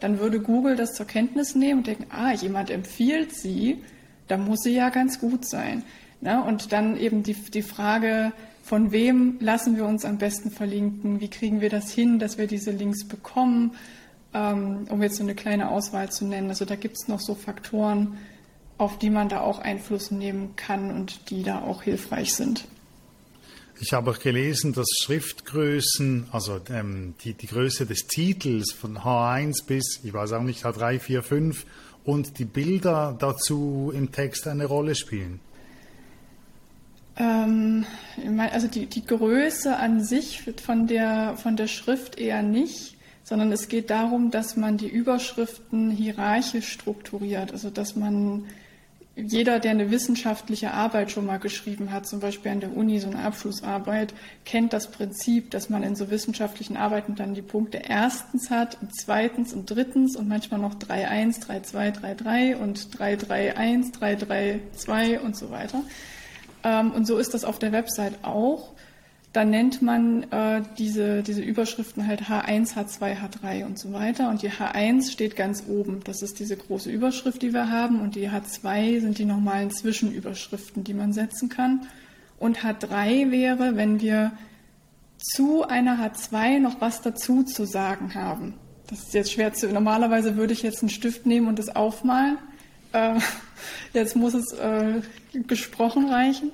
dann 0.00 0.20
würde 0.20 0.40
Google 0.40 0.76
das 0.76 0.94
zur 0.94 1.06
Kenntnis 1.06 1.54
nehmen 1.54 1.80
und 1.80 1.86
denken, 1.86 2.06
ah, 2.10 2.32
jemand 2.32 2.70
empfiehlt 2.70 3.34
sie, 3.34 3.82
da 4.28 4.36
muss 4.36 4.60
sie 4.60 4.74
ja 4.74 4.90
ganz 4.90 5.18
gut 5.18 5.46
sein. 5.46 5.82
Ne? 6.20 6.42
Und 6.42 6.72
dann 6.72 6.96
eben 6.96 7.22
die, 7.22 7.34
die 7.34 7.62
Frage, 7.62 8.32
von 8.62 8.92
wem 8.92 9.38
lassen 9.40 9.76
wir 9.76 9.86
uns 9.86 10.04
am 10.04 10.18
besten 10.18 10.50
verlinken? 10.50 11.20
Wie 11.20 11.28
kriegen 11.28 11.60
wir 11.60 11.70
das 11.70 11.90
hin, 11.90 12.18
dass 12.18 12.38
wir 12.38 12.46
diese 12.46 12.70
Links 12.70 13.06
bekommen? 13.06 13.72
Ähm, 14.34 14.86
um 14.90 15.02
jetzt 15.02 15.16
so 15.16 15.22
eine 15.22 15.34
kleine 15.34 15.70
Auswahl 15.70 16.10
zu 16.10 16.26
nennen. 16.26 16.50
Also 16.50 16.66
da 16.66 16.76
gibt 16.76 16.96
es 17.00 17.08
noch 17.08 17.18
so 17.18 17.34
Faktoren, 17.34 18.18
auf 18.78 18.98
die 18.98 19.10
man 19.10 19.28
da 19.28 19.40
auch 19.40 19.58
Einfluss 19.58 20.10
nehmen 20.10 20.56
kann 20.56 20.90
und 20.90 21.30
die 21.30 21.42
da 21.42 21.60
auch 21.60 21.82
hilfreich 21.82 22.34
sind. 22.34 22.64
Ich 23.80 23.92
habe 23.92 24.10
auch 24.10 24.18
gelesen, 24.18 24.72
dass 24.72 24.88
Schriftgrößen, 25.02 26.28
also 26.32 26.60
ähm, 26.70 27.14
die, 27.22 27.34
die 27.34 27.46
Größe 27.46 27.86
des 27.86 28.06
Titels 28.06 28.72
von 28.72 28.98
H1 28.98 29.66
bis, 29.66 30.00
ich 30.02 30.12
weiß 30.12 30.32
auch 30.32 30.42
nicht, 30.42 30.64
H3, 30.64 30.98
4, 30.98 31.22
5 31.22 31.66
und 32.04 32.38
die 32.38 32.44
Bilder 32.44 33.16
dazu 33.18 33.92
im 33.94 34.10
Text 34.10 34.48
eine 34.48 34.64
Rolle 34.64 34.96
spielen. 34.96 35.40
Ähm, 37.16 37.84
also 38.52 38.66
die, 38.66 38.86
die 38.86 39.04
Größe 39.04 39.76
an 39.76 40.02
sich 40.02 40.42
von 40.64 40.86
der, 40.86 41.36
von 41.36 41.56
der 41.56 41.68
Schrift 41.68 42.18
eher 42.18 42.42
nicht, 42.42 42.96
sondern 43.22 43.52
es 43.52 43.68
geht 43.68 43.90
darum, 43.90 44.30
dass 44.30 44.56
man 44.56 44.76
die 44.76 44.88
Überschriften 44.88 45.90
hierarchisch 45.90 46.72
strukturiert. 46.72 47.52
Also 47.52 47.70
dass 47.70 47.94
man 47.94 48.46
jeder, 49.20 49.58
der 49.58 49.72
eine 49.72 49.90
wissenschaftliche 49.90 50.72
Arbeit 50.72 51.10
schon 51.10 51.26
mal 51.26 51.38
geschrieben 51.38 51.90
hat, 51.90 52.06
zum 52.06 52.20
Beispiel 52.20 52.52
an 52.52 52.60
der 52.60 52.76
Uni 52.76 53.00
so 53.00 53.08
eine 53.08 53.18
Abschlussarbeit, 53.18 54.14
kennt 54.44 54.72
das 54.72 54.90
Prinzip, 54.90 55.50
dass 55.50 55.68
man 55.68 55.82
in 55.82 55.96
so 55.96 56.08
wissenschaftlichen 56.10 56.76
Arbeiten 56.76 57.16
dann 57.16 57.34
die 57.34 57.42
Punkte 57.42 57.78
erstens 57.78 58.50
hat 58.50 58.78
und 58.80 58.94
zweitens 58.94 59.52
und 59.52 59.68
drittens 59.68 60.16
und 60.16 60.28
manchmal 60.28 60.60
noch 60.60 60.76
3.1, 60.76 61.44
3.2, 61.44 62.00
3.3 62.00 62.56
und 62.56 62.78
3.3.1, 62.78 63.98
3.3.2 63.98 65.18
und 65.18 65.36
so 65.36 65.50
weiter. 65.50 65.82
Ähm, 66.62 66.92
und 66.92 67.06
so 67.06 67.18
ist 67.18 67.34
das 67.34 67.44
auf 67.44 67.58
der 67.58 67.72
Website 67.72 68.14
auch. 68.22 68.72
Da 69.32 69.44
nennt 69.44 69.82
man 69.82 70.22
äh, 70.32 70.62
diese, 70.78 71.22
diese 71.22 71.42
Überschriften 71.42 72.06
halt 72.06 72.22
H1, 72.22 72.74
H2, 72.74 73.16
H3 73.18 73.66
und 73.66 73.78
so 73.78 73.92
weiter. 73.92 74.30
Und 74.30 74.42
die 74.42 74.50
H1 74.50 75.10
steht 75.12 75.36
ganz 75.36 75.64
oben. 75.68 76.00
Das 76.04 76.22
ist 76.22 76.40
diese 76.40 76.56
große 76.56 76.90
Überschrift, 76.90 77.42
die 77.42 77.52
wir 77.52 77.70
haben. 77.70 78.00
Und 78.00 78.14
die 78.14 78.28
H2 78.28 79.00
sind 79.00 79.18
die 79.18 79.26
normalen 79.26 79.70
Zwischenüberschriften, 79.70 80.82
die 80.82 80.94
man 80.94 81.12
setzen 81.12 81.50
kann. 81.50 81.86
Und 82.38 82.60
H3 82.60 83.30
wäre, 83.30 83.76
wenn 83.76 84.00
wir 84.00 84.32
zu 85.18 85.64
einer 85.64 85.98
H2 85.98 86.58
noch 86.60 86.80
was 86.80 87.02
dazu 87.02 87.42
zu 87.42 87.66
sagen 87.66 88.14
haben. 88.14 88.54
Das 88.86 89.00
ist 89.00 89.14
jetzt 89.14 89.32
schwer 89.32 89.52
zu. 89.52 89.68
Normalerweise 89.68 90.36
würde 90.36 90.54
ich 90.54 90.62
jetzt 90.62 90.80
einen 90.80 90.88
Stift 90.88 91.26
nehmen 91.26 91.48
und 91.48 91.58
das 91.58 91.74
aufmalen. 91.74 92.38
Äh, 92.92 93.20
jetzt 93.92 94.16
muss 94.16 94.34
es 94.34 94.52
äh, 94.52 95.02
gesprochen 95.46 96.08
reichen. 96.08 96.50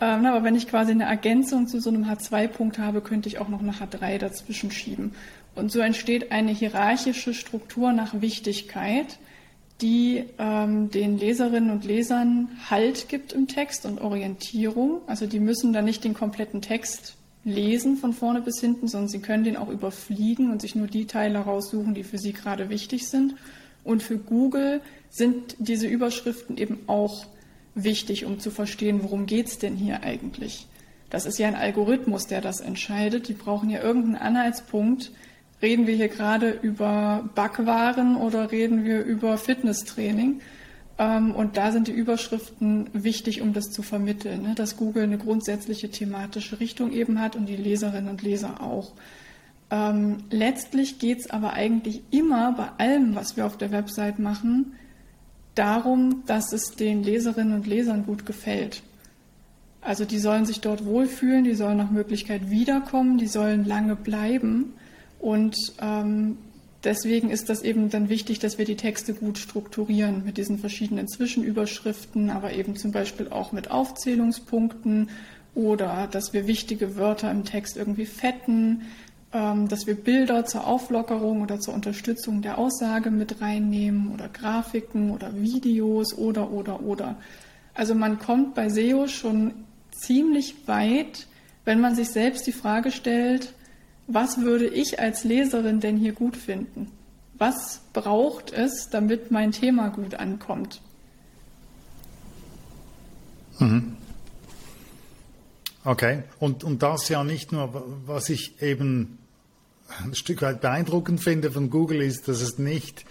Ähm, 0.00 0.26
aber 0.26 0.44
wenn 0.44 0.56
ich 0.56 0.68
quasi 0.68 0.92
eine 0.92 1.04
Ergänzung 1.04 1.66
zu 1.66 1.80
so 1.80 1.90
einem 1.90 2.04
H2-Punkt 2.04 2.78
habe, 2.78 3.00
könnte 3.00 3.28
ich 3.28 3.38
auch 3.38 3.48
noch 3.48 3.60
eine 3.60 3.72
H3 3.72 4.18
dazwischen 4.18 4.70
schieben. 4.70 5.12
Und 5.54 5.70
so 5.70 5.80
entsteht 5.80 6.32
eine 6.32 6.50
hierarchische 6.50 7.32
Struktur 7.32 7.92
nach 7.92 8.20
Wichtigkeit, 8.20 9.18
die 9.80 10.24
ähm, 10.38 10.90
den 10.90 11.18
Leserinnen 11.18 11.70
und 11.70 11.84
Lesern 11.84 12.48
Halt 12.70 13.08
gibt 13.08 13.32
im 13.32 13.48
Text 13.48 13.86
und 13.86 14.00
Orientierung. 14.00 15.00
Also 15.06 15.26
die 15.26 15.40
müssen 15.40 15.72
dann 15.72 15.84
nicht 15.84 16.04
den 16.04 16.14
kompletten 16.14 16.62
Text 16.62 17.16
lesen 17.44 17.96
von 17.96 18.12
vorne 18.12 18.40
bis 18.40 18.60
hinten, 18.60 18.88
sondern 18.88 19.08
sie 19.08 19.20
können 19.20 19.44
den 19.44 19.56
auch 19.56 19.68
überfliegen 19.68 20.50
und 20.50 20.62
sich 20.62 20.74
nur 20.74 20.86
die 20.86 21.06
Teile 21.06 21.38
raussuchen, 21.38 21.94
die 21.94 22.04
für 22.04 22.18
sie 22.18 22.32
gerade 22.32 22.70
wichtig 22.70 23.08
sind. 23.08 23.34
Und 23.84 24.02
für 24.02 24.16
Google 24.16 24.80
sind 25.10 25.56
diese 25.58 25.86
Überschriften 25.86 26.56
eben 26.56 26.78
auch 26.86 27.26
wichtig, 27.74 28.24
um 28.24 28.38
zu 28.38 28.50
verstehen, 28.50 29.02
worum 29.02 29.26
geht 29.26 29.46
es 29.48 29.58
denn 29.58 29.76
hier 29.76 30.02
eigentlich. 30.02 30.66
Das 31.10 31.26
ist 31.26 31.38
ja 31.38 31.48
ein 31.48 31.54
Algorithmus, 31.54 32.26
der 32.26 32.40
das 32.40 32.60
entscheidet. 32.60 33.28
Die 33.28 33.34
brauchen 33.34 33.70
ja 33.70 33.82
irgendeinen 33.82 34.16
Anhaltspunkt. 34.16 35.12
Reden 35.62 35.86
wir 35.86 35.94
hier 35.94 36.08
gerade 36.08 36.50
über 36.50 37.28
Backwaren 37.34 38.16
oder 38.16 38.50
reden 38.50 38.84
wir 38.84 39.04
über 39.04 39.38
Fitnesstraining? 39.38 40.40
Ähm, 40.98 41.34
und 41.34 41.56
da 41.56 41.72
sind 41.72 41.88
die 41.88 41.92
Überschriften 41.92 42.90
wichtig, 42.92 43.42
um 43.42 43.52
das 43.52 43.70
zu 43.70 43.82
vermitteln, 43.82 44.42
ne? 44.42 44.54
dass 44.54 44.76
Google 44.76 45.04
eine 45.04 45.18
grundsätzliche 45.18 45.90
thematische 45.90 46.60
Richtung 46.60 46.92
eben 46.92 47.20
hat 47.20 47.36
und 47.36 47.46
die 47.46 47.56
Leserinnen 47.56 48.10
und 48.10 48.22
Leser 48.22 48.60
auch. 48.60 48.92
Ähm, 49.70 50.18
letztlich 50.30 50.98
geht 50.98 51.20
es 51.20 51.30
aber 51.30 51.54
eigentlich 51.54 52.02
immer 52.10 52.52
bei 52.52 52.84
allem, 52.84 53.14
was 53.14 53.36
wir 53.36 53.46
auf 53.46 53.56
der 53.56 53.72
Website 53.72 54.18
machen, 54.18 54.74
darum, 55.54 56.22
dass 56.26 56.52
es 56.52 56.76
den 56.76 57.02
Leserinnen 57.02 57.54
und 57.54 57.66
Lesern 57.66 58.06
gut 58.06 58.26
gefällt. 58.26 58.82
Also 59.80 60.04
die 60.04 60.18
sollen 60.18 60.46
sich 60.46 60.60
dort 60.60 60.84
wohlfühlen, 60.84 61.44
die 61.44 61.54
sollen 61.54 61.76
nach 61.76 61.90
Möglichkeit 61.90 62.50
wiederkommen, 62.50 63.18
die 63.18 63.26
sollen 63.26 63.64
lange 63.64 63.96
bleiben. 63.96 64.72
Und 65.20 65.56
ähm, 65.80 66.38
deswegen 66.84 67.30
ist 67.30 67.50
das 67.50 67.62
eben 67.62 67.90
dann 67.90 68.08
wichtig, 68.08 68.38
dass 68.38 68.56
wir 68.56 68.64
die 68.64 68.76
Texte 68.76 69.12
gut 69.12 69.36
strukturieren 69.36 70.24
mit 70.24 70.38
diesen 70.38 70.58
verschiedenen 70.58 71.06
Zwischenüberschriften, 71.06 72.30
aber 72.30 72.54
eben 72.54 72.76
zum 72.76 72.92
Beispiel 72.92 73.28
auch 73.28 73.52
mit 73.52 73.70
Aufzählungspunkten 73.70 75.10
oder 75.54 76.08
dass 76.10 76.32
wir 76.32 76.46
wichtige 76.46 76.96
Wörter 76.96 77.30
im 77.30 77.44
Text 77.44 77.76
irgendwie 77.76 78.06
fetten, 78.06 78.82
dass 79.34 79.88
wir 79.88 79.96
Bilder 79.96 80.44
zur 80.44 80.64
Auflockerung 80.64 81.42
oder 81.42 81.58
zur 81.58 81.74
Unterstützung 81.74 82.40
der 82.40 82.56
Aussage 82.56 83.10
mit 83.10 83.40
reinnehmen 83.40 84.12
oder 84.12 84.28
Grafiken 84.28 85.10
oder 85.10 85.34
Videos 85.34 86.14
oder 86.16 86.52
oder 86.52 86.82
oder. 86.82 87.16
Also 87.74 87.96
man 87.96 88.20
kommt 88.20 88.54
bei 88.54 88.68
SEO 88.68 89.08
schon 89.08 89.52
ziemlich 89.90 90.68
weit, 90.68 91.26
wenn 91.64 91.80
man 91.80 91.96
sich 91.96 92.10
selbst 92.10 92.46
die 92.46 92.52
Frage 92.52 92.92
stellt, 92.92 93.52
was 94.06 94.40
würde 94.40 94.68
ich 94.68 95.00
als 95.00 95.24
Leserin 95.24 95.80
denn 95.80 95.96
hier 95.96 96.12
gut 96.12 96.36
finden? 96.36 96.92
Was 97.36 97.80
braucht 97.92 98.52
es, 98.52 98.88
damit 98.88 99.32
mein 99.32 99.50
Thema 99.50 99.88
gut 99.88 100.14
ankommt? 100.14 100.80
Mhm. 103.58 103.96
Okay, 105.84 106.22
und, 106.38 106.62
und 106.62 106.84
das 106.84 107.08
ja 107.08 107.24
nicht 107.24 107.50
nur, 107.50 107.84
was 108.06 108.28
ich 108.30 108.62
eben 108.62 109.18
ein 110.02 110.14
Stück 110.14 110.42
weit 110.42 110.60
beeindruckend 110.60 111.22
finde 111.22 111.50
von 111.50 111.70
Google, 111.70 112.02
ist, 112.02 112.28
dass 112.28 112.40
es 112.40 112.58
nicht 112.58 113.04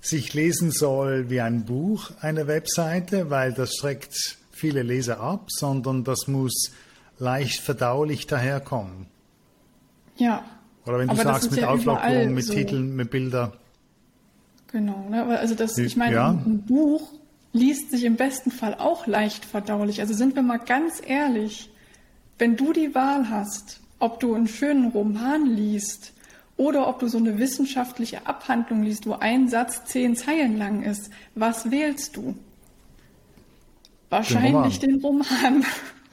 sich 0.00 0.34
lesen 0.34 0.70
soll 0.70 1.30
wie 1.30 1.40
ein 1.40 1.64
Buch, 1.64 2.10
eine 2.20 2.46
Webseite, 2.46 3.30
weil 3.30 3.52
das 3.52 3.76
schreckt 3.76 4.38
viele 4.50 4.82
Leser 4.82 5.20
ab, 5.20 5.46
sondern 5.48 6.04
das 6.04 6.26
muss 6.26 6.72
leicht 7.18 7.60
verdaulich 7.60 8.26
daherkommen. 8.26 9.06
Ja. 10.16 10.44
Oder 10.86 10.98
wenn 10.98 11.08
du 11.08 11.16
sagst, 11.16 11.50
mit 11.50 11.60
ja 11.60 11.70
Auflockerung, 11.70 12.34
mit 12.34 12.44
so. 12.44 12.52
Titeln, 12.52 12.94
mit 12.94 13.10
Bildern. 13.10 13.52
Genau, 14.68 15.08
ne? 15.08 15.38
also 15.38 15.54
das, 15.54 15.78
ich 15.78 15.96
meine, 15.96 16.14
ja. 16.14 16.30
ein 16.30 16.64
Buch 16.66 17.08
liest 17.52 17.92
sich 17.92 18.04
im 18.04 18.16
besten 18.16 18.50
Fall 18.50 18.74
auch 18.74 19.06
leicht 19.06 19.44
verdaulich. 19.44 20.00
Also 20.00 20.12
sind 20.12 20.34
wir 20.34 20.42
mal 20.42 20.58
ganz 20.58 21.00
ehrlich, 21.06 21.70
wenn 22.38 22.56
du 22.56 22.72
die 22.72 22.94
Wahl 22.94 23.30
hast, 23.30 23.80
ob 24.00 24.18
du 24.20 24.34
einen 24.34 24.48
schönen 24.48 24.88
Roman 24.88 25.46
liest 25.46 26.13
oder 26.56 26.88
ob 26.88 27.00
du 27.00 27.08
so 27.08 27.18
eine 27.18 27.38
wissenschaftliche 27.38 28.26
Abhandlung 28.26 28.82
liest, 28.82 29.06
wo 29.06 29.14
ein 29.14 29.48
Satz 29.48 29.84
zehn 29.86 30.16
Zeilen 30.16 30.56
lang 30.56 30.82
ist, 30.82 31.10
was 31.34 31.70
wählst 31.70 32.16
du? 32.16 32.36
Wahrscheinlich 34.10 34.78
den 34.78 35.00
Roman. 35.00 35.26
Den 35.28 35.52
Roman. 35.52 35.66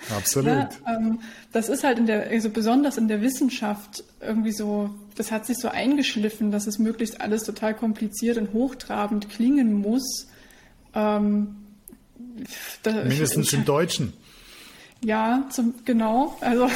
Absolut. 0.09 0.47
Ja, 0.47 0.69
ähm, 0.87 1.19
das 1.51 1.69
ist 1.69 1.83
halt 1.83 1.99
in 1.99 2.07
der, 2.07 2.29
also 2.29 2.49
besonders 2.49 2.97
in 2.97 3.07
der 3.07 3.21
Wissenschaft 3.21 4.03
irgendwie 4.19 4.51
so, 4.51 4.89
das 5.15 5.31
hat 5.31 5.45
sich 5.45 5.57
so 5.57 5.69
eingeschliffen, 5.69 6.51
dass 6.51 6.67
es 6.67 6.79
möglichst 6.79 7.21
alles 7.21 7.43
total 7.43 7.75
kompliziert 7.75 8.37
und 8.37 8.53
hochtrabend 8.53 9.29
klingen 9.29 9.73
muss. 9.73 10.27
Ähm, 10.95 11.55
da, 12.83 13.03
Mindestens 13.03 13.47
ich, 13.47 13.53
im 13.53 13.65
Deutschen. 13.65 14.13
Ja, 15.03 15.45
zum, 15.49 15.75
genau. 15.85 16.35
Also 16.41 16.69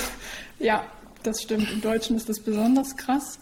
ja, 0.59 0.83
das 1.25 1.41
stimmt. 1.41 1.71
Im 1.71 1.81
Deutschen 1.81 2.15
ist 2.15 2.29
das 2.29 2.39
besonders 2.39 2.95
krass. 2.97 3.39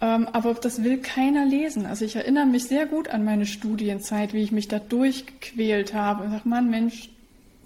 Ähm, 0.00 0.28
aber 0.32 0.54
das 0.54 0.82
will 0.82 0.98
keiner 0.98 1.44
lesen. 1.44 1.86
Also 1.86 2.04
ich 2.04 2.16
erinnere 2.16 2.46
mich 2.46 2.64
sehr 2.64 2.86
gut 2.86 3.08
an 3.08 3.24
meine 3.24 3.46
Studienzeit, 3.46 4.32
wie 4.32 4.42
ich 4.42 4.52
mich 4.52 4.68
da 4.68 4.78
durchgequält 4.78 5.92
habe 5.92 6.24
und 6.24 6.30
sag, 6.30 6.46
Mann, 6.46 6.70
Mensch, 6.70 7.10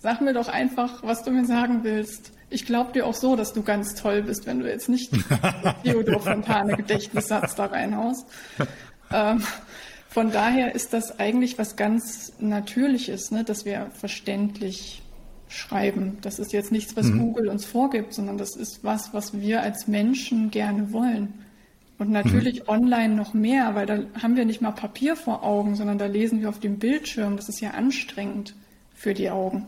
Sag 0.04 0.20
mir 0.20 0.34
doch 0.34 0.48
einfach, 0.48 1.02
was 1.02 1.22
du 1.22 1.30
mir 1.30 1.46
sagen 1.46 1.82
willst. 1.82 2.32
Ich 2.50 2.66
glaube 2.66 2.92
dir 2.92 3.06
auch 3.06 3.14
so, 3.14 3.36
dass 3.36 3.54
du 3.54 3.62
ganz 3.62 3.94
toll 3.94 4.20
bist, 4.20 4.44
wenn 4.44 4.60
du 4.60 4.68
jetzt 4.68 4.90
nicht 4.90 5.10
Theodor 5.82 6.20
Fontane 6.20 6.76
Gedächtnissatz 6.76 7.54
da 7.54 7.64
reinhaust. 7.64 8.26
Ähm, 9.10 9.42
von 10.10 10.30
daher 10.30 10.74
ist 10.74 10.92
das 10.92 11.18
eigentlich 11.18 11.56
was 11.56 11.76
ganz 11.76 12.34
Natürliches, 12.38 13.30
ne, 13.30 13.44
dass 13.44 13.64
wir 13.64 13.92
verständlich 13.98 15.00
schreiben. 15.48 16.18
Das 16.22 16.38
ist 16.38 16.52
jetzt 16.52 16.72
nichts, 16.72 16.96
was 16.96 17.06
mhm. 17.06 17.18
Google 17.18 17.48
uns 17.48 17.64
vorgibt, 17.64 18.14
sondern 18.14 18.38
das 18.38 18.56
ist 18.56 18.82
was, 18.82 19.12
was 19.12 19.38
wir 19.40 19.62
als 19.62 19.86
Menschen 19.86 20.50
gerne 20.50 20.92
wollen. 20.92 21.34
Und 21.98 22.10
natürlich 22.10 22.62
mhm. 22.62 22.68
online 22.68 23.14
noch 23.14 23.34
mehr, 23.34 23.74
weil 23.74 23.86
da 23.86 24.02
haben 24.20 24.36
wir 24.36 24.44
nicht 24.44 24.60
mal 24.60 24.72
Papier 24.72 25.16
vor 25.16 25.44
Augen, 25.44 25.76
sondern 25.76 25.98
da 25.98 26.06
lesen 26.06 26.40
wir 26.40 26.48
auf 26.48 26.58
dem 26.58 26.78
Bildschirm. 26.78 27.36
Das 27.36 27.48
ist 27.48 27.60
ja 27.60 27.70
anstrengend 27.70 28.54
für 28.94 29.14
die 29.14 29.30
Augen. 29.30 29.66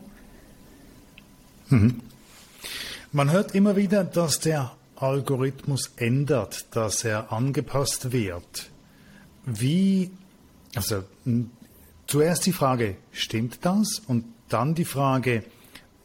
Mhm. 1.69 2.01
Man 3.11 3.31
hört 3.31 3.55
immer 3.55 3.75
wieder, 3.75 4.03
dass 4.03 4.39
der 4.39 4.71
Algorithmus 4.97 5.91
ändert, 5.95 6.65
dass 6.75 7.03
er 7.03 7.31
angepasst 7.31 8.11
wird. 8.11 8.69
Wie, 9.45 10.11
also 10.75 11.03
zuerst 12.07 12.45
die 12.45 12.51
Frage, 12.51 12.97
stimmt 13.11 13.59
das? 13.61 14.01
Und 14.07 14.25
dann 14.49 14.75
die 14.75 14.85
Frage, 14.85 15.43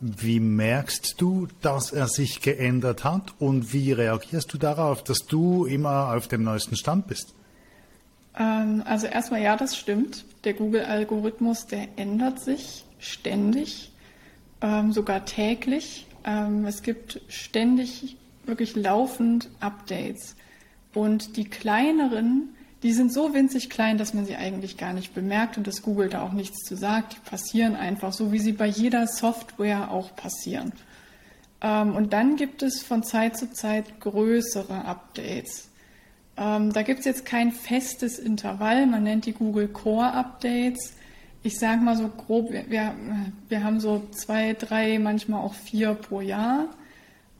wie 0.03 0.41
merkst 0.41 1.15
du, 1.19 1.47
dass 1.61 1.93
er 1.93 2.09
sich 2.09 2.41
geändert 2.41 3.05
hat 3.05 3.35
und 3.39 3.73
wie 3.73 3.93
reagierst 3.93 4.53
du 4.53 4.59
darauf, 4.59 5.05
dass 5.05 5.19
du 5.21 5.65
immer 5.65 6.15
auf 6.15 6.27
dem 6.27 6.43
neuesten 6.43 6.77
Stand 6.77 7.07
bist? 7.07 7.35
Ähm, 8.37 8.83
also 8.85 9.07
erstmal 9.07 9.43
ja, 9.43 9.57
das 9.57 9.77
stimmt. 9.77 10.25
Der 10.43 10.55
Google-Algorithmus, 10.55 11.69
der 11.69 11.87
ändert 11.97 12.41
sich 12.41 12.85
ständig 12.99 13.93
ähm, 14.61 14.93
sogar 14.93 15.25
täglich. 15.25 16.07
Ähm, 16.25 16.67
es 16.67 16.83
gibt 16.83 17.21
ständig, 17.29 18.17
wirklich 18.45 18.75
laufend 18.75 19.51
Updates. 19.61 20.35
Und 20.95 21.37
die 21.37 21.45
kleineren, 21.45 22.51
die 22.83 22.93
sind 22.93 23.13
so 23.13 23.35
winzig 23.35 23.71
klein, 23.71 23.99
dass 23.99 24.15
man 24.15 24.25
sie 24.25 24.37
eigentlich 24.37 24.77
gar 24.77 24.93
nicht 24.93 25.15
bemerkt 25.15 25.57
und 25.57 25.67
dass 25.67 25.83
Google 25.83 26.09
da 26.09 26.23
auch 26.23 26.33
nichts 26.33 26.65
zu 26.65 26.77
sagt. 26.77 27.15
Die 27.15 27.31
passieren 27.31 27.77
einfach 27.77 28.13
so, 28.13 28.33
wie 28.33 28.39
sie 28.39 28.53
bei 28.53 28.67
jeder 28.67 29.07
Software 29.07 29.91
auch 29.91 30.15
passieren. 30.17 30.73
Ähm, 31.61 31.95
und 31.95 32.13
dann 32.13 32.37
gibt 32.37 32.63
es 32.63 32.83
von 32.83 33.03
Zeit 33.03 33.37
zu 33.37 33.53
Zeit 33.53 34.01
größere 34.01 34.85
Updates. 34.85 35.69
Ähm, 36.37 36.73
da 36.73 36.83
gibt 36.83 37.01
es 37.01 37.05
jetzt 37.07 37.25
kein 37.25 37.53
festes 37.53 38.19
Intervall. 38.19 38.87
Man 38.87 39.05
nennt 39.05 39.27
die 39.27 39.33
Google 39.33 39.69
Core 39.69 40.13
Updates 40.13 40.95
ich 41.43 41.59
sage 41.59 41.81
mal 41.81 41.97
so 41.97 42.09
grob, 42.09 42.53
wir, 42.53 42.95
wir 43.49 43.65
haben 43.65 43.81
so 43.81 44.07
zwei, 44.13 44.55
drei, 44.55 44.99
manchmal 44.99 45.41
auch 45.41 45.55
vier 45.55 45.95
pro 45.95 46.21
Jahr 46.21 46.69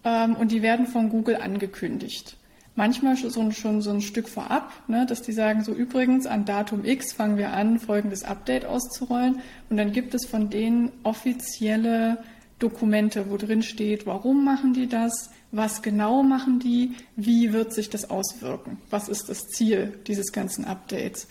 ähm, 0.05 0.35
und 0.35 0.51
die 0.51 0.63
werden 0.63 0.87
von 0.87 1.09
Google 1.09 1.37
angekündigt. 1.37 2.37
Manchmal 2.75 3.19
schon, 3.19 3.53
schon 3.53 3.83
so 3.83 3.91
ein 3.91 4.01
Stück 4.01 4.29
vorab, 4.29 4.73
ne, 4.89 5.05
dass 5.05 5.21
die 5.21 5.33
sagen, 5.33 5.63
so 5.63 5.73
übrigens 5.73 6.27
an 6.27 6.47
Datum 6.47 6.87
X 6.87 7.13
fangen 7.13 7.37
wir 7.37 7.53
an, 7.53 7.79
folgendes 7.79 8.25
Update 8.25 8.65
auszurollen 8.65 9.41
und 9.69 9.77
dann 9.77 9.93
gibt 9.93 10.15
es 10.15 10.25
von 10.25 10.49
denen 10.49 10.91
offizielle 11.03 12.19
Dokumente, 12.59 13.29
wo 13.29 13.37
drin 13.37 13.63
steht, 13.63 14.07
warum 14.07 14.45
machen 14.45 14.73
die 14.73 14.89
das, 14.89 15.31
was 15.51 15.83
genau 15.83 16.23
machen 16.23 16.61
die, 16.61 16.95
wie 17.15 17.53
wird 17.53 17.75
sich 17.75 17.91
das 17.91 18.09
auswirken, 18.09 18.79
was 18.89 19.09
ist 19.09 19.29
das 19.29 19.49
Ziel 19.49 19.99
dieses 20.07 20.33
ganzen 20.33 20.65
Updates. 20.65 21.27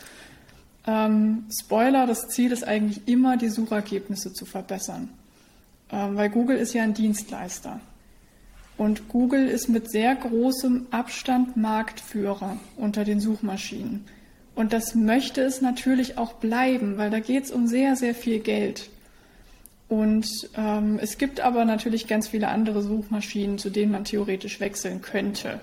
Ähm, 0.86 1.46
Spoiler, 1.52 2.06
das 2.06 2.28
Ziel 2.28 2.52
ist 2.52 2.64
eigentlich 2.64 3.08
immer, 3.08 3.38
die 3.38 3.50
Suchergebnisse 3.50 4.34
zu 4.34 4.46
verbessern. 4.46 5.10
Ähm, 5.92 6.16
weil 6.16 6.30
Google 6.30 6.58
ist 6.58 6.74
ja 6.74 6.84
ein 6.84 6.94
Dienstleister. 6.94 7.80
Und 8.82 9.10
Google 9.10 9.48
ist 9.48 9.70
mit 9.70 9.92
sehr 9.92 10.16
großem 10.16 10.88
Abstand 10.90 11.56
Marktführer 11.56 12.58
unter 12.78 13.04
den 13.04 13.20
Suchmaschinen. 13.20 14.06
Und 14.56 14.74
das 14.74 14.96
möchte 14.96 15.42
es 15.42 15.62
natürlich 15.62 16.18
auch 16.18 16.34
bleiben, 16.34 16.98
weil 16.98 17.12
da 17.12 17.20
geht 17.20 17.44
es 17.44 17.52
um 17.52 17.68
sehr, 17.68 17.96
sehr 17.96 18.16
viel 18.16 18.40
Geld. 18.40 18.90
Und 19.88 20.28
ähm, 20.58 20.98
es 21.00 21.20
gibt 21.20 21.42
aber 21.42 21.64
natürlich 21.64 22.08
ganz 22.08 22.30
viele 22.30 22.48
andere 22.48 22.82
Suchmaschinen, 22.82 23.60
zu 23.60 23.70
denen 23.70 23.92
man 23.92 24.04
theoretisch 24.04 24.60
wechseln 24.60 25.04
könnte. 25.04 25.60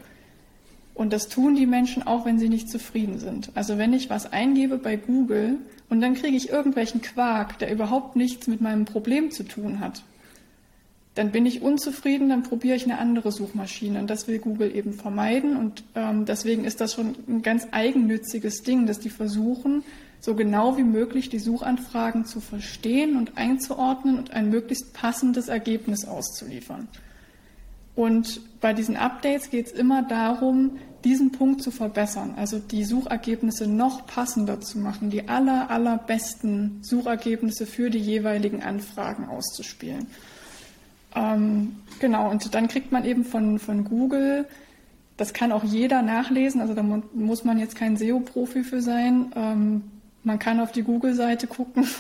Und 0.95 1.13
das 1.13 1.29
tun 1.29 1.57
die 1.57 1.67
Menschen 1.67 2.05
auch, 2.05 2.25
wenn 2.25 2.39
sie 2.39 2.49
nicht 2.49 2.71
zufrieden 2.71 3.19
sind. 3.19 3.51
Also 3.57 3.79
wenn 3.79 3.95
ich 3.95 4.11
was 4.11 4.33
eingebe 4.33 4.79
bei 4.79 4.95
Google 4.95 5.57
und 5.89 6.01
dann 6.01 6.15
kriege 6.15 6.37
ich 6.37 6.51
irgendwelchen 6.51 7.03
Quark, 7.03 7.59
der 7.59 7.73
überhaupt 7.73 8.15
nichts 8.15 8.47
mit 8.47 8.61
meinem 8.61 8.85
Problem 8.85 9.33
zu 9.33 9.43
tun 9.43 9.81
hat, 9.81 10.05
dann 11.19 11.33
bin 11.33 11.47
ich 11.47 11.63
unzufrieden, 11.63 12.29
dann 12.29 12.45
probiere 12.45 12.77
ich 12.77 12.85
eine 12.85 12.99
andere 12.99 13.33
Suchmaschine. 13.33 13.99
Und 13.99 14.09
das 14.09 14.29
will 14.29 14.39
Google 14.39 14.73
eben 14.73 14.93
vermeiden. 14.93 15.57
Und 15.57 15.83
ähm, 15.97 16.27
deswegen 16.27 16.65
ist 16.65 16.81
das 16.81 16.95
schon 16.95 17.17
ein 17.27 17.43
ganz 17.43 17.67
eigennütziges 17.73 18.63
Ding, 18.63 18.87
dass 18.87 19.01
die 19.01 19.11
versuchen, 19.11 19.83
so 20.21 20.37
genau 20.37 20.77
wie 20.77 20.85
möglich 20.85 21.29
die 21.29 21.41
Suchanfragen 21.41 22.25
zu 22.25 22.39
verstehen 22.39 23.17
und 23.17 23.37
einzuordnen 23.37 24.17
und 24.17 24.31
ein 24.31 24.49
möglichst 24.49 24.95
passendes 24.95 25.49
Ergebnis 25.49 26.05
auszuliefern. 26.05 26.87
Und 27.97 28.41
bei 28.61 28.73
diesen 28.73 28.97
Updates 28.97 29.51
geht 29.51 29.67
es 29.67 29.73
immer 29.73 30.05
darum, 30.05 30.79
diesen 31.03 31.33
Punkt 31.33 31.63
zu 31.63 31.73
verbessern, 31.73 32.35
also 32.37 32.61
die 32.61 32.85
Suchergebnisse 32.85 33.67
noch 33.67 34.07
passender 34.07 34.61
zu 34.61 34.79
machen, 34.79 35.11
die 35.11 35.29
aller, 35.29 35.69
allerbesten 35.69 36.79
Suchergebnisse 36.83 37.67
für 37.67 37.91
die 37.91 37.99
jeweiligen 37.99 38.63
Anfragen 38.63 39.29
auszuspielen. 39.29 40.07
Ähm, 41.14 41.77
genau, 42.01 42.31
und 42.31 42.55
dann 42.55 42.68
kriegt 42.68 42.92
man 42.92 43.05
eben 43.05 43.25
von, 43.25 43.59
von 43.59 43.85
Google, 43.85 44.47
das 45.16 45.33
kann 45.33 45.53
auch 45.53 45.64
jeder 45.64 46.03
nachlesen, 46.03 46.61
also 46.61 46.75
da 46.75 46.83
muss 46.83 47.44
man 47.44 47.59
jetzt 47.59 47.75
kein 47.75 47.97
SEO-Profi 47.97 48.62
für 48.62 48.83
sein. 48.83 49.33
Ähm, 49.35 49.83
man 50.23 50.38
kann 50.38 50.61
auf 50.61 50.73
die 50.73 50.83
Google-Seite 50.83 51.47
gucken 51.47 51.87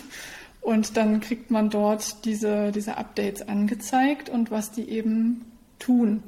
Und 0.68 0.98
dann 0.98 1.20
kriegt 1.20 1.50
man 1.50 1.70
dort 1.70 2.26
diese, 2.26 2.72
diese 2.72 2.98
Updates 2.98 3.48
angezeigt 3.48 4.28
und 4.28 4.50
was 4.50 4.70
die 4.70 4.88
eben 4.90 5.46
tun. 5.78 6.22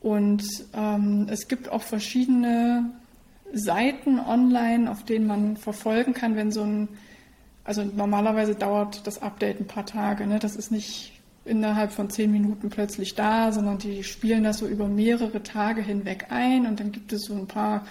Und 0.00 0.42
ähm, 0.74 1.26
es 1.28 1.48
gibt 1.48 1.68
auch 1.68 1.82
verschiedene 1.82 2.90
Seiten 3.52 4.20
online, 4.20 4.90
auf 4.90 5.04
denen 5.04 5.26
man 5.26 5.58
verfolgen 5.58 6.14
kann, 6.14 6.34
wenn 6.34 6.50
so 6.50 6.62
ein, 6.62 6.88
also 7.64 7.84
normalerweise 7.84 8.54
dauert 8.54 9.06
das 9.06 9.20
Update 9.20 9.60
ein 9.60 9.66
paar 9.66 9.84
Tage. 9.84 10.26
Ne? 10.26 10.38
Das 10.38 10.56
ist 10.56 10.70
nicht 10.70 11.17
innerhalb 11.48 11.92
von 11.92 12.10
zehn 12.10 12.30
Minuten 12.30 12.70
plötzlich 12.70 13.14
da, 13.14 13.52
sondern 13.52 13.78
die 13.78 14.04
spielen 14.04 14.44
das 14.44 14.58
so 14.58 14.66
über 14.66 14.86
mehrere 14.86 15.42
Tage 15.42 15.82
hinweg 15.82 16.26
ein 16.30 16.66
und 16.66 16.80
dann 16.80 16.92
gibt 16.92 17.12
es 17.12 17.22
so 17.22 17.34
ein 17.34 17.46
paar 17.46 17.86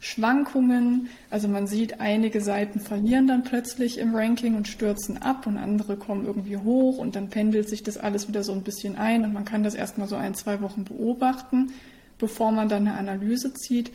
Schwankungen. 0.00 1.08
Also 1.30 1.46
man 1.46 1.68
sieht, 1.68 2.00
einige 2.00 2.40
Seiten 2.40 2.80
verlieren 2.80 3.28
dann 3.28 3.44
plötzlich 3.44 3.98
im 3.98 4.14
Ranking 4.14 4.56
und 4.56 4.66
stürzen 4.66 5.22
ab 5.22 5.46
und 5.46 5.56
andere 5.56 5.96
kommen 5.96 6.26
irgendwie 6.26 6.56
hoch 6.56 6.98
und 6.98 7.14
dann 7.14 7.28
pendelt 7.28 7.68
sich 7.68 7.84
das 7.84 7.98
alles 7.98 8.26
wieder 8.26 8.42
so 8.42 8.52
ein 8.52 8.62
bisschen 8.62 8.96
ein 8.96 9.24
und 9.24 9.32
man 9.32 9.44
kann 9.44 9.62
das 9.62 9.74
erstmal 9.74 10.08
so 10.08 10.16
ein, 10.16 10.34
zwei 10.34 10.60
Wochen 10.60 10.84
beobachten, 10.84 11.72
bevor 12.18 12.50
man 12.50 12.68
dann 12.68 12.88
eine 12.88 12.98
Analyse 12.98 13.54
zieht. 13.54 13.92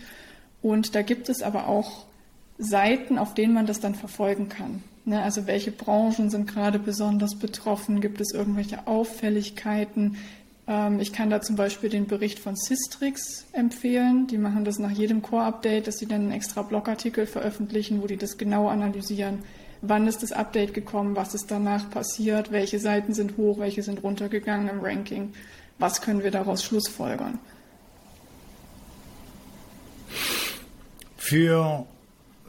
Und 0.62 0.96
da 0.96 1.02
gibt 1.02 1.28
es 1.28 1.42
aber 1.42 1.68
auch 1.68 2.06
Seiten, 2.58 3.18
auf 3.18 3.34
denen 3.34 3.54
man 3.54 3.66
das 3.66 3.80
dann 3.82 3.94
verfolgen 3.94 4.48
kann. 4.48 4.84
Ne, 5.08 5.24
also 5.24 5.48
welche 5.48 5.72
Branchen 5.72 6.30
sind 6.30 6.48
gerade 6.48 6.80
besonders 6.80 7.36
betroffen? 7.36 8.02
Gibt 8.02 8.20
es 8.20 8.34
irgendwelche 8.34 8.88
Auffälligkeiten? 8.88 10.18
Ähm, 10.68 11.00
ich 11.00 11.14
kann 11.14 11.30
da 11.30 11.40
zum 11.40 11.56
Beispiel 11.56 11.90
den 11.90 12.08
Bericht 12.08 12.40
von 12.40 12.58
Systrix 12.58 13.46
empfehlen. 13.54 14.28
Die 14.28 14.38
machen 14.38 14.66
das 14.66 14.80
nach 14.80 14.92
jedem 14.92 15.22
Core-Update, 15.22 15.88
dass 15.88 16.00
sie 16.00 16.08
dann 16.08 16.24
einen 16.24 16.32
extra 16.34 16.62
Blogartikel 16.62 17.26
veröffentlichen, 17.26 18.02
wo 18.02 18.08
die 18.08 18.18
das 18.18 18.38
genau 18.38 18.68
analysieren. 18.68 19.44
Wann 19.82 20.08
ist 20.08 20.24
das 20.24 20.34
Update 20.34 20.74
gekommen? 20.74 21.16
Was 21.16 21.34
ist 21.34 21.52
danach 21.52 21.90
passiert? 21.90 22.52
Welche 22.52 22.80
Seiten 22.80 23.14
sind 23.14 23.38
hoch? 23.38 23.60
Welche 23.60 23.84
sind 23.84 24.04
runtergegangen 24.04 24.68
im 24.68 24.82
Ranking? 24.82 25.32
Was 25.80 26.02
können 26.02 26.22
wir 26.22 26.32
daraus 26.32 26.66
schlussfolgern? 26.66 27.40
Für 31.16 31.86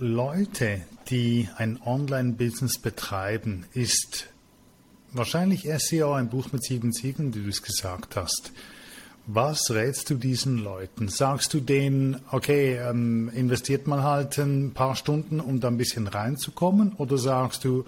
Leute, 0.01 0.81
die 1.11 1.49
ein 1.57 1.81
Online-Business 1.85 2.79
betreiben, 2.79 3.67
ist 3.73 4.29
wahrscheinlich 5.13 5.69
SEO 5.79 6.13
ein 6.13 6.29
Buch 6.29 6.53
mit 6.53 6.65
sieben 6.65 6.93
Siegeln, 6.93 7.35
wie 7.35 7.43
du 7.43 7.49
es 7.49 7.63
gesagt 7.63 8.17
hast. 8.17 8.53
Was 9.27 9.71
rätst 9.71 10.09
du 10.09 10.15
diesen 10.15 10.57
Leuten? 10.59 11.09
Sagst 11.09 11.53
du 11.53 11.61
denen, 11.61 12.21
okay, 12.31 12.77
ähm, 12.77 13.31
investiert 13.35 13.87
man 13.87 14.03
halt 14.03 14.39
ein 14.39 14.73
paar 14.73 14.97
Stunden, 14.97 15.41
um 15.41 15.61
da 15.61 15.69
ein 15.69 15.77
bisschen 15.77 16.07
reinzukommen? 16.07 16.95
Oder 16.95 17.19
sagst 17.19 17.65
du, 17.65 17.85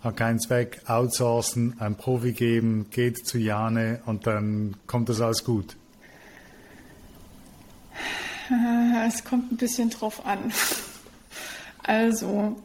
hat 0.00 0.16
keinen 0.16 0.38
Zweck, 0.38 0.82
outsourcen, 0.86 1.74
ein 1.80 1.96
Profi 1.96 2.32
geben, 2.32 2.86
geht 2.90 3.26
zu 3.26 3.38
Jane 3.38 4.02
und 4.06 4.28
dann 4.28 4.76
kommt 4.86 5.08
das 5.08 5.20
alles 5.20 5.42
gut? 5.44 5.76
Es 9.06 9.24
kommt 9.24 9.52
ein 9.52 9.56
bisschen 9.56 9.90
drauf 9.90 10.24
an. 10.26 10.52
Also, 11.84 12.56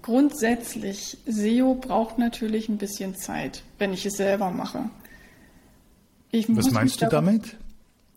grundsätzlich, 0.00 1.18
SEO 1.26 1.74
braucht 1.74 2.18
natürlich 2.18 2.68
ein 2.68 2.78
bisschen 2.78 3.14
Zeit, 3.14 3.62
wenn 3.78 3.92
ich 3.92 4.06
es 4.06 4.14
selber 4.14 4.50
mache. 4.50 4.88
Was 6.32 6.70
meinst 6.70 7.02
du 7.02 7.06
damit? 7.06 7.56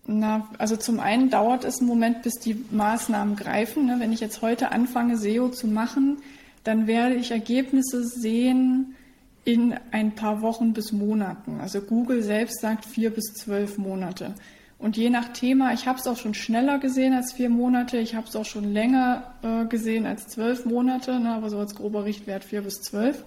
Na, 0.05 0.47
also 0.57 0.77
zum 0.77 0.99
einen 0.99 1.29
dauert 1.29 1.63
es 1.63 1.79
einen 1.79 1.87
Moment, 1.87 2.23
bis 2.23 2.35
die 2.35 2.65
Maßnahmen 2.71 3.35
greifen. 3.35 3.85
Ne? 3.85 3.97
Wenn 3.99 4.11
ich 4.11 4.19
jetzt 4.19 4.41
heute 4.41 4.71
anfange, 4.71 5.17
SEO 5.17 5.49
zu 5.49 5.67
machen, 5.67 6.17
dann 6.63 6.87
werde 6.87 7.15
ich 7.15 7.31
Ergebnisse 7.31 8.03
sehen 8.03 8.95
in 9.43 9.75
ein 9.91 10.13
paar 10.13 10.41
Wochen 10.41 10.73
bis 10.73 10.91
Monaten. 10.91 11.59
Also 11.59 11.81
Google 11.81 12.23
selbst 12.23 12.61
sagt 12.61 12.85
vier 12.85 13.09
bis 13.09 13.33
zwölf 13.33 13.77
Monate. 13.77 14.35
Und 14.81 14.97
je 14.97 15.11
nach 15.11 15.31
Thema, 15.31 15.73
ich 15.73 15.85
habe 15.85 15.99
es 15.99 16.07
auch 16.07 16.17
schon 16.17 16.33
schneller 16.33 16.79
gesehen 16.79 17.13
als 17.13 17.33
vier 17.33 17.51
Monate, 17.51 17.99
ich 17.99 18.15
habe 18.15 18.27
es 18.27 18.35
auch 18.35 18.45
schon 18.45 18.73
länger 18.73 19.35
äh, 19.43 19.65
gesehen 19.65 20.07
als 20.07 20.27
zwölf 20.27 20.65
Monate, 20.65 21.19
ne, 21.19 21.35
aber 21.35 21.51
so 21.51 21.59
als 21.59 21.75
grober 21.75 22.03
Richtwert 22.03 22.43
vier 22.43 22.63
bis 22.63 22.81
zwölf. 22.81 23.23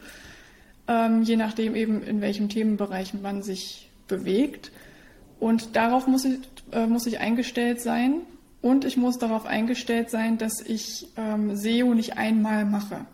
Ähm, 0.88 1.22
je 1.22 1.36
nachdem 1.36 1.76
eben, 1.76 2.02
in 2.02 2.20
welchem 2.20 2.48
Themenbereich 2.48 3.14
man 3.14 3.44
sich 3.44 3.88
bewegt. 4.08 4.72
Und 5.38 5.76
darauf 5.76 6.08
muss 6.08 6.24
ich, 6.24 6.40
äh, 6.72 6.88
muss 6.88 7.06
ich 7.06 7.20
eingestellt 7.20 7.80
sein. 7.80 8.22
Und 8.60 8.84
ich 8.84 8.96
muss 8.96 9.18
darauf 9.18 9.46
eingestellt 9.46 10.10
sein, 10.10 10.38
dass 10.38 10.60
ich 10.60 11.06
ähm, 11.16 11.54
SEO 11.54 11.94
nicht 11.94 12.18
einmal 12.18 12.64
mache. 12.64 13.06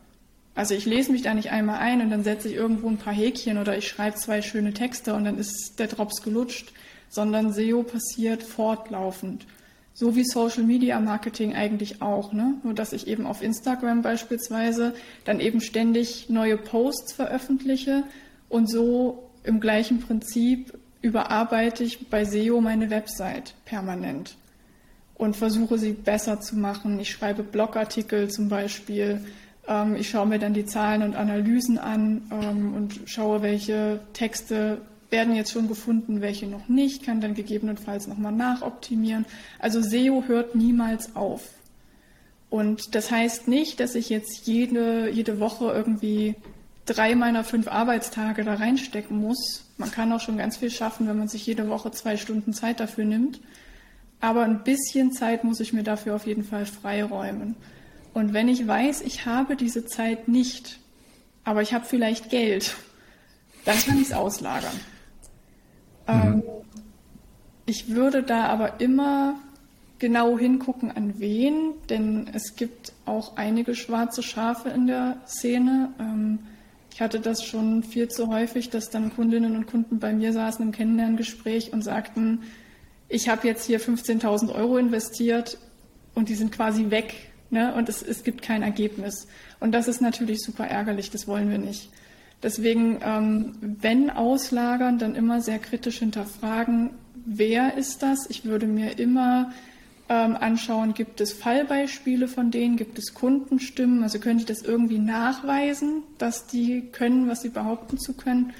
Also 0.55 0.75
ich 0.75 0.87
lese 0.87 1.13
mich 1.13 1.21
da 1.21 1.35
nicht 1.35 1.51
einmal 1.51 1.81
ein 1.81 2.01
und 2.01 2.09
dann 2.09 2.25
setze 2.25 2.49
ich 2.49 2.55
irgendwo 2.55 2.89
ein 2.89 2.97
paar 2.97 3.13
Häkchen 3.13 3.59
oder 3.59 3.77
ich 3.77 3.87
schreibe 3.87 4.17
zwei 4.17 4.41
schöne 4.41 4.73
Texte 4.73 5.13
und 5.15 5.25
dann 5.25 5.37
ist 5.37 5.75
der 5.79 5.89
Drops 5.89 6.23
gelutscht 6.23 6.73
sondern 7.11 7.53
SEO 7.53 7.83
passiert 7.83 8.43
fortlaufend. 8.43 9.47
So 9.93 10.17
wie 10.17 10.25
Social 10.25 10.63
Media 10.63 10.99
Marketing 10.99 11.55
eigentlich 11.55 12.01
auch, 12.01 12.33
ne? 12.33 12.55
Nur 12.63 12.73
dass 12.73 12.95
ich 12.95 13.07
eben 13.07 13.27
auf 13.27 13.43
Instagram 13.43 14.01
beispielsweise 14.01 14.95
dann 15.25 15.41
eben 15.41 15.61
ständig 15.61 16.31
neue 16.31 16.57
Posts 16.57 17.13
veröffentliche 17.13 18.05
und 18.49 18.71
so 18.71 19.31
im 19.45 19.61
gleichen 19.61 20.01
Prinzip 20.01 20.73
überarbeite 21.03 21.85
ich 21.85 22.09
bei 22.09 22.25
SEO 22.25 22.61
meine 22.61 22.91
Website 22.91 23.55
permanent 23.65 24.37
und 25.15 25.37
versuche 25.37 25.77
sie 25.77 25.93
besser 25.93 26.41
zu 26.41 26.57
machen. 26.57 26.99
Ich 27.01 27.11
schreibe 27.11 27.43
Blogartikel 27.43 28.31
zum 28.31 28.49
Beispiel. 28.49 29.25
Ähm, 29.67 29.97
ich 29.97 30.09
schaue 30.09 30.27
mir 30.27 30.39
dann 30.39 30.55
die 30.55 30.65
Zahlen 30.65 31.03
und 31.03 31.15
Analysen 31.15 31.79
an 31.79 32.23
ähm, 32.31 32.75
und 32.75 33.01
schaue, 33.07 33.43
welche 33.43 34.01
Texte 34.13 34.81
werden 35.11 35.35
jetzt 35.35 35.53
schon 35.53 35.69
gefunden, 35.69 36.21
welche 36.21 36.47
noch 36.47 36.69
nicht, 36.69 37.05
kann 37.05 37.21
dann 37.21 37.35
gegebenenfalls 37.35 38.07
nochmal 38.07 38.33
nachoptimieren. 38.33 39.27
Also 39.59 39.83
SEO 39.83 40.25
hört 40.27 40.55
niemals 40.55 41.17
auf. 41.17 41.43
Und 42.49 42.95
das 42.95 43.11
heißt 43.11 43.49
nicht, 43.49 43.81
dass 43.81 43.95
ich 43.95 44.09
jetzt 44.09 44.47
jede, 44.47 45.09
jede 45.11 45.39
Woche 45.39 45.73
irgendwie 45.73 46.35
drei 46.85 47.15
meiner 47.15 47.45
fünf 47.45 47.69
Arbeitstage 47.69 48.43
da 48.45 48.55
reinstecken 48.55 49.17
muss. 49.17 49.65
Man 49.77 49.93
kann 49.93 50.13
auch 50.13 50.21
schon 50.21 50.37
ganz 50.37 50.57
viel 50.57 50.71
schaffen, 50.71 51.07
wenn 51.09 51.19
man 51.19 51.29
sich 51.29 51.47
jede 51.47 51.69
Woche 51.69 51.93
zwei 51.93 52.17
Stunden 52.17 52.53
Zeit 52.53 52.81
dafür 52.81 53.05
nimmt. 53.05 53.41
Aber 54.21 54.43
ein 54.43 54.65
bisschen 54.65 55.13
Zeit 55.13 55.45
muss 55.45 55.61
ich 55.61 55.73
mir 55.73 55.85
dafür 55.85 56.17
auf 56.17 56.27
jeden 56.27 56.45
Fall 56.45 56.67
freiräumen. 56.67 57.55
Und 58.13 58.33
wenn 58.33 58.49
ich 58.49 58.67
weiß, 58.67 59.03
ich 59.03 59.25
habe 59.25 59.55
diese 59.55 59.87
Zeit 59.87 60.27
nicht, 60.27 60.81
aber 61.45 61.63
ich 61.63 61.73
habe 61.73 61.85
vielleicht 61.87 62.29
Geld, 62.29 62.77
dann 63.65 63.79
kann 63.79 64.01
ich 64.01 64.09
es 64.09 64.13
auslagern. 64.13 64.79
Ähm, 66.11 66.37
mhm. 66.37 66.43
ich 67.67 67.95
würde 67.95 68.23
da 68.23 68.47
aber 68.47 68.81
immer 68.81 69.37
genau 69.99 70.39
hingucken, 70.39 70.91
an 70.91 71.21
wen, 71.21 71.75
denn 71.89 72.29
es 72.33 72.57
gibt 72.57 72.93
auch 73.05 73.37
einige 73.37 73.75
schwarze 73.75 74.23
Schafe 74.23 74.71
in 74.71 74.87
der 74.87 75.19
Szene. 75.27 75.91
Ähm, 76.01 76.41
ich 76.93 77.01
hatte 77.01 77.21
das 77.21 77.45
schon 77.45 77.83
viel 77.83 78.09
zu 78.09 78.29
häufig, 78.29 78.71
dass 78.71 78.91
dann 78.91 79.15
Kundinnen 79.15 79.57
und 79.57 79.67
Kunden 79.67 80.01
bei 80.01 80.13
mir 80.13 80.33
saßen 80.33 80.65
im 80.65 80.73
Kennenlerngespräch 80.73 81.73
und 81.73 81.83
sagten, 81.83 82.43
ich 83.09 83.29
habe 83.29 83.47
jetzt 83.47 83.67
hier 83.67 83.81
15.000 83.81 84.55
Euro 84.55 84.79
investiert 84.79 85.59
und 86.15 86.29
die 86.29 86.35
sind 86.35 86.53
quasi 86.53 86.91
weg 86.91 87.15
ne? 87.51 87.75
und 87.75 87.89
es, 87.89 88.03
es 88.03 88.25
gibt 88.25 88.43
kein 88.43 88.63
Ergebnis. 88.63 89.27
Und 89.61 89.73
das 89.73 89.89
ist 89.89 90.01
natürlich 90.01 90.41
super 90.41 90.67
ärgerlich, 90.67 91.11
das 91.11 91.27
wollen 91.29 91.51
wir 91.51 91.59
nicht. 91.59 91.91
Deswegen, 92.43 93.01
ähm, 93.03 93.53
wenn 93.61 94.11
auslagern, 94.11 94.99
dann 94.99 95.15
immer 95.15 95.41
sehr 95.41 95.59
kritisch 95.59 95.99
hinterfragen, 95.99 96.91
wer 97.27 97.77
ist 97.77 98.03
das? 98.03 98.29
Ich 98.31 98.45
würde 98.45 98.67
mir 98.67 98.99
immer 98.99 99.53
ähm, 100.09 100.37
anschauen, 100.37 100.95
gibt 100.95 101.21
es 101.21 101.33
Fallbeispiele 101.33 102.29
von 102.29 102.51
denen, 102.51 102.77
gibt 102.77 102.99
es 102.99 103.15
Kundenstimmen, 103.15 104.03
also 104.03 104.19
können 104.19 104.39
die 104.39 104.47
das 104.47 104.63
irgendwie 104.63 104.99
nachweisen, 104.99 106.03
dass 106.19 106.47
die 106.47 106.89
können, 106.93 107.29
was 107.29 107.43
sie 107.43 107.51
behaupten 107.51 107.99
zu 107.99 108.15
können. 108.15 108.53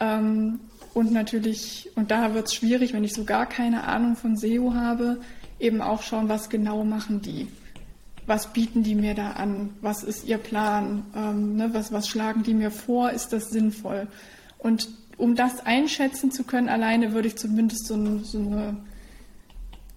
Ähm, 0.00 0.60
und 0.94 1.12
natürlich, 1.12 1.90
und 1.96 2.10
da 2.10 2.34
wird 2.34 2.46
es 2.46 2.54
schwierig, 2.54 2.94
wenn 2.94 3.04
ich 3.04 3.12
so 3.12 3.24
gar 3.24 3.46
keine 3.46 3.84
Ahnung 3.84 4.16
von 4.16 4.36
SEO 4.36 4.74
habe, 4.74 5.20
eben 5.60 5.82
auch 5.82 6.02
schauen, 6.02 6.28
was 6.28 6.48
genau 6.48 6.84
machen 6.84 7.20
die 7.20 7.48
was 8.26 8.52
bieten 8.52 8.82
die 8.82 8.94
mir 8.94 9.14
da 9.14 9.32
an, 9.32 9.70
was 9.80 10.02
ist 10.02 10.26
ihr 10.26 10.38
Plan, 10.38 11.04
ähm, 11.14 11.56
ne, 11.56 11.70
was, 11.72 11.92
was 11.92 12.08
schlagen 12.08 12.42
die 12.42 12.54
mir 12.54 12.70
vor, 12.70 13.10
ist 13.10 13.32
das 13.32 13.50
sinnvoll. 13.50 14.08
Und 14.58 14.88
um 15.16 15.36
das 15.36 15.64
einschätzen 15.64 16.30
zu 16.30 16.44
können, 16.44 16.68
alleine 16.68 17.12
würde 17.12 17.28
ich 17.28 17.36
zumindest 17.36 17.86
so, 17.86 18.18
so 18.18 18.38
eine 18.38 18.76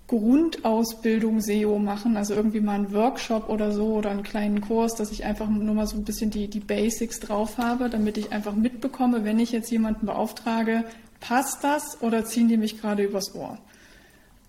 Grundausbildung 0.07 1.41
SEO 1.41 1.79
machen, 1.79 2.15
also 2.15 2.33
irgendwie 2.33 2.61
mal 2.61 2.75
einen 2.75 2.93
Workshop 2.93 3.49
oder 3.49 3.73
so 3.73 3.95
oder 3.95 4.09
einen 4.11 4.23
kleinen 4.23 4.61
Kurs, 4.61 4.95
dass 4.95 5.11
ich 5.11 5.25
einfach 5.25 5.49
nur 5.49 5.75
mal 5.75 5.87
so 5.87 5.97
ein 5.97 6.05
bisschen 6.05 6.29
die, 6.29 6.47
die 6.47 6.61
Basics 6.61 7.19
drauf 7.19 7.57
habe, 7.57 7.89
damit 7.89 8.17
ich 8.17 8.31
einfach 8.31 8.55
mitbekomme, 8.55 9.25
wenn 9.25 9.39
ich 9.39 9.51
jetzt 9.51 9.69
jemanden 9.69 10.05
beauftrage, 10.05 10.85
passt 11.19 11.63
das 11.63 12.01
oder 12.01 12.23
ziehen 12.23 12.47
die 12.47 12.57
mich 12.57 12.79
gerade 12.79 13.03
übers 13.03 13.35
Ohr? 13.35 13.57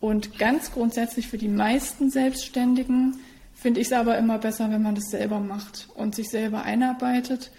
Und 0.00 0.38
ganz 0.38 0.70
grundsätzlich 0.70 1.26
für 1.26 1.38
die 1.38 1.48
meisten 1.48 2.10
Selbstständigen 2.10 3.18
finde 3.58 3.80
ich 3.80 3.88
es 3.88 3.92
aber 3.92 4.16
immer 4.18 4.38
besser, 4.38 4.70
wenn 4.70 4.82
man 4.82 4.94
das 4.94 5.10
selber 5.10 5.40
macht 5.40 5.88
und 5.96 6.14
sich 6.14 6.30
selber 6.30 6.62
einarbeitet. 6.62 7.50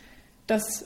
Das 0.47 0.85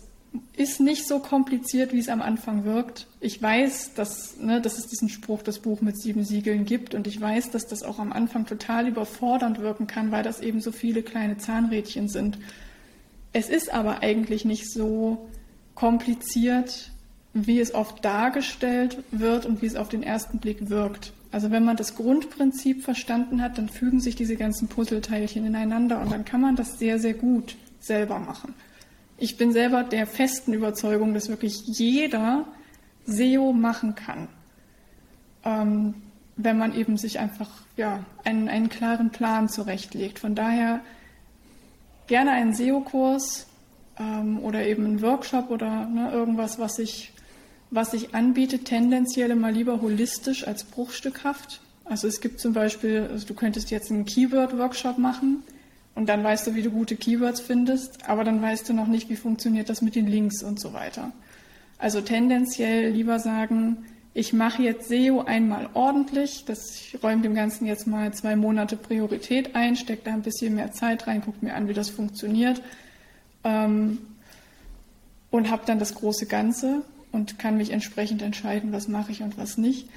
ist 0.57 0.79
nicht 0.79 1.07
so 1.07 1.19
kompliziert, 1.19 1.93
wie 1.93 1.99
es 1.99 2.09
am 2.09 2.23
Anfang 2.23 2.65
wirkt. 2.65 3.05
Ich 3.19 3.39
weiß, 3.39 3.93
dass, 3.93 4.37
ne, 4.37 4.59
dass 4.59 4.79
es 4.79 4.87
diesen 4.87 5.09
Spruch, 5.09 5.43
das 5.43 5.59
Buch 5.59 5.81
mit 5.81 6.01
sieben 6.01 6.23
Siegeln 6.23 6.65
gibt 6.65 6.95
und 6.95 7.05
ich 7.05 7.21
weiß, 7.21 7.51
dass 7.51 7.67
das 7.67 7.83
auch 7.83 7.99
am 7.99 8.11
Anfang 8.11 8.47
total 8.47 8.87
überfordernd 8.87 9.59
wirken 9.59 9.85
kann, 9.85 10.11
weil 10.11 10.23
das 10.23 10.41
eben 10.41 10.59
so 10.59 10.71
viele 10.71 11.03
kleine 11.03 11.37
Zahnrädchen 11.37 12.07
sind. 12.07 12.39
Es 13.31 13.49
ist 13.49 13.71
aber 13.71 14.01
eigentlich 14.01 14.45
nicht 14.45 14.71
so 14.71 15.29
kompliziert, 15.75 16.91
wie 17.33 17.59
es 17.59 17.75
oft 17.75 18.03
dargestellt 18.03 18.97
wird 19.11 19.45
und 19.45 19.61
wie 19.61 19.67
es 19.67 19.75
auf 19.75 19.89
den 19.89 20.01
ersten 20.01 20.39
Blick 20.39 20.69
wirkt. 20.69 21.13
Also 21.33 21.49
wenn 21.49 21.65
man 21.65 21.75
das 21.77 21.95
Grundprinzip 21.95 22.83
verstanden 22.83 23.41
hat, 23.41 23.57
dann 23.57 23.67
fügen 23.67 23.99
sich 23.99 24.15
diese 24.15 24.35
ganzen 24.35 24.67
Puzzleteilchen 24.67 25.43
ineinander 25.43 25.99
und 25.99 26.11
dann 26.11 26.25
kann 26.25 26.41
man 26.41 26.55
das 26.55 26.77
sehr, 26.77 26.99
sehr 26.99 27.15
gut 27.15 27.55
selber 27.79 28.19
machen. 28.19 28.53
Ich 29.17 29.35
bin 29.35 29.51
selber 29.51 29.83
der 29.83 30.05
festen 30.05 30.53
Überzeugung, 30.53 31.15
dass 31.15 31.29
wirklich 31.29 31.63
jeder 31.65 32.45
SEO 33.07 33.51
machen 33.51 33.95
kann, 33.95 34.27
ähm, 35.43 35.95
wenn 36.35 36.59
man 36.59 36.75
eben 36.75 36.97
sich 36.97 37.17
einfach 37.17 37.49
ja, 37.77 38.05
einen, 38.23 38.47
einen 38.47 38.69
klaren 38.69 39.09
Plan 39.09 39.49
zurechtlegt. 39.49 40.19
Von 40.19 40.35
daher 40.35 40.81
gerne 42.05 42.29
einen 42.33 42.53
SEO-Kurs 42.53 43.47
ähm, 43.97 44.37
oder 44.37 44.67
eben 44.67 44.85
einen 44.85 45.01
Workshop 45.01 45.49
oder 45.49 45.87
ne, 45.87 46.11
irgendwas, 46.11 46.59
was 46.59 46.77
ich 46.77 47.11
was 47.73 47.91
sich 47.91 48.13
anbietet, 48.13 48.65
tendenziell 48.65 49.31
immer 49.31 49.51
lieber 49.51 49.81
holistisch 49.81 50.47
als 50.47 50.63
bruchstückhaft. 50.63 51.59
Also 51.85 52.07
es 52.07 52.21
gibt 52.21 52.39
zum 52.39 52.53
Beispiel, 52.53 53.07
also 53.11 53.25
du 53.25 53.33
könntest 53.33 53.71
jetzt 53.71 53.91
einen 53.91 54.05
Keyword-Workshop 54.05 54.99
machen 54.99 55.43
und 55.95 56.07
dann 56.07 56.23
weißt 56.23 56.47
du, 56.47 56.55
wie 56.55 56.61
du 56.61 56.69
gute 56.69 56.95
Keywords 56.95 57.41
findest, 57.41 58.07
aber 58.07 58.23
dann 58.23 58.41
weißt 58.41 58.69
du 58.69 58.73
noch 58.73 58.87
nicht, 58.87 59.09
wie 59.09 59.15
funktioniert 59.15 59.69
das 59.69 59.81
mit 59.81 59.95
den 59.95 60.07
Links 60.07 60.43
und 60.43 60.59
so 60.59 60.73
weiter. 60.73 61.11
Also 61.79 62.01
tendenziell 62.01 62.91
lieber 62.91 63.19
sagen, 63.19 63.85
ich 64.13 64.33
mache 64.33 64.61
jetzt 64.61 64.89
SEO 64.89 65.23
einmal 65.23 65.69
ordentlich, 65.73 66.45
das, 66.45 66.75
ich 66.75 67.01
räume 67.01 67.23
dem 67.23 67.33
Ganzen 67.33 67.65
jetzt 67.65 67.87
mal 67.87 68.13
zwei 68.13 68.35
Monate 68.35 68.77
Priorität 68.77 69.55
ein, 69.55 69.75
stecke 69.75 70.03
da 70.05 70.13
ein 70.13 70.21
bisschen 70.21 70.53
mehr 70.53 70.71
Zeit 70.71 71.07
rein, 71.07 71.21
gucke 71.21 71.43
mir 71.43 71.55
an, 71.55 71.67
wie 71.67 71.73
das 71.73 71.89
funktioniert 71.89 72.61
ähm, 73.43 73.97
und 75.31 75.49
habe 75.49 75.63
dann 75.65 75.79
das 75.79 75.95
große 75.95 76.27
Ganze 76.27 76.83
und 77.13 77.39
kann 77.39 77.55
mich 77.55 77.71
entsprechend 77.71 78.21
entscheiden, 78.21 78.73
was 78.73 78.89
mache 78.89 79.13
ich 79.13 79.21
und 79.21 79.37
was 79.37 79.57
nicht. 79.57 79.87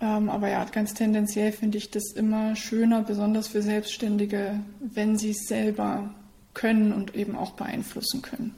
Ähm, 0.00 0.30
aber 0.30 0.48
ja, 0.48 0.64
ganz 0.64 0.94
tendenziell 0.94 1.52
finde 1.52 1.76
ich 1.76 1.90
das 1.90 2.12
immer 2.12 2.56
schöner, 2.56 3.02
besonders 3.02 3.48
für 3.48 3.60
Selbstständige, 3.60 4.60
wenn 4.80 5.18
sie 5.18 5.30
es 5.30 5.46
selber 5.46 6.14
können 6.54 6.92
und 6.92 7.14
eben 7.14 7.36
auch 7.36 7.52
beeinflussen 7.52 8.22
können. 8.22 8.54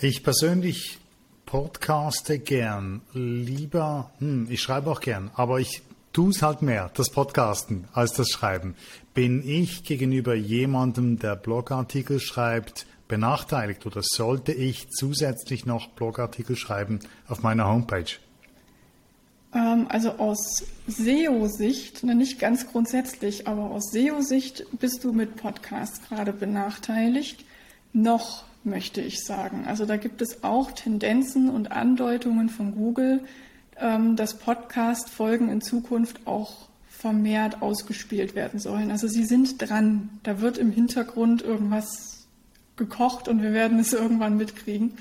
Ich 0.00 0.24
persönlich 0.24 0.98
podcaste 1.46 2.38
gern, 2.38 3.02
lieber, 3.12 4.10
hm, 4.18 4.48
ich 4.50 4.60
schreibe 4.60 4.90
auch 4.90 5.00
gern, 5.00 5.30
aber 5.34 5.60
ich 5.60 5.82
tue 6.12 6.30
es 6.30 6.42
halt 6.42 6.62
mehr, 6.62 6.90
das 6.94 7.10
Podcasten, 7.10 7.84
als 7.92 8.14
das 8.14 8.30
Schreiben. 8.30 8.74
Bin 9.14 9.46
ich 9.46 9.84
gegenüber 9.84 10.34
jemandem, 10.34 11.18
der 11.18 11.36
Blogartikel 11.36 12.20
schreibt, 12.20 12.86
benachteiligt 13.08 13.86
oder 13.86 14.02
sollte 14.02 14.52
ich 14.52 14.88
zusätzlich 14.90 15.66
noch 15.66 15.88
Blogartikel 15.88 16.56
schreiben 16.56 17.00
auf 17.28 17.42
meiner 17.42 17.66
Homepage? 17.66 18.18
Ähm, 19.54 19.86
also 19.88 20.12
aus 20.12 20.64
SEO-Sicht, 20.86 22.04
ne, 22.04 22.14
nicht 22.14 22.38
ganz 22.38 22.68
grundsätzlich, 22.68 23.48
aber 23.48 23.70
aus 23.70 23.90
SEO-Sicht 23.92 24.66
bist 24.78 25.04
du 25.04 25.12
mit 25.12 25.36
Podcasts 25.36 26.00
gerade 26.08 26.32
benachteiligt. 26.32 27.44
Noch 27.92 28.44
möchte 28.64 29.00
ich 29.00 29.24
sagen. 29.24 29.64
Also 29.66 29.86
da 29.86 29.96
gibt 29.96 30.20
es 30.20 30.42
auch 30.42 30.72
Tendenzen 30.72 31.48
und 31.48 31.72
Andeutungen 31.72 32.48
von 32.48 32.74
Google, 32.74 33.20
ähm, 33.78 34.16
dass 34.16 34.38
Podcast-Folgen 34.38 35.48
in 35.48 35.60
Zukunft 35.60 36.26
auch 36.26 36.68
vermehrt 36.88 37.62
ausgespielt 37.62 38.34
werden 38.34 38.58
sollen. 38.58 38.90
Also 38.90 39.06
sie 39.06 39.24
sind 39.24 39.62
dran. 39.62 40.10
Da 40.22 40.40
wird 40.40 40.58
im 40.58 40.72
Hintergrund 40.72 41.42
irgendwas 41.42 42.15
gekocht 42.76 43.28
und 43.28 43.42
wir 43.42 43.52
werden 43.52 43.78
es 43.78 43.92
irgendwann 43.92 44.36
mitkriegen. 44.36 44.94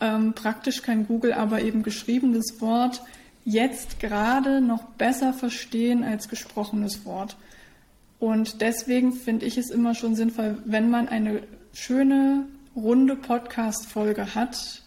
Ähm, 0.00 0.32
praktisch 0.32 0.82
kann 0.82 1.06
Google 1.06 1.32
aber 1.32 1.60
eben 1.62 1.82
geschriebenes 1.82 2.60
Wort 2.60 3.02
jetzt 3.44 4.00
gerade 4.00 4.60
noch 4.60 4.84
besser 4.84 5.32
verstehen 5.32 6.04
als 6.04 6.28
gesprochenes 6.28 7.04
Wort. 7.04 7.36
Und 8.18 8.60
deswegen 8.60 9.12
finde 9.12 9.46
ich 9.46 9.56
es 9.56 9.70
immer 9.70 9.94
schon 9.94 10.14
sinnvoll, 10.14 10.58
wenn 10.64 10.90
man 10.90 11.08
eine 11.08 11.42
schöne, 11.72 12.44
runde 12.76 13.16
Podcast-Folge 13.16 14.34
hat 14.34 14.82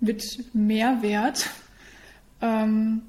mit 0.00 0.22
Mehrwert, 0.54 1.48
ähm, 2.42 3.02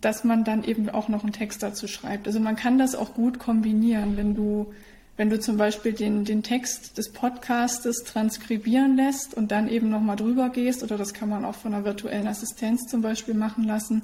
dass 0.00 0.24
man 0.24 0.44
dann 0.44 0.64
eben 0.64 0.88
auch 0.88 1.08
noch 1.08 1.22
einen 1.22 1.32
Text 1.32 1.62
dazu 1.62 1.88
schreibt. 1.88 2.26
Also 2.26 2.40
man 2.40 2.56
kann 2.56 2.78
das 2.78 2.94
auch 2.94 3.14
gut 3.14 3.38
kombinieren, 3.38 4.16
wenn 4.16 4.34
du 4.34 4.72
wenn 5.16 5.30
du 5.30 5.38
zum 5.38 5.56
Beispiel 5.56 5.92
den, 5.92 6.24
den 6.24 6.42
Text 6.42 6.98
des 6.98 7.12
Podcastes 7.12 8.02
transkribieren 8.04 8.96
lässt 8.96 9.34
und 9.34 9.52
dann 9.52 9.68
eben 9.68 9.88
nochmal 9.88 10.16
drüber 10.16 10.48
gehst, 10.48 10.82
oder 10.82 10.96
das 10.96 11.14
kann 11.14 11.28
man 11.28 11.44
auch 11.44 11.54
von 11.54 11.72
einer 11.72 11.84
virtuellen 11.84 12.26
Assistenz 12.26 12.88
zum 12.88 13.00
Beispiel 13.00 13.34
machen 13.34 13.64
lassen, 13.64 14.02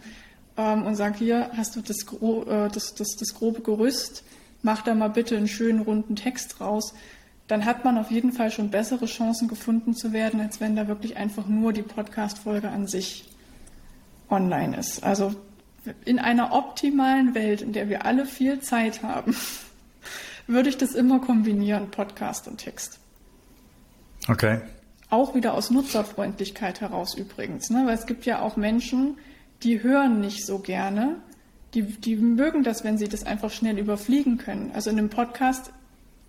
ähm, 0.56 0.86
und 0.86 0.94
sag, 0.94 1.16
hier 1.16 1.50
hast 1.56 1.74
du 1.76 1.80
das, 1.80 2.06
gro 2.06 2.44
äh, 2.44 2.68
das, 2.68 2.94
das, 2.94 3.16
das 3.16 3.34
grobe 3.34 3.62
Gerüst, 3.62 4.22
mach 4.62 4.82
da 4.82 4.94
mal 4.94 5.08
bitte 5.08 5.36
einen 5.36 5.48
schönen 5.48 5.80
runden 5.80 6.16
Text 6.16 6.60
raus, 6.60 6.94
dann 7.48 7.64
hat 7.64 7.84
man 7.84 7.98
auf 7.98 8.12
jeden 8.12 8.32
Fall 8.32 8.52
schon 8.52 8.70
bessere 8.70 9.06
Chancen 9.06 9.48
gefunden 9.48 9.94
zu 9.94 10.12
werden, 10.12 10.40
als 10.40 10.60
wenn 10.60 10.76
da 10.76 10.86
wirklich 10.86 11.16
einfach 11.16 11.48
nur 11.48 11.72
die 11.72 11.82
Podcast-Folge 11.82 12.68
an 12.68 12.86
sich 12.86 13.28
online 14.28 14.76
ist. 14.76 15.02
Also 15.02 15.34
in 16.04 16.20
einer 16.20 16.52
optimalen 16.52 17.34
Welt, 17.34 17.62
in 17.62 17.72
der 17.72 17.88
wir 17.88 18.04
alle 18.04 18.26
viel 18.26 18.60
Zeit 18.60 19.02
haben, 19.02 19.34
würde 20.46 20.68
ich 20.68 20.78
das 20.78 20.94
immer 20.94 21.20
kombinieren, 21.20 21.90
Podcast 21.90 22.48
und 22.48 22.58
Text. 22.58 22.98
Okay. 24.28 24.60
Auch 25.08 25.34
wieder 25.34 25.54
aus 25.54 25.70
Nutzerfreundlichkeit 25.70 26.80
heraus 26.80 27.14
übrigens, 27.16 27.70
ne? 27.70 27.82
weil 27.86 27.94
es 27.94 28.06
gibt 28.06 28.26
ja 28.26 28.40
auch 28.42 28.56
Menschen, 28.56 29.16
die 29.62 29.82
hören 29.82 30.20
nicht 30.20 30.46
so 30.46 30.58
gerne. 30.58 31.16
Die, 31.74 31.82
die 31.82 32.16
mögen 32.16 32.64
das, 32.64 32.82
wenn 32.82 32.98
sie 32.98 33.08
das 33.08 33.24
einfach 33.24 33.50
schnell 33.50 33.78
überfliegen 33.78 34.38
können. 34.38 34.72
Also 34.74 34.90
in 34.90 34.98
einem 34.98 35.08
Podcast 35.08 35.72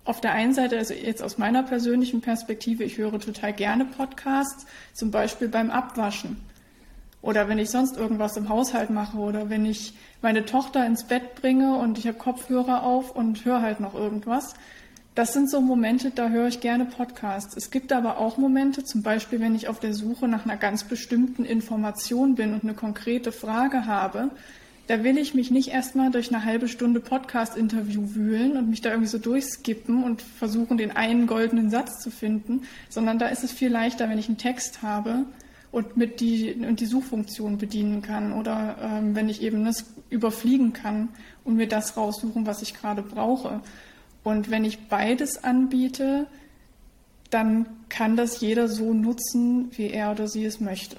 auf 0.04 0.20
der 0.20 0.32
einen 0.32 0.54
Seite, 0.54 0.78
also 0.78 0.94
jetzt 0.94 1.22
aus 1.22 1.38
meiner 1.38 1.62
persönlichen 1.62 2.20
Perspektive, 2.20 2.84
ich 2.84 2.98
höre 2.98 3.18
total 3.20 3.52
gerne 3.52 3.84
Podcasts, 3.84 4.66
zum 4.92 5.10
Beispiel 5.10 5.48
beim 5.48 5.70
Abwaschen. 5.70 6.36
Oder 7.22 7.48
wenn 7.48 7.58
ich 7.58 7.70
sonst 7.70 7.96
irgendwas 7.96 8.36
im 8.36 8.48
Haushalt 8.48 8.90
mache 8.90 9.16
oder 9.16 9.48
wenn 9.48 9.64
ich 9.64 9.94
meine 10.20 10.44
Tochter 10.44 10.84
ins 10.84 11.04
Bett 11.04 11.36
bringe 11.36 11.76
und 11.76 11.96
ich 11.96 12.08
habe 12.08 12.18
Kopfhörer 12.18 12.82
auf 12.82 13.14
und 13.14 13.44
höre 13.44 13.62
halt 13.62 13.78
noch 13.78 13.94
irgendwas. 13.94 14.54
Das 15.14 15.32
sind 15.32 15.48
so 15.48 15.60
Momente, 15.60 16.10
da 16.10 16.30
höre 16.30 16.48
ich 16.48 16.60
gerne 16.60 16.84
Podcasts. 16.84 17.56
Es 17.56 17.70
gibt 17.70 17.92
aber 17.92 18.18
auch 18.18 18.38
Momente, 18.38 18.82
zum 18.82 19.02
Beispiel, 19.02 19.40
wenn 19.40 19.54
ich 19.54 19.68
auf 19.68 19.78
der 19.78 19.94
Suche 19.94 20.26
nach 20.26 20.46
einer 20.46 20.56
ganz 20.56 20.84
bestimmten 20.84 21.44
Information 21.44 22.34
bin 22.34 22.54
und 22.54 22.64
eine 22.64 22.74
konkrete 22.74 23.30
Frage 23.30 23.86
habe, 23.86 24.30
da 24.88 25.04
will 25.04 25.16
ich 25.16 25.34
mich 25.34 25.50
nicht 25.50 25.68
erstmal 25.68 26.10
durch 26.10 26.34
eine 26.34 26.44
halbe 26.44 26.66
Stunde 26.66 26.98
Podcast-Interview 26.98 28.14
wühlen 28.14 28.56
und 28.56 28.68
mich 28.68 28.80
da 28.80 28.90
irgendwie 28.90 29.08
so 29.08 29.18
durchskippen 29.18 30.02
und 30.02 30.22
versuchen, 30.22 30.76
den 30.76 30.90
einen 30.90 31.26
goldenen 31.28 31.70
Satz 31.70 32.00
zu 32.00 32.10
finden, 32.10 32.62
sondern 32.88 33.18
da 33.18 33.28
ist 33.28 33.44
es 33.44 33.52
viel 33.52 33.70
leichter, 33.70 34.08
wenn 34.08 34.18
ich 34.18 34.28
einen 34.28 34.38
Text 34.38 34.82
habe 34.82 35.26
und 35.72 35.96
mit 35.96 36.20
die, 36.20 36.52
und 36.52 36.80
die 36.80 36.86
Suchfunktion 36.86 37.56
bedienen 37.56 38.02
kann 38.02 38.34
oder 38.34 38.76
ähm, 38.80 39.16
wenn 39.16 39.28
ich 39.30 39.42
eben 39.42 39.64
das 39.64 39.86
überfliegen 40.10 40.74
kann 40.74 41.08
und 41.44 41.56
mir 41.56 41.66
das 41.66 41.96
raussuchen, 41.96 42.46
was 42.46 42.62
ich 42.62 42.74
gerade 42.74 43.02
brauche. 43.02 43.62
Und 44.22 44.50
wenn 44.50 44.64
ich 44.64 44.86
beides 44.88 45.42
anbiete, 45.42 46.26
dann 47.30 47.66
kann 47.88 48.16
das 48.16 48.40
jeder 48.40 48.68
so 48.68 48.92
nutzen, 48.92 49.70
wie 49.72 49.88
er 49.88 50.12
oder 50.12 50.28
sie 50.28 50.44
es 50.44 50.60
möchte. 50.60 50.98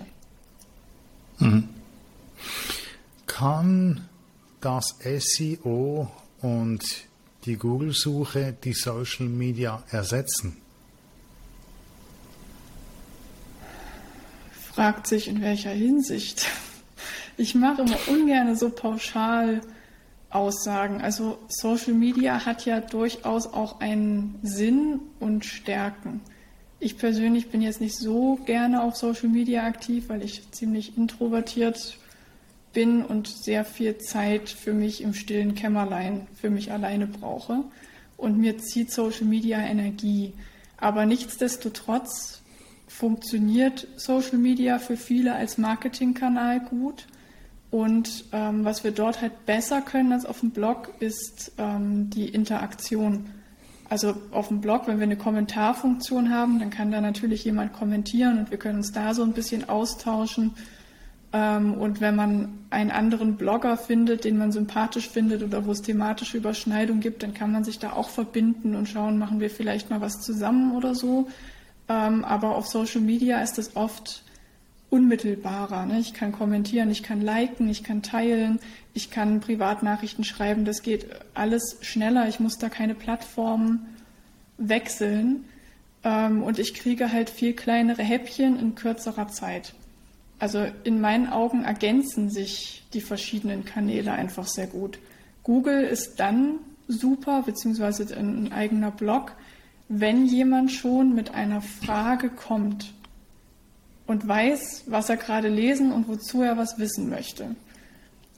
Mhm. 1.37 1.69
Kann 3.27 4.01
das 4.59 4.95
SEO 5.19 6.11
und 6.41 6.83
die 7.45 7.57
Google-Suche 7.57 8.55
die 8.63 8.73
Social 8.73 9.27
Media 9.27 9.83
ersetzen? 9.91 10.62
Fragt 14.73 15.05
sich, 15.05 15.27
in 15.27 15.41
welcher 15.41 15.69
Hinsicht. 15.69 16.47
Ich 17.37 17.53
mache 17.53 17.83
immer 17.83 17.97
ungern 18.07 18.55
so 18.55 18.69
pauschal 18.69 19.61
Aussagen. 20.29 21.01
Also 21.01 21.37
Social 21.47 21.93
Media 21.93 22.45
hat 22.45 22.65
ja 22.65 22.79
durchaus 22.79 23.45
auch 23.45 23.79
einen 23.81 24.39
Sinn 24.41 24.99
und 25.19 25.45
Stärken. 25.45 26.21
Ich 26.79 26.97
persönlich 26.97 27.49
bin 27.49 27.61
jetzt 27.61 27.81
nicht 27.81 27.95
so 27.95 28.39
gerne 28.45 28.81
auf 28.81 28.95
Social 28.95 29.29
Media 29.29 29.63
aktiv, 29.63 30.09
weil 30.09 30.23
ich 30.23 30.49
ziemlich 30.51 30.97
introvertiert 30.97 31.97
bin 32.73 33.05
und 33.05 33.27
sehr 33.27 33.65
viel 33.65 33.99
Zeit 33.99 34.49
für 34.49 34.73
mich 34.73 35.01
im 35.01 35.13
stillen 35.13 35.53
Kämmerlein 35.53 36.27
für 36.33 36.49
mich 36.49 36.71
alleine 36.71 37.05
brauche. 37.05 37.63
Und 38.17 38.39
mir 38.39 38.57
zieht 38.57 38.91
Social 38.91 39.25
Media 39.25 39.59
Energie. 39.59 40.33
Aber 40.77 41.05
nichtsdestotrotz 41.05 42.42
funktioniert 42.93 43.87
Social 43.95 44.37
Media 44.37 44.77
für 44.77 44.97
viele 44.97 45.33
als 45.33 45.57
Marketingkanal 45.57 46.59
gut. 46.59 47.07
Und 47.71 48.25
ähm, 48.31 48.63
was 48.65 48.83
wir 48.83 48.91
dort 48.91 49.19
halt 49.19 49.47
besser 49.47 49.81
können 49.81 50.13
als 50.13 50.25
auf 50.25 50.41
dem 50.41 50.51
Blog, 50.51 50.93
ist 50.99 51.53
ähm, 51.57 52.11
die 52.11 52.29
Interaktion. 52.29 53.31
Also 53.89 54.13
auf 54.31 54.49
dem 54.49 54.61
Blog, 54.61 54.83
wenn 54.85 54.99
wir 54.99 55.05
eine 55.05 55.17
Kommentarfunktion 55.17 56.31
haben, 56.31 56.59
dann 56.59 56.69
kann 56.69 56.91
da 56.91 57.01
natürlich 57.01 57.43
jemand 57.45 57.73
kommentieren 57.73 58.37
und 58.37 58.51
wir 58.51 58.59
können 58.59 58.77
uns 58.77 58.91
da 58.91 59.15
so 59.15 59.23
ein 59.23 59.33
bisschen 59.33 59.67
austauschen. 59.67 60.53
Ähm, 61.33 61.73
und 61.73 61.99
wenn 61.99 62.15
man 62.15 62.59
einen 62.69 62.91
anderen 62.91 63.37
Blogger 63.37 63.75
findet, 63.75 64.23
den 64.23 64.37
man 64.37 64.51
sympathisch 64.51 65.09
findet 65.09 65.41
oder 65.41 65.65
wo 65.65 65.71
es 65.71 65.81
thematische 65.81 66.37
Überschneidung 66.37 66.99
gibt, 66.99 67.23
dann 67.23 67.33
kann 67.33 67.51
man 67.51 67.63
sich 67.63 67.79
da 67.79 67.93
auch 67.93 68.09
verbinden 68.09 68.75
und 68.75 68.87
schauen, 68.87 69.17
machen 69.17 69.39
wir 69.39 69.49
vielleicht 69.49 69.89
mal 69.89 69.99
was 69.99 70.21
zusammen 70.21 70.75
oder 70.75 70.93
so. 70.93 71.27
Ähm, 71.89 72.23
aber 72.23 72.55
auf 72.55 72.67
Social 72.67 73.01
Media 73.01 73.41
ist 73.41 73.57
das 73.57 73.75
oft 73.75 74.23
unmittelbarer. 74.89 75.85
Ne? 75.87 75.99
Ich 75.99 76.13
kann 76.13 76.31
kommentieren, 76.31 76.91
ich 76.91 77.01
kann 77.01 77.19
liken, 77.19 77.67
ich 77.67 77.83
kann 77.83 78.03
teilen, 78.03 78.59
ich 78.93 79.09
kann 79.09 79.39
Privatnachrichten 79.39 80.23
schreiben. 80.23 80.65
Das 80.65 80.83
geht 80.83 81.07
alles 81.33 81.77
schneller. 81.81 82.27
Ich 82.27 82.39
muss 82.39 82.57
da 82.59 82.69
keine 82.69 82.93
Plattform 82.93 83.87
wechseln. 84.57 85.45
Ähm, 86.03 86.43
und 86.43 86.59
ich 86.59 86.73
kriege 86.73 87.11
halt 87.11 87.29
viel 87.29 87.53
kleinere 87.53 88.03
Häppchen 88.03 88.59
in 88.59 88.75
kürzerer 88.75 89.29
Zeit. 89.29 89.73
Also 90.39 90.65
in 90.83 91.01
meinen 91.01 91.27
Augen 91.27 91.63
ergänzen 91.63 92.29
sich 92.29 92.83
die 92.93 93.01
verschiedenen 93.01 93.65
Kanäle 93.65 94.11
einfach 94.11 94.45
sehr 94.45 94.67
gut. 94.67 94.99
Google 95.43 95.83
ist 95.83 96.19
dann 96.19 96.59
super, 96.87 97.43
beziehungsweise 97.43 98.15
ein 98.15 98.51
eigener 98.51 98.91
Blog, 98.91 99.35
wenn 99.89 100.25
jemand 100.25 100.71
schon 100.71 101.13
mit 101.13 101.33
einer 101.33 101.61
Frage 101.61 102.29
kommt 102.29 102.93
und 104.07 104.27
weiß, 104.27 104.85
was 104.87 105.09
er 105.09 105.17
gerade 105.17 105.49
lesen 105.49 105.91
und 105.91 106.07
wozu 106.07 106.41
er 106.41 106.57
was 106.57 106.77
wissen 106.77 107.09
möchte. 107.09 107.55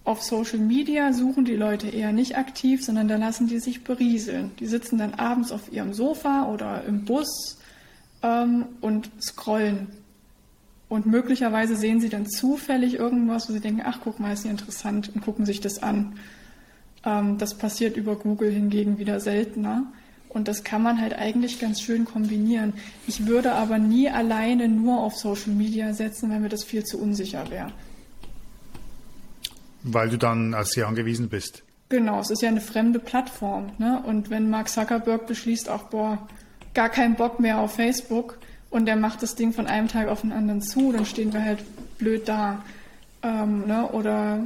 Auf 0.04 0.22
Social 0.22 0.60
Media 0.60 1.14
suchen 1.14 1.46
die 1.46 1.56
Leute 1.56 1.88
eher 1.88 2.12
nicht 2.12 2.38
aktiv, 2.38 2.86
sondern 2.86 3.08
da 3.08 3.16
lassen 3.16 3.48
die 3.48 3.60
sich 3.60 3.84
berieseln. 3.84 4.52
Die 4.60 4.68
sitzen 4.68 5.00
dann 5.00 5.16
abends 5.16 5.52
auf 5.52 5.72
ihrem 5.72 5.94
Sofa 5.94 6.48
oder 6.52 6.84
im 6.84 7.06
Bus 7.06 7.58
ähm, 8.22 8.66
und 8.82 9.10
scrollen. 9.20 9.88
Und 10.88 11.08
möglicherweise 11.08 11.76
sehen 11.76 12.00
sie 12.00 12.10
dann 12.10 12.28
zufällig 12.28 12.96
irgendwas, 12.96 13.50
wo 13.50 13.54
sie 13.54 13.60
denken, 13.60 13.82
ach 13.84 14.00
guck 14.04 14.20
mal, 14.20 14.34
ist 14.34 14.46
ja 14.46 14.52
interessant 14.52 15.12
und 15.14 15.22
gucken 15.22 15.48
sich 15.48 15.60
das 15.60 15.82
an. 15.82 16.14
Ähm, 17.04 17.40
das 17.40 17.58
passiert 17.58 17.98
über 17.98 18.16
Google 18.16 18.52
hingegen 18.52 19.00
wieder 19.00 19.20
seltener. 19.20 19.92
Und 20.36 20.50
das 20.50 20.66
kann 20.66 20.84
man 20.84 21.00
halt 21.00 21.14
eigentlich 21.14 21.62
ganz 21.62 21.80
schön 21.80 22.04
kombinieren. 22.04 22.74
Ich 23.08 23.26
würde 23.26 23.54
aber 23.54 23.78
nie 23.78 24.10
alleine 24.10 24.68
nur 24.68 25.00
auf 25.00 25.16
Social 25.16 25.54
Media 25.54 25.94
setzen, 25.94 26.30
wenn 26.30 26.42
mir 26.42 26.50
das 26.50 26.66
viel 26.66 26.84
zu 26.84 27.00
unsicher 27.00 27.50
wäre. 27.50 27.72
Weil 29.84 30.10
du 30.10 30.18
dann 30.18 30.54
als 30.54 30.72
sie 30.72 30.84
angewiesen 30.84 31.30
bist. 31.30 31.64
Genau, 31.88 32.20
es 32.20 32.32
ist 32.32 32.42
ja 32.42 32.50
eine 32.50 32.60
fremde 32.60 33.00
Plattform. 33.00 33.72
Ne? 33.78 34.04
Und 34.06 34.30
wenn 34.30 34.50
Mark 34.50 34.68
Zuckerberg 34.68 35.26
beschließt, 35.26 35.70
ach 35.70 35.84
boah, 35.84 36.28
gar 36.74 36.90
keinen 36.90 37.16
Bock 37.16 37.40
mehr 37.40 37.60
auf 37.60 37.76
Facebook 37.76 38.38
und 38.70 38.90
er 38.90 38.98
macht 38.98 39.24
das 39.24 39.36
Ding 39.36 39.54
von 39.54 39.68
einem 39.68 39.88
Tag 39.88 40.10
auf 40.10 40.20
den 40.20 40.34
anderen 40.34 40.62
zu, 40.62 40.92
dann 40.92 41.06
stehen 41.06 41.32
wir 41.32 41.46
halt 41.46 41.64
blöd 41.98 42.28
da. 42.28 42.62
Ähm, 43.24 43.68
ne? 43.68 43.88
Oder 43.90 44.46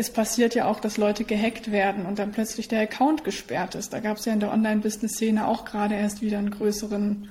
es 0.00 0.08
passiert 0.10 0.54
ja 0.54 0.64
auch, 0.64 0.80
dass 0.80 0.96
Leute 0.96 1.24
gehackt 1.24 1.70
werden 1.72 2.06
und 2.06 2.18
dann 2.18 2.32
plötzlich 2.32 2.68
der 2.68 2.80
Account 2.80 3.22
gesperrt 3.22 3.74
ist. 3.74 3.92
Da 3.92 4.00
gab 4.00 4.16
es 4.16 4.24
ja 4.24 4.32
in 4.32 4.40
der 4.40 4.50
Online-Business-Szene 4.50 5.46
auch 5.46 5.66
gerade 5.66 5.94
erst 5.94 6.22
wieder 6.22 6.38
einen 6.38 6.50
größeren 6.50 7.28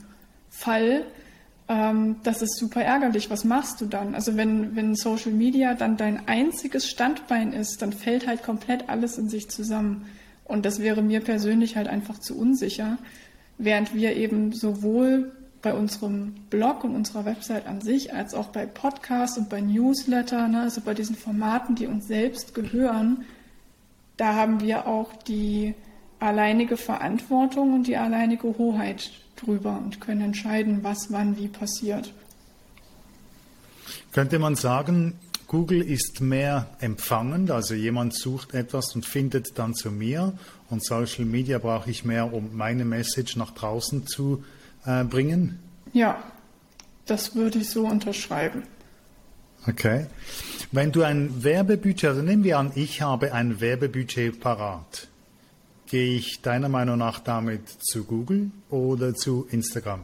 Fall. 0.51 1.03
Ähm, 1.67 2.17
das 2.21 2.43
ist 2.43 2.59
super 2.59 2.83
ärgerlich. 2.83 3.31
Was 3.31 3.43
machst 3.43 3.81
du 3.81 3.87
dann? 3.87 4.13
Also 4.13 4.37
wenn, 4.37 4.75
wenn 4.75 4.93
Social 4.93 5.31
Media 5.31 5.73
dann 5.73 5.97
dein 5.97 6.27
einziges 6.27 6.87
Standbein 6.87 7.53
ist, 7.53 7.81
dann 7.81 7.91
fällt 7.91 8.27
halt 8.27 8.43
komplett 8.43 8.87
alles 8.87 9.17
in 9.17 9.29
sich 9.29 9.49
zusammen. 9.49 10.05
Und 10.45 10.63
das 10.63 10.79
wäre 10.79 11.01
mir 11.01 11.21
persönlich 11.21 11.75
halt 11.75 11.87
einfach 11.87 12.19
zu 12.19 12.37
unsicher. 12.37 12.99
Während 13.57 13.95
wir 13.95 14.15
eben 14.15 14.53
sowohl 14.53 15.31
bei 15.61 15.73
unserem 15.73 16.33
Blog 16.49 16.83
und 16.83 16.95
unserer 16.95 17.25
Website 17.25 17.67
an 17.67 17.81
sich, 17.81 18.13
als 18.13 18.33
auch 18.33 18.47
bei 18.47 18.65
Podcasts 18.65 19.37
und 19.37 19.49
bei 19.49 19.61
Newsletter, 19.61 20.47
ne, 20.47 20.61
also 20.61 20.81
bei 20.81 20.93
diesen 20.93 21.15
Formaten, 21.15 21.75
die 21.75 21.87
uns 21.87 22.07
selbst 22.07 22.53
gehören, 22.53 23.25
da 24.17 24.35
haben 24.35 24.61
wir 24.61 24.87
auch 24.87 25.13
die 25.23 25.75
alleinige 26.19 26.77
Verantwortung 26.77 27.73
und 27.73 27.87
die 27.87 27.97
alleinige 27.97 28.57
Hoheit 28.57 29.11
drüber 29.35 29.77
und 29.83 30.01
können 30.01 30.21
entscheiden, 30.21 30.79
was 30.83 31.11
wann 31.11 31.37
wie 31.37 31.47
passiert. 31.47 32.13
Könnte 34.11 34.39
man 34.39 34.55
sagen, 34.55 35.13
Google 35.47 35.81
ist 35.81 36.21
mehr 36.21 36.67
empfangend, 36.79 37.49
also 37.51 37.73
jemand 37.73 38.13
sucht 38.13 38.53
etwas 38.53 38.93
und 38.93 39.05
findet 39.05 39.57
dann 39.57 39.73
zu 39.73 39.89
mir 39.91 40.33
und 40.69 40.85
Social 40.85 41.25
Media 41.25 41.57
brauche 41.57 41.89
ich 41.89 42.05
mehr, 42.05 42.33
um 42.33 42.55
meine 42.55 42.85
Message 42.85 43.35
nach 43.35 43.51
draußen 43.51 44.05
zu 44.05 44.43
äh, 44.85 45.03
bringen? 45.03 45.59
Ja, 45.93 46.21
das 47.05 47.35
würde 47.35 47.59
ich 47.59 47.69
so 47.69 47.85
unterschreiben. 47.87 48.63
Okay. 49.67 50.05
Wenn 50.71 50.91
du 50.91 51.03
ein 51.03 51.43
Werbebudget, 51.43 52.09
also 52.09 52.21
nehmen 52.21 52.43
wir 52.43 52.59
an, 52.59 52.71
ich 52.75 53.01
habe 53.01 53.33
ein 53.33 53.59
Werbebudget 53.59 54.39
parat. 54.39 55.07
Gehe 55.87 56.15
ich 56.15 56.41
deiner 56.41 56.69
Meinung 56.69 56.99
nach 56.99 57.19
damit 57.19 57.67
zu 57.67 58.03
Google 58.03 58.51
oder 58.69 59.15
zu 59.15 59.47
Instagram? 59.49 60.01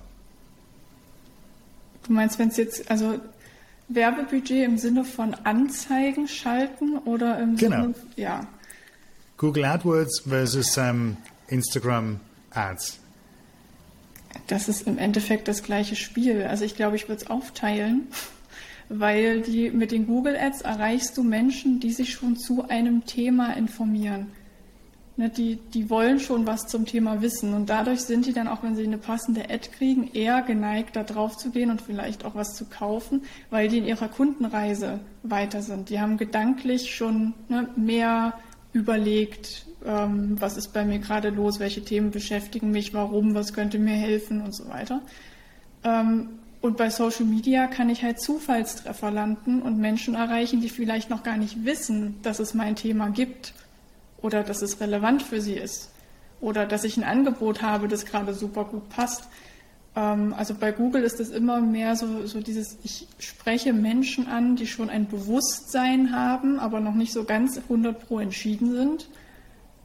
Du 2.08 2.14
meinst, 2.14 2.40
wenn 2.40 2.50
es 2.50 2.58
jetzt, 2.58 2.90
also 2.90 3.20
Werbebudget 3.88 4.66
im 4.66 4.78
Sinne 4.80 5.06
von 5.06 5.36
Anzeigen 5.44 6.28
schalten 6.28 6.98
oder 7.06 7.40
im 7.40 7.56
genau. 7.56 7.82
Sinne, 7.82 7.96
ja. 8.16 8.48
Google 9.38 9.66
AdWords 9.66 10.24
versus 10.28 10.78
ähm, 10.78 11.18
Instagram 11.48 12.20
Ads 12.52 13.00
das 14.48 14.68
ist 14.68 14.88
im 14.88 14.98
Endeffekt 14.98 15.48
das 15.48 15.64
gleiche 15.64 15.96
Spiel. 15.96 16.44
Also 16.44 16.66
ich 16.66 16.76
glaube, 16.76 16.96
ich 16.96 17.08
würde 17.08 17.24
es 17.24 17.30
aufteilen, 17.30 18.08
weil 18.90 19.42
die, 19.42 19.72
mit 19.72 19.92
den 19.92 20.08
Google 20.08 20.38
Ads 20.38 20.62
erreichst 20.62 21.18
du 21.18 21.24
Menschen, 21.24 21.80
die 21.80 21.92
sich 21.92 22.14
schon 22.14 22.38
zu 22.38 22.68
einem 22.68 23.06
Thema 23.06 23.54
informieren. 23.54 24.28
Ne, 25.18 25.30
die, 25.30 25.56
die 25.74 25.90
wollen 25.90 26.20
schon 26.20 26.46
was 26.46 26.68
zum 26.68 26.86
Thema 26.86 27.22
wissen 27.22 27.54
und 27.54 27.70
dadurch 27.70 28.02
sind 28.02 28.26
die 28.26 28.34
dann 28.34 28.50
auch, 28.50 28.64
wenn 28.64 28.76
sie 28.76 28.84
eine 28.84 28.98
passende 28.98 29.50
Ad 29.50 29.70
kriegen, 29.70 30.12
eher 30.14 30.42
geneigt, 30.42 30.98
da 30.98 31.04
drauf 31.04 31.38
zu 31.38 31.52
gehen 31.52 31.70
und 31.70 31.82
vielleicht 31.82 32.26
auch 32.26 32.36
was 32.36 32.54
zu 32.56 32.66
kaufen, 32.66 33.22
weil 33.50 33.70
die 33.70 33.78
in 33.78 33.86
ihrer 33.86 34.10
Kundenreise 34.10 35.00
weiter 35.24 35.62
sind. 35.62 35.90
Die 35.90 36.02
haben 36.02 36.18
gedanklich 36.18 36.94
schon 36.94 37.34
ne, 37.48 37.70
mehr 37.78 38.34
überlegt, 38.74 39.66
ähm, 39.86 40.36
was 40.40 40.58
ist 40.58 40.74
bei 40.74 40.84
mir 40.84 41.00
gerade 41.00 41.30
los, 41.30 41.60
welche 41.60 41.84
Themen 41.84 42.12
beschäftigen 42.12 42.72
mich, 42.72 42.94
warum, 42.94 43.36
was 43.36 43.54
könnte 43.54 43.80
mir 43.80 43.96
helfen? 43.96 44.42
Und 44.42 44.56
so 44.56 44.68
weiter. 44.70 45.02
Ähm, 45.84 46.30
und 46.62 46.78
bei 46.78 46.90
Social 46.90 47.26
Media 47.26 47.68
kann 47.68 47.90
ich 47.90 48.04
halt 48.04 48.20
Zufallstreffer 48.20 49.12
landen 49.12 49.62
und 49.62 49.78
Menschen 49.78 50.16
erreichen, 50.16 50.62
die 50.62 50.70
vielleicht 50.70 51.12
noch 51.12 51.22
gar 51.22 51.38
nicht 51.38 51.64
wissen, 51.64 52.16
dass 52.24 52.40
es 52.40 52.56
mein 52.56 52.76
Thema 52.76 53.10
gibt 53.10 53.54
oder 54.22 54.44
dass 54.44 54.64
es 54.64 54.80
relevant 54.82 55.22
für 55.22 55.42
sie 55.42 55.54
ist 55.54 55.92
oder 56.42 56.66
dass 56.66 56.84
ich 56.84 56.98
ein 56.98 57.04
Angebot 57.04 57.62
habe, 57.62 57.88
das 57.88 58.06
gerade 58.06 58.34
super 58.34 58.66
gut 58.66 58.90
passt. 58.90 59.26
Ähm, 59.96 60.34
also 60.36 60.56
bei 60.56 60.72
Google 60.72 61.04
ist 61.04 61.20
es 61.20 61.30
immer 61.30 61.62
mehr 61.62 61.96
so, 61.96 62.26
so 62.26 62.42
dieses, 62.42 62.80
ich 62.84 63.08
spreche 63.20 63.72
Menschen 63.72 64.28
an, 64.28 64.56
die 64.56 64.66
schon 64.66 64.90
ein 64.90 65.08
Bewusstsein 65.08 66.16
haben, 66.16 66.60
aber 66.60 66.80
noch 66.80 66.96
nicht 66.96 67.14
so 67.14 67.26
ganz 67.26 67.60
100 67.60 68.08
pro 68.08 68.20
entschieden 68.20 68.72
sind 68.72 69.08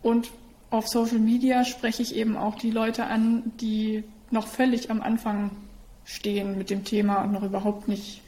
und 0.02 0.30
auf 0.70 0.88
Social 0.88 1.18
Media 1.18 1.64
spreche 1.64 2.02
ich 2.02 2.14
eben 2.14 2.36
auch 2.36 2.56
die 2.56 2.70
Leute 2.70 3.06
an, 3.06 3.52
die 3.60 4.04
noch 4.30 4.46
völlig 4.46 4.90
am 4.90 5.02
Anfang 5.02 5.50
stehen 6.04 6.56
mit 6.56 6.70
dem 6.70 6.84
Thema 6.84 7.22
und 7.22 7.32
noch 7.32 7.42
überhaupt 7.42 7.88
nicht 7.88 8.22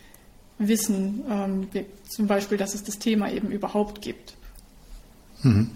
wissen, 0.59 1.23
ähm, 1.29 1.69
wie, 1.73 1.87
zum 2.09 2.27
Beispiel, 2.27 2.59
dass 2.59 2.75
es 2.75 2.83
das 2.85 2.99
Thema 2.99 3.31
eben 3.31 3.51
überhaupt 3.51 4.03
gibt. 4.03 4.35
Mhm. 5.43 5.71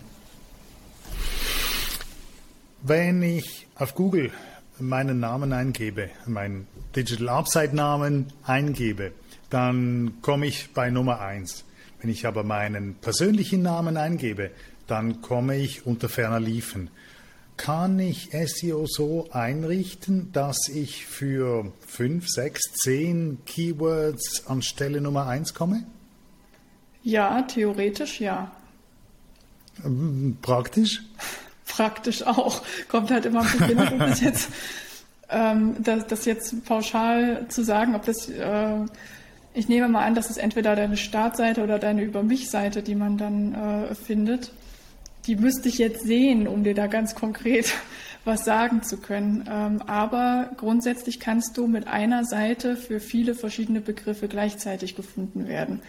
Wenn 2.83 3.23
ich 3.23 3.67
auf 3.77 3.95
Google 3.95 4.31
meinen 4.79 5.19
Namen 5.21 5.53
eingebe, 5.53 6.11
meinen 6.27 6.67
Digital 6.95 7.29
Upside 7.29 7.75
Namen 7.75 8.27
eingebe, 8.45 9.13
dann 9.51 10.15
komme 10.23 10.47
ich 10.47 10.73
bei 10.73 10.91
Nummer 10.91 11.21
1. 11.21 11.65
Wenn 12.01 12.11
ich 12.11 12.27
aber 12.27 12.45
meinen 12.45 12.95
persönlichen 12.95 13.63
Namen 13.63 13.97
eingebe, 13.97 14.51
dann 14.87 15.23
komme 15.23 15.57
ich 15.57 15.87
unter 15.87 16.09
ferner 16.09 16.41
Liefen. 16.41 16.91
Kann 17.57 17.99
ich 17.99 18.31
SEO 18.33 18.87
so 18.87 19.29
einrichten, 19.31 20.31
dass 20.33 20.69
ich 20.69 21.07
für 21.07 21.73
5, 21.87 22.29
6, 22.29 22.63
10 22.83 23.39
Keywords 23.47 24.47
an 24.47 24.61
Stelle 24.63 25.01
Nummer 25.01 25.27
1 25.27 25.55
komme? 25.55 25.85
Ja, 27.03 27.43
theoretisch 27.43 28.21
ja. 28.21 28.51
Ähm, 29.85 30.37
praktisch? 30.43 31.03
Praktisch 31.67 32.23
auch. 32.23 32.63
Kommt 32.89 33.11
halt 33.11 33.27
immer 33.27 33.41
ein 33.43 33.59
bisschen, 33.59 34.01
ob 34.01 34.09
es 34.09 34.21
jetzt 34.21 34.49
ähm, 35.29 35.77
das, 35.81 36.07
das, 36.07 36.25
jetzt 36.25 36.65
pauschal 36.65 37.47
zu 37.49 37.65
sagen, 37.65 37.95
ob 37.95 38.05
das, 38.07 38.29
äh, 38.29 38.85
ich 39.53 39.69
nehme 39.69 39.89
mal 39.89 40.05
an, 40.05 40.15
dass 40.15 40.31
es 40.31 40.37
entweder 40.37 40.77
deine 40.77 40.97
Startseite 40.97 41.63
oder 41.63 41.79
deine 41.79 42.03
Über 42.03 42.23
mich-Seite, 42.23 42.83
die 42.83 42.95
man 42.95 43.19
dann 43.19 43.55
äh, 43.55 43.95
findet. 43.95 44.53
Die 45.27 45.37
müsste 45.37 45.69
ich 45.69 45.79
jetzt 45.79 46.03
sehen, 46.03 46.47
um 46.47 46.63
dir 46.65 46.75
da 46.75 46.87
ganz 46.87 47.15
konkret 47.15 47.75
was 48.25 48.45
sagen 48.45 48.83
zu 48.83 48.97
können. 48.97 49.49
Ähm, 49.49 49.83
aber 49.87 50.51
grundsätzlich 50.57 51.21
kannst 51.21 51.57
du 51.57 51.67
mit 51.67 51.87
einer 51.87 52.25
Seite 52.25 52.77
für 52.77 53.01
viele 53.01 53.35
verschiedene 53.35 53.81
Begriffe 53.81 54.29
gleichzeitig 54.29 54.97
gefunden 54.97 55.47
werden. 55.47 55.81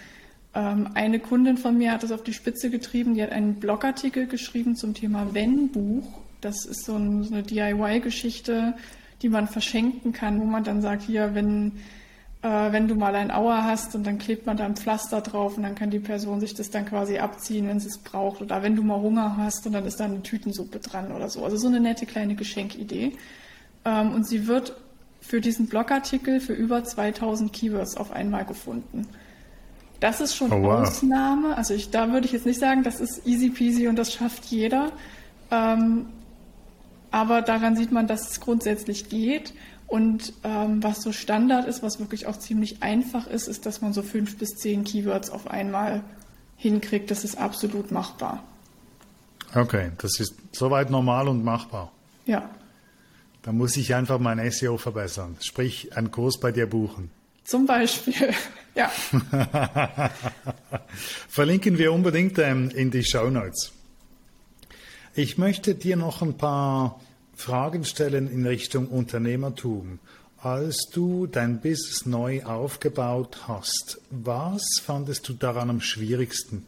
Ähm, 0.54 0.90
eine 0.94 1.20
Kundin 1.20 1.58
von 1.58 1.78
mir 1.78 1.92
hat 1.92 2.04
das 2.04 2.12
auf 2.12 2.24
die 2.24 2.34
Spitze 2.34 2.70
getrieben, 2.70 3.16
die 3.16 3.24
hat 3.24 3.32
einen 3.32 3.56
Blogartikel 3.56 4.28
geschrieben 4.28 4.76
zum 4.76 4.94
Thema 4.94 5.34
Wenn-Buch. 5.34 6.08
Das 6.42 6.66
ist 6.66 6.86
so, 6.86 6.96
ein, 6.96 7.24
so 7.24 7.34
eine 7.34 7.44
DIY-Geschichte, 7.44 8.76
die 9.22 9.30
man 9.30 9.48
verschenken 9.48 10.14
kann, 10.14 10.40
wo 10.40 10.46
man 10.46 10.64
dann 10.64 10.82
sagt, 10.82 11.04
hier, 11.04 11.34
wenn, 11.34 11.74
wenn 12.50 12.88
du 12.88 12.96
mal 12.96 13.16
ein 13.16 13.32
Auer 13.32 13.64
hast 13.64 13.96
und 13.96 14.06
dann 14.06 14.20
klebt 14.20 14.46
man 14.46 14.58
da 14.58 14.66
ein 14.66 14.76
Pflaster 14.76 15.22
drauf 15.22 15.58
und 15.58 15.64
dann 15.64 15.76
kann 15.76 15.90
die 15.90 16.00
Person 16.00 16.40
sich 16.40 16.54
das 16.54 16.70
dann 16.70 16.86
quasi 16.86 17.18
abziehen, 17.18 17.68
wenn 17.68 17.80
sie 17.80 17.88
es 17.88 17.98
braucht. 17.98 18.42
Oder 18.42 18.62
wenn 18.64 18.76
du 18.76 18.84
mal 18.84 19.00
Hunger 19.00 19.38
hast 19.38 19.66
und 19.66 19.74
dann 19.74 19.86
ist 19.86 20.00
da 20.00 20.06
eine 20.06 20.22
Tütensuppe 20.22 20.80
dran 20.80 21.12
oder 21.12 21.30
so. 21.30 21.44
Also 21.44 21.58
so 21.58 21.68
eine 21.68 21.80
nette 21.80 22.06
kleine 22.06 22.36
Geschenkidee. 22.36 23.14
Ähm, 23.86 24.14
und 24.14 24.28
sie 24.28 24.48
wird 24.48 24.76
für 25.20 25.42
diesen 25.42 25.68
Blogartikel 25.68 26.40
für 26.40 26.54
über 26.54 26.84
2000 26.84 27.52
Keywords 27.52 27.98
auf 27.98 28.12
einmal 28.12 28.46
gefunden. 28.46 29.08
Das 30.00 30.22
ist 30.22 30.36
schon 30.36 30.52
oh, 30.54 30.62
wow. 30.62 30.88
Ausnahme. 30.88 31.58
Also 31.58 31.74
ich, 31.74 31.90
da 31.90 32.12
würde 32.12 32.28
ich 32.28 32.32
jetzt 32.32 32.46
nicht 32.46 32.60
sagen, 32.60 32.84
das 32.84 33.00
ist 33.00 33.26
easy 33.26 33.50
peasy 33.50 33.88
und 33.88 33.96
das 33.98 34.14
schafft 34.14 34.46
jeder. 34.46 34.92
Ähm, 35.52 36.06
aber 37.12 37.42
daran 37.42 37.76
sieht 37.76 37.92
man, 37.92 38.08
dass 38.08 38.30
es 38.30 38.40
grundsätzlich 38.40 39.10
geht. 39.10 39.54
Und 39.88 40.34
ähm, 40.44 40.84
was 40.84 41.02
so 41.02 41.14
Standard 41.14 41.66
ist, 41.66 41.82
was 41.82 42.00
wirklich 42.00 42.28
auch 42.28 42.38
ziemlich 42.38 42.84
einfach 42.84 43.26
ist, 43.26 43.48
ist, 43.48 43.66
dass 43.66 43.82
man 43.82 43.94
so 43.94 44.04
fünf 44.04 44.38
bis 44.38 44.50
zehn 44.56 44.84
Keywords 44.84 45.30
auf 45.30 45.50
einmal 45.50 46.04
hinkriegt. 46.58 47.10
Das 47.10 47.24
ist 47.24 47.38
absolut 47.38 47.92
machbar. 47.92 48.44
Okay, 49.56 49.92
das 49.98 50.20
ist 50.20 50.36
soweit 50.52 50.90
normal 50.90 51.30
und 51.30 51.44
machbar. 51.44 51.92
Ja. 52.26 52.50
Da 53.44 53.54
muss 53.54 53.78
ich 53.78 53.96
einfach 53.96 54.20
mein 54.20 54.52
SEO 54.52 54.78
verbessern. 54.78 55.38
Sprich, 55.40 55.96
einen 55.96 56.12
Kurs 56.12 56.38
bei 56.38 56.52
dir 56.52 56.68
buchen. 56.68 57.10
Zum 57.46 57.66
Beispiel, 57.66 58.34
ja. 58.76 58.92
Verlinken 61.30 61.78
wir 61.78 61.94
unbedingt 61.94 62.38
ähm, 62.40 62.70
in 62.72 62.92
die 62.92 63.06
Show 63.06 63.30
Notes. 63.30 63.72
Ich 65.16 65.38
möchte 65.38 65.76
dir 65.76 65.96
noch 65.96 66.22
ein 66.22 66.36
paar 66.36 67.00
Fragen 67.38 67.86
stellen 67.86 68.30
in 68.30 68.46
Richtung 68.46 68.88
Unternehmertum. 68.88 70.00
Als 70.42 70.90
du 70.92 71.28
dein 71.28 71.62
Business 71.62 72.06
neu 72.06 72.44
aufgebaut 72.44 73.48
hast, 73.48 74.02
was 74.10 74.64
fandest 74.84 75.30
du 75.30 75.34
daran 75.34 75.70
am 75.70 75.80
schwierigsten? 75.80 76.66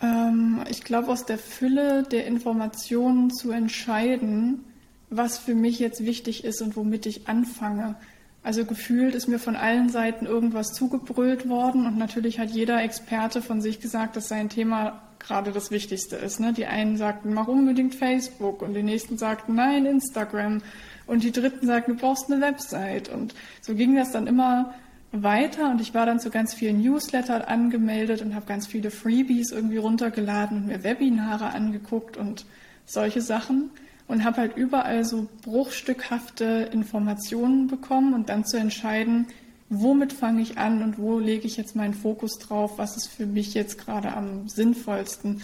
Ähm, 0.00 0.64
ich 0.70 0.84
glaube, 0.84 1.08
aus 1.08 1.26
der 1.26 1.38
Fülle 1.38 2.04
der 2.04 2.26
Informationen 2.26 3.32
zu 3.32 3.50
entscheiden, 3.50 4.64
was 5.10 5.38
für 5.38 5.54
mich 5.54 5.80
jetzt 5.80 6.04
wichtig 6.04 6.44
ist 6.44 6.62
und 6.62 6.76
womit 6.76 7.06
ich 7.06 7.28
anfange. 7.28 7.96
Also 8.44 8.64
gefühlt 8.64 9.14
ist 9.14 9.28
mir 9.28 9.38
von 9.38 9.56
allen 9.56 9.88
Seiten 9.88 10.24
irgendwas 10.24 10.72
zugebrüllt 10.72 11.48
worden 11.48 11.86
und 11.86 11.98
natürlich 11.98 12.38
hat 12.38 12.50
jeder 12.50 12.82
Experte 12.82 13.42
von 13.42 13.60
sich 13.60 13.80
gesagt, 13.80 14.16
dass 14.16 14.28
sein 14.28 14.48
Thema 14.48 15.02
gerade 15.22 15.52
das 15.52 15.70
Wichtigste 15.70 16.16
ist. 16.16 16.40
Ne? 16.40 16.52
Die 16.52 16.66
einen 16.66 16.96
sagten, 16.96 17.32
mach 17.34 17.48
unbedingt 17.48 17.94
Facebook 17.94 18.62
und 18.62 18.74
die 18.74 18.82
nächsten 18.82 19.18
sagten, 19.18 19.54
nein, 19.54 19.86
Instagram 19.86 20.62
und 21.06 21.22
die 21.22 21.32
dritten 21.32 21.66
sagten, 21.66 21.92
du 21.92 21.98
brauchst 21.98 22.30
eine 22.30 22.40
Website 22.40 23.08
und 23.08 23.34
so 23.60 23.74
ging 23.74 23.96
das 23.96 24.12
dann 24.12 24.26
immer 24.26 24.74
weiter 25.12 25.70
und 25.70 25.80
ich 25.80 25.94
war 25.94 26.06
dann 26.06 26.20
zu 26.20 26.30
ganz 26.30 26.54
vielen 26.54 26.80
Newslettern 26.80 27.42
angemeldet 27.42 28.22
und 28.22 28.34
habe 28.34 28.46
ganz 28.46 28.66
viele 28.66 28.90
Freebies 28.90 29.52
irgendwie 29.52 29.76
runtergeladen 29.76 30.58
und 30.58 30.66
mir 30.66 30.84
Webinare 30.84 31.52
angeguckt 31.52 32.16
und 32.16 32.46
solche 32.86 33.20
Sachen 33.20 33.70
und 34.08 34.24
habe 34.24 34.38
halt 34.38 34.56
überall 34.56 35.04
so 35.04 35.28
bruchstückhafte 35.42 36.70
Informationen 36.72 37.66
bekommen 37.66 38.14
und 38.14 38.28
dann 38.28 38.44
zu 38.44 38.56
entscheiden, 38.56 39.26
womit 39.72 40.12
fange 40.12 40.42
ich 40.42 40.58
an 40.58 40.82
und 40.82 40.98
wo 40.98 41.18
lege 41.18 41.46
ich 41.46 41.56
jetzt 41.56 41.74
meinen 41.74 41.94
Fokus 41.94 42.38
drauf, 42.38 42.76
was 42.76 42.96
ist 42.96 43.08
für 43.08 43.26
mich 43.26 43.54
jetzt 43.54 43.78
gerade 43.78 44.12
am 44.12 44.48
sinnvollsten. 44.48 45.42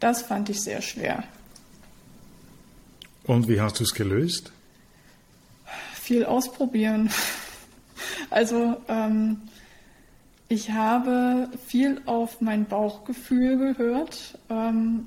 Das 0.00 0.22
fand 0.22 0.48
ich 0.48 0.60
sehr 0.60 0.82
schwer. 0.82 1.22
Und 3.24 3.46
wie 3.48 3.60
hast 3.60 3.78
du 3.78 3.84
es 3.84 3.94
gelöst? 3.94 4.52
Viel 5.94 6.24
ausprobieren. 6.24 7.10
Also 8.30 8.76
ähm, 8.88 9.42
ich 10.48 10.70
habe 10.70 11.48
viel 11.66 12.00
auf 12.06 12.40
mein 12.40 12.64
Bauchgefühl 12.64 13.74
gehört. 13.74 14.38
Ähm, 14.48 15.06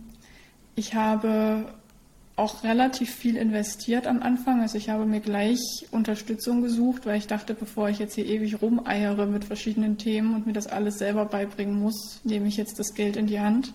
ich 0.76 0.94
habe 0.94 1.66
auch 2.42 2.64
relativ 2.64 3.14
viel 3.14 3.38
investiert 3.38 4.08
am 4.08 4.24
Anfang. 4.24 4.62
Also 4.62 4.78
ich 4.78 4.90
habe 4.90 5.06
mir 5.06 5.20
gleich 5.20 5.60
Unterstützung 5.92 6.64
gesucht, 6.64 7.06
weil 7.06 7.18
ich 7.18 7.28
dachte, 7.28 7.54
bevor 7.54 7.90
ich 7.90 8.00
jetzt 8.00 8.16
hier 8.16 8.26
ewig 8.26 8.62
rumeiere 8.62 9.28
mit 9.28 9.46
verschiedenen 9.46 10.00
Themen 10.00 10.34
und 10.36 10.48
mir 10.48 10.54
das 10.54 10.66
alles 10.66 10.98
selber 10.98 11.26
beibringen 11.26 11.80
muss, 11.80 12.20
nehme 12.24 12.48
ich 12.48 12.58
jetzt 12.58 12.80
das 12.80 12.96
Geld 12.96 13.16
in 13.16 13.28
die 13.28 13.40
Hand. 13.40 13.74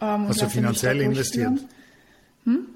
Ähm, 0.00 0.28
hast 0.28 0.42
du 0.42 0.48
finanziell 0.50 1.00
investiert? 1.00 1.58
Hm? 2.44 2.66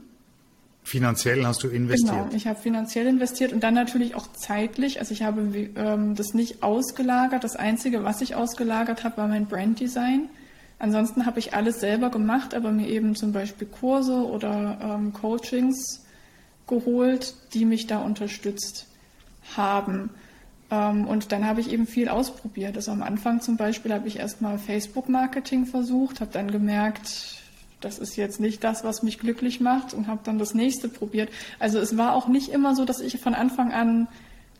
Finanziell 0.82 1.44
hast 1.44 1.62
du 1.62 1.68
investiert? 1.68 2.16
Genau, 2.16 2.34
ich 2.34 2.46
habe 2.46 2.58
finanziell 2.58 3.06
investiert 3.06 3.52
und 3.52 3.62
dann 3.62 3.74
natürlich 3.74 4.14
auch 4.14 4.32
zeitlich. 4.32 4.98
Also 4.98 5.12
ich 5.12 5.22
habe 5.22 5.42
ähm, 5.76 6.14
das 6.14 6.32
nicht 6.32 6.62
ausgelagert. 6.62 7.44
Das 7.44 7.54
Einzige, 7.54 8.02
was 8.02 8.22
ich 8.22 8.34
ausgelagert 8.34 9.04
habe, 9.04 9.18
war 9.18 9.28
mein 9.28 9.44
Branddesign. 9.44 10.30
Ansonsten 10.78 11.26
habe 11.26 11.40
ich 11.40 11.54
alles 11.54 11.80
selber 11.80 12.10
gemacht, 12.10 12.54
aber 12.54 12.70
mir 12.70 12.88
eben 12.88 13.16
zum 13.16 13.32
Beispiel 13.32 13.66
Kurse 13.66 14.24
oder 14.24 14.78
ähm, 14.80 15.12
Coachings 15.12 16.04
geholt, 16.68 17.34
die 17.54 17.64
mich 17.64 17.86
da 17.86 17.98
unterstützt 17.98 18.86
haben. 19.56 20.10
Ähm, 20.70 21.06
und 21.06 21.32
dann 21.32 21.46
habe 21.46 21.60
ich 21.60 21.72
eben 21.72 21.86
viel 21.86 22.08
ausprobiert. 22.08 22.76
Also 22.76 22.92
am 22.92 23.02
Anfang 23.02 23.40
zum 23.40 23.56
Beispiel 23.56 23.92
habe 23.92 24.06
ich 24.06 24.18
erstmal 24.18 24.58
Facebook-Marketing 24.58 25.66
versucht, 25.66 26.20
habe 26.20 26.30
dann 26.32 26.50
gemerkt, 26.50 27.42
das 27.80 27.98
ist 27.98 28.16
jetzt 28.16 28.40
nicht 28.40 28.62
das, 28.64 28.84
was 28.84 29.02
mich 29.02 29.18
glücklich 29.18 29.60
macht 29.60 29.94
und 29.94 30.08
habe 30.08 30.20
dann 30.24 30.38
das 30.38 30.54
nächste 30.54 30.88
probiert. 30.88 31.30
Also 31.58 31.78
es 31.78 31.96
war 31.96 32.14
auch 32.14 32.28
nicht 32.28 32.50
immer 32.50 32.74
so, 32.74 32.84
dass 32.84 33.00
ich 33.00 33.18
von 33.20 33.34
Anfang 33.34 33.72
an 33.72 34.08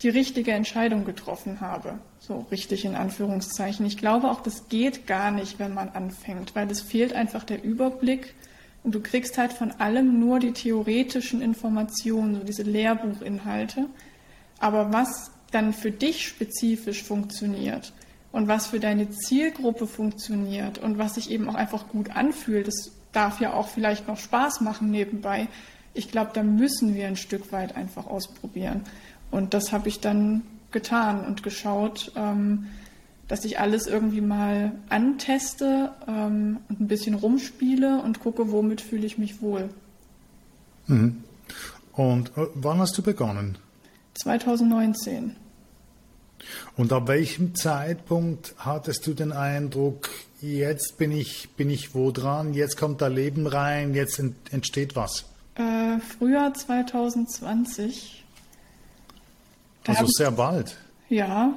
die 0.03 0.09
richtige 0.09 0.53
Entscheidung 0.53 1.05
getroffen 1.05 1.61
habe. 1.61 1.99
So 2.21 2.47
richtig 2.51 2.85
in 2.85 2.95
Anführungszeichen. 2.95 3.85
Ich 3.87 3.97
glaube 3.97 4.31
auch, 4.31 4.41
das 4.41 4.69
geht 4.69 5.07
gar 5.07 5.31
nicht, 5.31 5.59
wenn 5.59 5.75
man 5.75 5.89
anfängt, 5.89 6.55
weil 6.55 6.71
es 6.71 6.81
fehlt 6.81 7.13
einfach 7.13 7.45
der 7.45 7.65
Überblick 7.65 8.35
und 8.85 8.95
du 8.95 9.01
kriegst 9.01 9.39
halt 9.39 9.53
von 9.53 9.73
allem 9.73 10.21
nur 10.21 10.39
die 10.39 10.53
theoretischen 10.53 11.43
Informationen, 11.43 12.37
so 12.37 12.45
diese 12.45 12.63
Lehrbuchinhalte. 12.63 13.87
Aber 14.61 14.93
was 14.93 15.31
dann 15.51 15.73
für 15.73 15.91
dich 15.91 16.27
spezifisch 16.27 17.03
funktioniert 17.03 17.93
und 18.33 18.49
was 18.49 18.67
für 18.69 18.81
deine 18.81 19.11
Zielgruppe 19.11 19.87
funktioniert 19.87 20.79
und 20.79 20.99
was 20.99 21.15
sich 21.15 21.31
eben 21.31 21.49
auch 21.49 21.55
einfach 21.55 21.89
gut 21.89 22.11
anfühlt, 22.11 22.69
das 22.69 22.93
darf 23.13 23.41
ja 23.41 23.55
auch 23.55 23.69
vielleicht 23.69 24.07
noch 24.07 24.19
Spaß 24.19 24.61
machen 24.61 24.91
nebenbei. 24.91 25.49
Ich 25.95 26.11
glaube, 26.11 26.31
da 26.35 26.43
müssen 26.43 26.95
wir 26.95 27.07
ein 27.07 27.17
Stück 27.17 27.51
weit 27.53 27.77
einfach 27.77 28.07
ausprobieren. 28.07 28.83
Und 29.31 29.55
das 29.55 29.73
habe 29.73 29.89
ich 29.89 30.01
dann 30.01 30.43
getan 30.71 31.25
und 31.25 31.43
geschaut, 31.43 32.13
ähm, 32.17 32.67
dass 33.27 33.45
ich 33.45 33.61
alles 33.61 33.87
irgendwie 33.87 34.23
mal 34.23 34.73
anteste 34.89 35.93
ähm, 36.07 36.59
und 36.69 36.81
ein 36.81 36.89
bisschen 36.89 37.15
rumspiele 37.15 38.01
und 38.03 38.21
gucke, 38.21 38.51
womit 38.51 38.81
fühle 38.81 39.07
ich 39.07 39.19
mich 39.19 39.43
wohl. 39.43 39.69
Mhm. 40.87 41.23
Und 41.93 42.29
äh, 42.37 42.47
wann 42.55 42.79
hast 42.79 42.97
du 42.97 43.03
begonnen? 43.03 43.59
2019. 44.15 45.37
Und 46.77 46.93
ab 46.93 47.09
welchem 47.09 47.55
Zeitpunkt 47.55 48.55
hattest 48.59 49.07
du 49.07 49.13
den 49.13 49.33
Eindruck, 49.33 50.09
jetzt 50.41 50.97
bin 50.97 51.13
ich, 51.13 51.51
bin 51.57 51.69
ich 51.69 51.95
wo 51.95 52.11
dran, 52.11 52.55
jetzt 52.55 52.77
kommt 52.77 53.03
da 53.03 53.09
Leben 53.09 53.47
rein, 53.47 53.95
jetzt 53.95 54.23
entsteht 54.51 54.97
was? 54.97 55.25
Äh, 55.57 55.99
Frühjahr 55.99 56.55
2020 56.55 58.25
also 59.97 60.07
sehr 60.07 60.31
bald. 60.31 60.77
Ja, 61.09 61.55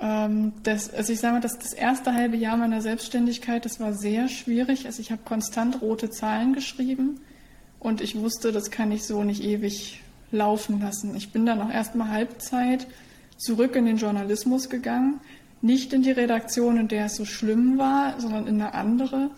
ähm, 0.00 0.52
das, 0.62 0.92
also 0.92 1.12
ich 1.12 1.20
sage 1.20 1.34
mal, 1.34 1.40
das, 1.40 1.58
das 1.58 1.72
erste 1.72 2.14
halbe 2.14 2.36
Jahr 2.36 2.56
meiner 2.56 2.80
Selbstständigkeit, 2.80 3.64
das 3.64 3.80
war 3.80 3.92
sehr 3.92 4.28
schwierig. 4.28 4.86
Also 4.86 5.00
ich 5.00 5.10
habe 5.10 5.22
konstant 5.24 5.80
rote 5.82 6.10
Zahlen 6.10 6.52
geschrieben 6.52 7.20
und 7.78 8.00
ich 8.00 8.18
wusste, 8.18 8.52
das 8.52 8.70
kann 8.70 8.92
ich 8.92 9.04
so 9.04 9.22
nicht 9.24 9.42
ewig 9.42 10.02
laufen 10.30 10.80
lassen. 10.80 11.14
Ich 11.14 11.32
bin 11.32 11.46
dann 11.46 11.60
auch 11.60 11.70
erstmal 11.70 12.10
Halbzeit 12.10 12.86
zurück 13.36 13.76
in 13.76 13.86
den 13.86 13.96
Journalismus 13.96 14.68
gegangen, 14.68 15.20
nicht 15.62 15.92
in 15.92 16.02
die 16.02 16.10
Redaktion, 16.10 16.76
in 16.76 16.88
der 16.88 17.06
es 17.06 17.16
so 17.16 17.24
schlimm 17.24 17.78
war, 17.78 18.20
sondern 18.20 18.46
in 18.46 18.60
eine 18.60 18.74
andere. 18.74 19.30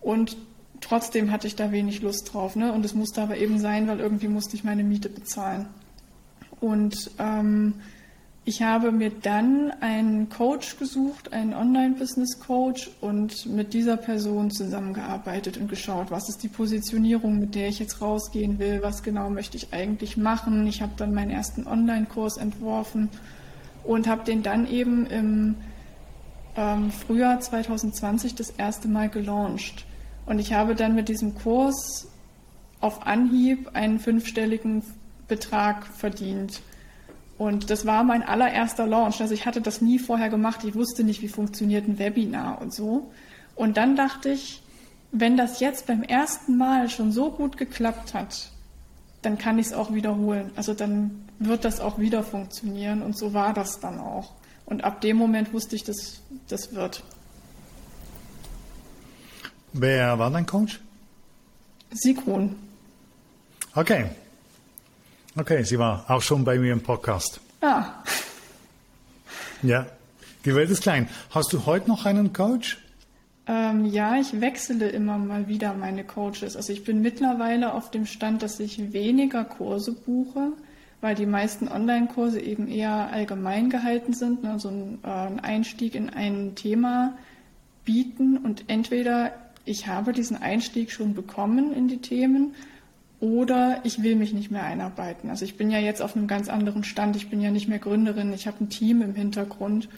Und 0.00 0.36
trotzdem 0.80 1.30
hatte 1.30 1.46
ich 1.46 1.56
da 1.56 1.70
wenig 1.72 2.02
Lust 2.02 2.32
drauf. 2.32 2.56
Ne? 2.56 2.72
Und 2.72 2.84
es 2.84 2.94
musste 2.94 3.22
aber 3.22 3.36
eben 3.36 3.58
sein, 3.58 3.86
weil 3.86 4.00
irgendwie 4.00 4.28
musste 4.28 4.56
ich 4.56 4.64
meine 4.64 4.84
Miete 4.84 5.08
bezahlen. 5.08 5.66
Und 6.60 7.10
ähm, 7.18 7.74
ich 8.48 8.62
habe 8.62 8.92
mir 8.92 9.10
dann 9.10 9.72
einen 9.80 10.30
Coach 10.30 10.78
gesucht, 10.78 11.34
einen 11.34 11.52
Online-Business-Coach 11.52 12.90
und 13.02 13.44
mit 13.44 13.74
dieser 13.74 13.98
Person 13.98 14.50
zusammengearbeitet 14.50 15.58
und 15.58 15.68
geschaut, 15.68 16.10
was 16.10 16.30
ist 16.30 16.42
die 16.42 16.48
Positionierung, 16.48 17.38
mit 17.38 17.54
der 17.54 17.68
ich 17.68 17.78
jetzt 17.78 18.00
rausgehen 18.00 18.58
will, 18.58 18.80
was 18.82 19.02
genau 19.02 19.28
möchte 19.28 19.58
ich 19.58 19.74
eigentlich 19.74 20.16
machen. 20.16 20.66
Ich 20.66 20.80
habe 20.80 20.92
dann 20.96 21.12
meinen 21.12 21.30
ersten 21.30 21.66
Online-Kurs 21.66 22.38
entworfen 22.38 23.10
und 23.84 24.08
habe 24.08 24.24
den 24.24 24.42
dann 24.42 24.66
eben 24.66 25.04
im 25.04 25.56
ähm, 26.56 26.90
Frühjahr 26.90 27.40
2020 27.40 28.34
das 28.34 28.48
erste 28.48 28.88
Mal 28.88 29.10
gelauncht. 29.10 29.84
Und 30.24 30.38
ich 30.38 30.54
habe 30.54 30.74
dann 30.74 30.94
mit 30.94 31.10
diesem 31.10 31.34
Kurs 31.34 32.08
auf 32.80 33.06
Anhieb 33.06 33.70
einen 33.74 33.98
fünfstelligen 33.98 34.82
Betrag 35.28 35.86
verdient. 35.86 36.60
Und 37.36 37.70
das 37.70 37.86
war 37.86 38.02
mein 38.02 38.22
allererster 38.22 38.86
Launch. 38.86 39.20
Also 39.20 39.32
ich 39.32 39.46
hatte 39.46 39.60
das 39.60 39.80
nie 39.80 39.98
vorher 39.98 40.28
gemacht. 40.28 40.64
Ich 40.64 40.74
wusste 40.74 41.04
nicht, 41.04 41.22
wie 41.22 41.28
funktioniert 41.28 41.86
ein 41.86 41.98
Webinar 41.98 42.60
und 42.60 42.74
so. 42.74 43.12
Und 43.54 43.76
dann 43.76 43.94
dachte 43.94 44.30
ich, 44.30 44.62
wenn 45.12 45.36
das 45.36 45.60
jetzt 45.60 45.86
beim 45.86 46.02
ersten 46.02 46.56
Mal 46.56 46.90
schon 46.90 47.12
so 47.12 47.30
gut 47.30 47.56
geklappt 47.56 48.14
hat, 48.14 48.50
dann 49.22 49.38
kann 49.38 49.58
ich 49.58 49.68
es 49.68 49.72
auch 49.72 49.92
wiederholen. 49.92 50.50
Also 50.56 50.74
dann 50.74 51.28
wird 51.38 51.64
das 51.64 51.80
auch 51.80 51.98
wieder 51.98 52.22
funktionieren. 52.24 53.02
Und 53.02 53.16
so 53.16 53.34
war 53.34 53.54
das 53.54 53.78
dann 53.80 54.00
auch. 54.00 54.32
Und 54.66 54.84
ab 54.84 55.00
dem 55.00 55.16
Moment 55.16 55.52
wusste 55.52 55.76
ich, 55.76 55.84
dass 55.84 56.20
das 56.48 56.74
wird. 56.74 57.02
Wer 59.72 60.18
war 60.18 60.30
dein 60.30 60.46
Coach? 60.46 60.80
Sigrun. 61.90 62.56
Okay. 63.74 64.06
Okay, 65.38 65.62
sie 65.62 65.78
war 65.78 66.04
auch 66.08 66.20
schon 66.20 66.42
bei 66.42 66.58
mir 66.58 66.72
im 66.72 66.80
Podcast. 66.80 67.40
Ja. 67.62 68.02
Ja. 69.62 69.86
Die 70.44 70.52
Welt 70.52 70.68
ist 70.68 70.82
klein. 70.82 71.08
Hast 71.30 71.52
du 71.52 71.64
heute 71.64 71.88
noch 71.88 72.06
einen 72.06 72.32
Coach? 72.32 72.78
Ähm, 73.46 73.86
ja, 73.86 74.16
ich 74.16 74.40
wechsle 74.40 74.88
immer 74.88 75.16
mal 75.16 75.46
wieder 75.46 75.74
meine 75.74 76.02
Coaches. 76.02 76.56
Also 76.56 76.72
ich 76.72 76.82
bin 76.82 77.02
mittlerweile 77.02 77.72
auf 77.72 77.92
dem 77.92 78.04
Stand, 78.04 78.42
dass 78.42 78.58
ich 78.58 78.92
weniger 78.92 79.44
Kurse 79.44 79.92
buche, 79.92 80.54
weil 81.00 81.14
die 81.14 81.26
meisten 81.26 81.68
Online-Kurse 81.68 82.40
eben 82.40 82.66
eher 82.66 83.12
allgemein 83.12 83.70
gehalten 83.70 84.14
sind, 84.14 84.42
ne? 84.42 84.58
so 84.58 84.70
ein, 84.70 84.98
äh, 85.04 85.08
ein 85.08 85.38
Einstieg 85.38 85.94
in 85.94 86.10
ein 86.10 86.56
Thema 86.56 87.16
bieten 87.84 88.38
und 88.38 88.64
entweder 88.66 89.30
ich 89.64 89.86
habe 89.86 90.12
diesen 90.12 90.36
Einstieg 90.36 90.90
schon 90.90 91.14
bekommen 91.14 91.72
in 91.72 91.86
die 91.86 91.98
Themen 91.98 92.56
oder 93.20 93.80
ich 93.84 94.02
will 94.02 94.14
mich 94.14 94.32
nicht 94.32 94.50
mehr 94.50 94.64
einarbeiten. 94.64 95.30
Also 95.30 95.44
ich 95.44 95.56
bin 95.56 95.70
ja 95.70 95.78
jetzt 95.78 96.02
auf 96.02 96.16
einem 96.16 96.28
ganz 96.28 96.48
anderen 96.48 96.84
Stand. 96.84 97.16
Ich 97.16 97.28
bin 97.28 97.40
ja 97.40 97.50
nicht 97.50 97.68
mehr 97.68 97.80
Gründerin. 97.80 98.32
Ich 98.32 98.46
habe 98.46 98.62
ein 98.62 98.68
Team 98.68 99.02
im 99.02 99.14
Hintergrund. 99.14 99.88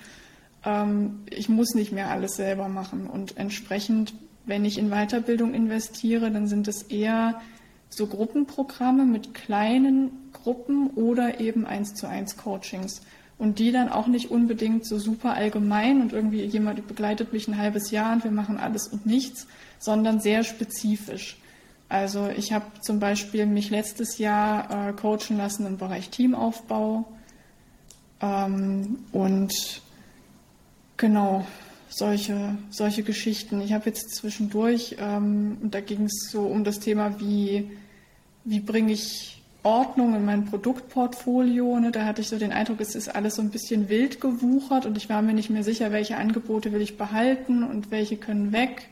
Ähm, 0.65 1.21
ich 1.29 1.49
muss 1.49 1.75
nicht 1.75 1.93
mehr 1.93 2.11
alles 2.11 2.37
selber 2.37 2.69
machen. 2.69 3.07
Und 3.09 3.37
entsprechend, 3.37 4.15
wenn 4.47 4.65
ich 4.65 4.79
in 4.79 4.89
Weiterbildung 4.89 5.53
investiere, 5.53 6.31
dann 6.31 6.47
sind 6.49 6.67
es 6.67 6.83
eher 6.85 7.41
so 7.91 8.07
Gruppenprogramme 8.07 9.05
mit 9.05 9.35
kleinen 9.35 10.31
Gruppen 10.33 10.89
oder 10.91 11.41
eben 11.41 11.67
eins 11.67 11.95
zu 11.95 12.09
eins 12.09 12.39
Coachings. 12.39 13.03
Und 13.37 13.59
die 13.59 13.73
dann 13.73 13.89
auch 13.91 14.07
nicht 14.07 14.31
unbedingt 14.31 14.87
so 14.87 14.99
super 14.99 15.35
allgemein 15.35 16.01
und 16.01 16.13
irgendwie 16.13 16.45
jemand 16.45 16.87
begleitet 16.87 17.33
mich 17.33 17.49
ein 17.49 17.59
halbes 17.59 17.91
Jahr 17.91 18.13
und 18.13 18.25
wir 18.25 18.31
machen 18.31 18.59
alles 18.59 18.89
und 18.89 19.07
nichts, 19.07 19.47
sondern 19.79 20.21
sehr 20.21 20.45
spezifisch. 20.45 21.39
Also 21.91 22.29
ich 22.29 22.53
habe 22.53 22.67
zum 22.81 23.01
Beispiel 23.01 23.47
mich 23.47 23.71
letztes 23.71 24.19
Jahr 24.19 24.89
äh, 24.89 24.93
coachen 24.93 25.37
lassen 25.37 25.67
im 25.67 25.77
Bereich 25.77 26.09
Teamaufbau 26.09 27.05
ähm, 28.23 29.01
und 29.11 29.83
genau 30.97 31.45
solche, 31.89 32.57
solche 32.71 33.03
Geschichten. 33.03 33.61
Ich 33.61 33.73
habe 33.73 33.87
jetzt 33.87 34.15
zwischendurch, 34.15 34.99
ähm, 35.01 35.59
und 35.61 35.75
da 35.75 35.81
ging 35.81 36.05
es 36.05 36.31
so 36.31 36.43
um 36.43 36.63
das 36.63 36.79
Thema, 36.79 37.19
wie, 37.19 37.69
wie 38.45 38.61
bringe 38.61 38.93
ich 38.93 39.43
Ordnung 39.65 40.15
in 40.15 40.25
mein 40.25 40.45
Produktportfolio. 40.45 41.81
Ne? 41.81 41.91
Da 41.91 42.05
hatte 42.05 42.21
ich 42.21 42.29
so 42.29 42.39
den 42.39 42.53
Eindruck, 42.53 42.81
es 42.81 42.95
ist 42.95 43.13
alles 43.13 43.35
so 43.35 43.43
ein 43.43 43.51
bisschen 43.51 43.89
wild 43.89 44.21
gewuchert 44.21 44.87
und 44.87 44.97
ich 44.97 45.09
war 45.09 45.23
mir 45.23 45.35
nicht 45.35 45.51
mehr 45.51 45.65
sicher, 45.65 45.91
welche 45.91 46.19
Angebote 46.19 46.71
will 46.73 46.83
ich 46.83 46.97
behalten 46.97 47.65
und 47.65 47.91
welche 47.91 48.17
können 48.17 48.53
weg. 48.53 48.87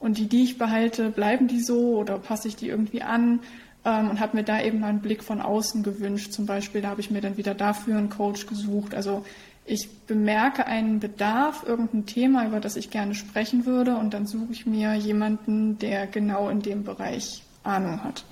Und 0.00 0.18
die, 0.18 0.26
die 0.26 0.42
ich 0.42 0.58
behalte, 0.58 1.10
bleiben 1.10 1.46
die 1.46 1.60
so 1.60 1.96
oder 1.98 2.18
passe 2.18 2.48
ich 2.48 2.56
die 2.56 2.68
irgendwie 2.68 3.02
an? 3.02 3.40
Ähm, 3.84 4.10
und 4.10 4.20
habe 4.20 4.36
mir 4.36 4.42
da 4.42 4.60
eben 4.60 4.80
mal 4.80 4.88
einen 4.88 5.00
Blick 5.00 5.22
von 5.22 5.40
außen 5.40 5.82
gewünscht. 5.82 6.32
Zum 6.32 6.46
Beispiel, 6.46 6.80
da 6.80 6.88
habe 6.88 7.00
ich 7.00 7.10
mir 7.10 7.20
dann 7.20 7.36
wieder 7.36 7.54
dafür 7.54 7.96
einen 7.96 8.10
Coach 8.10 8.46
gesucht. 8.46 8.94
Also 8.94 9.24
ich 9.66 9.88
bemerke 10.06 10.66
einen 10.66 11.00
Bedarf, 11.00 11.64
irgendein 11.66 12.06
Thema, 12.06 12.46
über 12.46 12.60
das 12.60 12.76
ich 12.76 12.90
gerne 12.90 13.14
sprechen 13.14 13.66
würde, 13.66 13.96
und 13.96 14.14
dann 14.14 14.26
suche 14.26 14.52
ich 14.52 14.66
mir 14.66 14.94
jemanden, 14.94 15.78
der 15.78 16.06
genau 16.06 16.48
in 16.48 16.60
dem 16.60 16.82
Bereich 16.82 17.44
Ahnung 17.62 18.02
hat. 18.02 18.24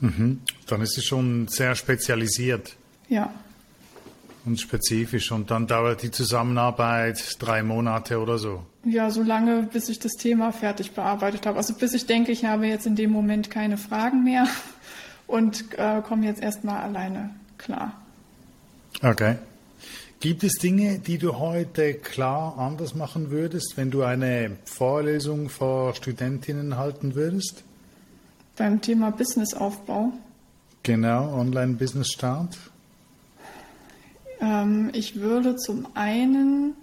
Mhm. 0.00 0.40
Dann 0.66 0.82
ist 0.82 0.96
es 0.96 1.04
schon 1.04 1.48
sehr 1.48 1.74
spezialisiert. 1.74 2.76
Ja. 3.08 3.32
Und 4.46 4.60
spezifisch. 4.60 5.32
Und 5.32 5.50
dann 5.50 5.66
dauert 5.66 6.02
die 6.02 6.10
Zusammenarbeit 6.10 7.36
drei 7.38 7.62
Monate 7.62 8.18
oder 8.18 8.38
so. 8.38 8.62
Ja, 8.84 9.10
so 9.10 9.22
lange, 9.22 9.68
bis 9.70 9.88
ich 9.88 9.98
das 9.98 10.12
Thema 10.12 10.52
fertig 10.52 10.92
bearbeitet 10.92 11.46
habe. 11.46 11.58
Also 11.58 11.74
bis 11.74 11.92
ich 11.92 12.06
denke, 12.06 12.32
ich 12.32 12.44
habe 12.44 12.66
jetzt 12.66 12.86
in 12.86 12.96
dem 12.96 13.10
Moment 13.10 13.50
keine 13.50 13.76
Fragen 13.76 14.24
mehr 14.24 14.46
und 15.26 15.78
äh, 15.78 16.00
komme 16.00 16.26
jetzt 16.26 16.42
erstmal 16.42 16.82
alleine 16.82 17.30
klar. 17.58 18.00
Okay. 19.02 19.36
Gibt 20.20 20.44
es 20.44 20.54
Dinge, 20.54 20.98
die 20.98 21.16
du 21.16 21.38
heute 21.38 21.94
klar 21.94 22.58
anders 22.58 22.94
machen 22.94 23.30
würdest, 23.30 23.74
wenn 23.76 23.90
du 23.90 24.02
eine 24.02 24.58
Vorlesung 24.64 25.48
vor 25.48 25.94
Studentinnen 25.94 26.76
halten 26.76 27.14
würdest? 27.14 27.64
Beim 28.56 28.82
Thema 28.82 29.12
Businessaufbau. 29.12 30.12
Genau, 30.82 31.34
Online-Business-Start. 31.38 32.58
Ähm, 34.40 34.90
ich 34.92 35.20
würde 35.20 35.56
zum 35.56 35.86
einen 35.94 36.74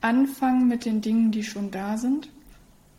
anfangen 0.00 0.68
mit 0.68 0.84
den 0.84 1.00
Dingen, 1.00 1.30
die 1.30 1.44
schon 1.44 1.70
da 1.70 1.96
sind. 1.98 2.28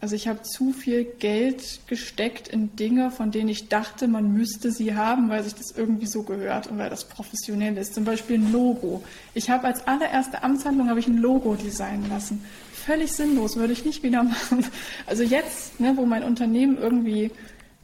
Also 0.02 0.16
ich 0.16 0.28
habe 0.28 0.42
zu 0.42 0.74
viel 0.74 1.04
Geld 1.04 1.82
gesteckt 1.86 2.48
in 2.48 2.76
Dinge, 2.76 3.12
von 3.12 3.30
denen 3.30 3.50
ich 3.50 3.70
dachte, 3.70 4.08
man 4.08 4.34
müsste 4.34 4.72
sie 4.72 4.96
haben, 4.96 5.30
weil 5.30 5.44
sich 5.44 5.54
das 5.54 5.70
irgendwie 5.78 6.08
so 6.08 6.24
gehört 6.24 6.66
und 6.66 6.80
weil 6.80 6.90
das 6.90 7.04
professionell 7.04 7.78
ist. 7.78 7.94
Zum 7.94 8.04
Beispiel 8.04 8.40
ein 8.40 8.52
Logo. 8.52 9.04
Ich 9.36 9.52
habe 9.52 9.68
als 9.68 9.86
allererste 9.86 10.44
Amtshandlung 10.44 10.90
habe 10.90 11.00
ich 11.00 11.08
ein 11.08 11.18
Logo 11.18 11.54
designen 11.54 12.10
lassen. 12.10 12.44
Völlig 12.74 13.12
sinnlos, 13.12 13.58
würde 13.58 13.74
ich 13.74 13.86
nicht 13.86 14.02
wieder 14.02 14.24
machen. 14.24 14.66
Also 15.06 15.22
jetzt, 15.22 15.80
ne, 15.80 15.94
wo 15.96 16.08
mein 16.08 16.24
Unternehmen 16.24 16.80
irgendwie 16.80 17.30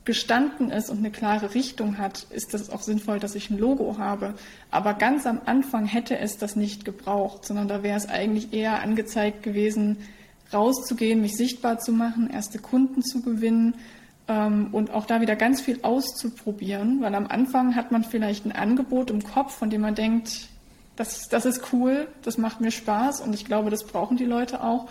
gestanden 0.08 0.72
ist 0.72 0.89
und 0.89 0.99
eine 0.99 1.12
klare 1.12 1.53
Richtung 1.53 1.97
hat, 1.97 2.26
ist 2.32 2.53
das 2.53 2.70
auch 2.72 2.82
sinnvoll, 2.82 3.20
dass 3.20 3.36
ich 3.36 3.49
ein 3.49 3.60
Logo 3.60 3.97
habe. 3.99 4.34
Aber 4.72 4.93
ganz 4.93 5.28
am 5.28 5.41
Anfang 5.45 5.86
hätte 5.86 6.18
es 6.18 6.38
das 6.38 6.55
nicht 6.55 6.86
gebraucht, 6.86 7.45
sondern 7.45 7.68
da 7.68 7.84
wäre 7.84 7.97
es 7.97 8.08
eigentlich 8.08 8.53
eher 8.53 8.82
angezeigt 8.82 9.43
gewesen, 9.43 9.97
rauszugehen, 10.53 11.22
mich 11.22 11.36
sichtbar 11.36 11.80
zu 11.80 11.91
machen, 11.91 12.30
erste 12.32 12.58
Kunden 12.58 13.03
zu 13.03 13.22
gewinnen 13.22 13.76
ähm, 14.30 14.70
und 14.72 14.91
auch 14.91 15.05
da 15.05 15.20
wieder 15.20 15.36
ganz 15.36 15.60
viel 15.60 15.80
auszuprobieren, 15.82 17.01
weil 17.01 17.14
am 17.14 17.28
Anfang 17.28 17.76
hat 17.76 17.91
man 17.91 18.05
vielleicht 18.05 18.45
ein 18.45 18.53
Angebot 18.53 19.12
im 19.12 19.22
Kopf, 19.22 19.55
von 19.55 19.70
dem 19.70 19.82
man 19.82 19.93
denkt, 19.93 20.47
das, 20.95 21.28
das 21.28 21.45
ist 21.45 21.74
cool, 21.74 22.08
das 22.24 22.38
macht 22.38 22.62
mir 22.62 22.72
Spaß 22.72 23.20
und 23.20 23.34
ich 23.34 23.43
glaube, 23.43 23.70
das 23.70 23.84
brauchen 23.84 24.16
die 24.16 24.26
Leute 24.26 24.64
auch. 24.64 24.88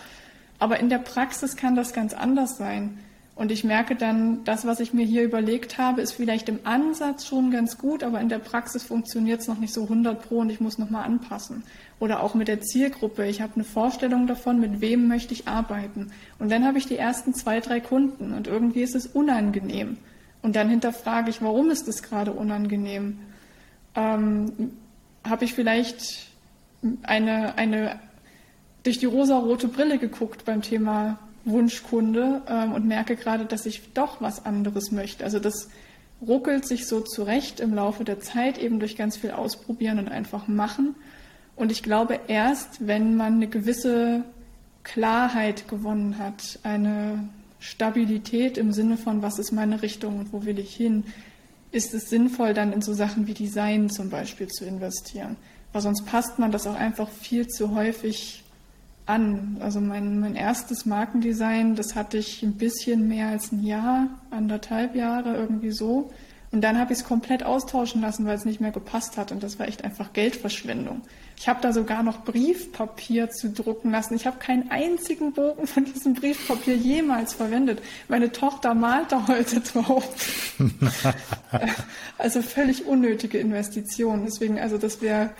Aber 0.58 0.78
in 0.78 0.90
der 0.90 0.98
Praxis 0.98 1.56
kann 1.56 1.74
das 1.74 1.94
ganz 1.94 2.12
anders 2.12 2.58
sein. 2.58 2.98
Und 3.36 3.52
ich 3.52 3.64
merke 3.64 3.94
dann, 3.94 4.44
das, 4.44 4.66
was 4.66 4.80
ich 4.80 4.94
mir 4.94 5.04
hier 5.04 5.22
überlegt 5.22 5.76
habe, 5.76 6.00
ist 6.00 6.12
vielleicht 6.12 6.48
im 6.48 6.60
Ansatz 6.64 7.26
schon 7.26 7.50
ganz 7.50 7.76
gut, 7.76 8.02
aber 8.02 8.18
in 8.22 8.30
der 8.30 8.38
Praxis 8.38 8.82
funktioniert 8.82 9.42
es 9.42 9.46
noch 9.46 9.58
nicht 9.58 9.74
so 9.74 9.82
100 9.82 10.26
pro 10.26 10.38
und 10.38 10.48
ich 10.48 10.58
muss 10.58 10.78
nochmal 10.78 11.04
anpassen. 11.04 11.62
Oder 12.00 12.22
auch 12.22 12.34
mit 12.34 12.48
der 12.48 12.62
Zielgruppe. 12.62 13.26
Ich 13.26 13.42
habe 13.42 13.54
eine 13.56 13.64
Vorstellung 13.64 14.26
davon, 14.26 14.58
mit 14.58 14.80
wem 14.80 15.06
möchte 15.06 15.34
ich 15.34 15.48
arbeiten. 15.48 16.12
Und 16.38 16.50
dann 16.50 16.64
habe 16.64 16.78
ich 16.78 16.86
die 16.86 16.96
ersten 16.96 17.34
zwei, 17.34 17.60
drei 17.60 17.78
Kunden 17.78 18.32
und 18.32 18.46
irgendwie 18.46 18.80
ist 18.80 18.94
es 18.94 19.06
unangenehm. 19.06 19.98
Und 20.40 20.56
dann 20.56 20.70
hinterfrage 20.70 21.28
ich, 21.28 21.42
warum 21.42 21.68
ist 21.68 21.88
es 21.88 22.02
gerade 22.02 22.32
unangenehm? 22.32 23.18
Ähm, 23.94 24.72
habe 25.24 25.44
ich 25.44 25.52
vielleicht 25.52 26.28
eine, 27.02 27.58
eine 27.58 28.00
durch 28.82 28.98
die 28.98 29.06
rosarote 29.06 29.68
Brille 29.68 29.98
geguckt 29.98 30.46
beim 30.46 30.62
Thema 30.62 31.18
Wunschkunde 31.46 32.42
ähm, 32.48 32.72
und 32.72 32.86
merke 32.86 33.16
gerade, 33.16 33.46
dass 33.46 33.64
ich 33.64 33.92
doch 33.94 34.20
was 34.20 34.44
anderes 34.44 34.90
möchte. 34.90 35.24
Also 35.24 35.38
das 35.38 35.68
ruckelt 36.20 36.66
sich 36.66 36.86
so 36.86 37.00
zurecht 37.00 37.60
im 37.60 37.74
Laufe 37.74 38.04
der 38.04 38.20
Zeit, 38.20 38.58
eben 38.58 38.80
durch 38.80 38.96
ganz 38.96 39.16
viel 39.16 39.30
Ausprobieren 39.30 39.98
und 39.98 40.08
einfach 40.08 40.48
machen. 40.48 40.94
Und 41.54 41.72
ich 41.72 41.82
glaube, 41.82 42.20
erst 42.26 42.86
wenn 42.86 43.16
man 43.16 43.34
eine 43.34 43.46
gewisse 43.46 44.24
Klarheit 44.82 45.68
gewonnen 45.68 46.18
hat, 46.18 46.58
eine 46.62 47.28
Stabilität 47.58 48.58
im 48.58 48.72
Sinne 48.72 48.96
von, 48.96 49.22
was 49.22 49.38
ist 49.38 49.52
meine 49.52 49.82
Richtung 49.82 50.18
und 50.18 50.32
wo 50.32 50.44
will 50.44 50.58
ich 50.58 50.74
hin, 50.74 51.04
ist 51.72 51.94
es 51.94 52.08
sinnvoll, 52.08 52.54
dann 52.54 52.72
in 52.72 52.82
so 52.82 52.92
Sachen 52.92 53.26
wie 53.26 53.34
Design 53.34 53.90
zum 53.90 54.10
Beispiel 54.10 54.48
zu 54.48 54.64
investieren. 54.64 55.36
Weil 55.72 55.82
sonst 55.82 56.06
passt 56.06 56.38
man 56.38 56.52
das 56.52 56.66
auch 56.66 56.74
einfach 56.74 57.08
viel 57.08 57.46
zu 57.48 57.74
häufig 57.74 58.44
an. 59.06 59.56
Also 59.60 59.80
mein, 59.80 60.20
mein 60.20 60.34
erstes 60.34 60.84
Markendesign, 60.84 61.76
das 61.76 61.94
hatte 61.94 62.18
ich 62.18 62.42
ein 62.42 62.54
bisschen 62.54 63.08
mehr 63.08 63.28
als 63.28 63.52
ein 63.52 63.64
Jahr, 63.64 64.08
anderthalb 64.30 64.94
Jahre, 64.94 65.34
irgendwie 65.34 65.70
so. 65.70 66.10
Und 66.52 66.62
dann 66.62 66.78
habe 66.78 66.92
ich 66.92 67.00
es 67.00 67.04
komplett 67.04 67.42
austauschen 67.42 68.00
lassen, 68.00 68.24
weil 68.24 68.36
es 68.36 68.44
nicht 68.44 68.60
mehr 68.60 68.70
gepasst 68.70 69.16
hat. 69.18 69.32
Und 69.32 69.42
das 69.42 69.58
war 69.58 69.66
echt 69.66 69.84
einfach 69.84 70.12
Geldverschwendung. 70.12 71.02
Ich 71.36 71.48
habe 71.48 71.60
da 71.60 71.72
sogar 71.72 72.02
noch 72.02 72.24
Briefpapier 72.24 73.30
zu 73.30 73.50
drucken 73.50 73.90
lassen. 73.90 74.14
Ich 74.14 74.26
habe 74.26 74.38
keinen 74.38 74.70
einzigen 74.70 75.32
Bogen 75.32 75.66
von 75.66 75.84
diesem 75.84 76.14
Briefpapier 76.14 76.76
jemals 76.76 77.34
verwendet. 77.34 77.82
Meine 78.08 78.32
Tochter 78.32 78.74
malt 78.74 79.12
da 79.12 79.26
heute 79.28 79.60
drauf. 79.60 80.08
also 82.18 82.40
völlig 82.42 82.86
unnötige 82.86 83.38
Investitionen. 83.38 84.24
Deswegen, 84.24 84.58
also 84.58 84.78
das 84.78 85.02
wäre, 85.02 85.30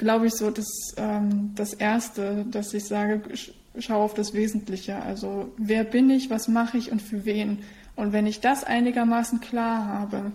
glaube 0.00 0.26
ich, 0.26 0.34
so 0.34 0.50
das, 0.50 0.66
ähm, 0.96 1.52
das 1.54 1.74
Erste, 1.74 2.46
dass 2.50 2.72
ich 2.72 2.86
sage, 2.86 3.22
schau 3.78 4.02
auf 4.02 4.14
das 4.14 4.32
Wesentliche. 4.32 4.96
Also 5.02 5.52
wer 5.58 5.84
bin 5.84 6.08
ich, 6.08 6.30
was 6.30 6.48
mache 6.48 6.78
ich 6.78 6.90
und 6.90 7.02
für 7.02 7.24
wen? 7.26 7.58
Und 7.96 8.12
wenn 8.12 8.26
ich 8.26 8.40
das 8.40 8.64
einigermaßen 8.64 9.40
klar 9.40 9.86
habe, 9.86 10.32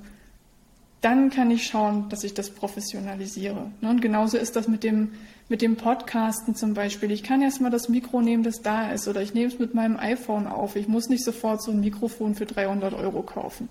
dann 1.01 1.32
kann 1.32 1.49
ich 1.49 1.66
schauen, 1.66 2.09
dass 2.09 2.24
ich 2.24 2.36
das 2.36 2.51
professionalisiere. 2.51 3.72
Ne, 3.82 3.89
und 3.89 4.01
genauso 4.01 4.38
ist 4.38 4.55
das 4.55 4.68
mit 4.68 4.84
dem, 4.84 5.13
mit 5.49 5.63
dem 5.63 5.78
Podcasten 5.78 6.55
zum 6.55 6.76
Beispiel. 6.76 7.09
Ich 7.09 7.24
kann 7.24 7.41
erstmal 7.41 7.72
das 7.72 7.89
Mikro 7.89 8.22
nehmen, 8.22 8.43
das 8.43 8.61
da 8.61 8.91
ist, 8.91 9.07
oder 9.07 9.22
ich 9.22 9.34
nehme 9.34 9.47
es 9.47 9.57
mit 9.57 9.74
meinem 9.74 9.97
iPhone 9.97 10.45
auf. 10.45 10.76
Ich 10.76 10.88
muss 10.88 11.09
nicht 11.09 11.24
sofort 11.24 11.63
so 11.63 11.72
ein 11.72 11.80
Mikrofon 11.80 12.36
für 12.36 12.45
300 12.45 12.93
Euro 12.93 13.24
kaufen. 13.24 13.68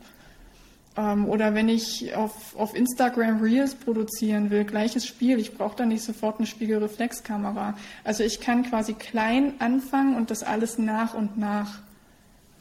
Ähm, 0.96 1.28
oder 1.28 1.54
wenn 1.54 1.68
ich 1.68 2.14
auf, 2.14 2.56
auf 2.56 2.74
Instagram 2.74 3.40
Reels 3.40 3.74
produzieren 3.74 4.50
will, 4.50 4.64
gleiches 4.64 5.06
Spiel. 5.06 5.38
Ich 5.38 5.56
brauche 5.56 5.76
da 5.76 5.86
nicht 5.86 6.02
sofort 6.02 6.38
eine 6.38 6.46
Spiegelreflexkamera. 6.46 7.76
Also 8.04 8.22
ich 8.22 8.40
kann 8.40 8.62
quasi 8.62 8.94
klein 8.94 9.54
anfangen 9.58 10.14
und 10.16 10.30
das 10.30 10.42
alles 10.42 10.78
nach 10.78 11.14
und 11.14 11.36
nach 11.36 11.80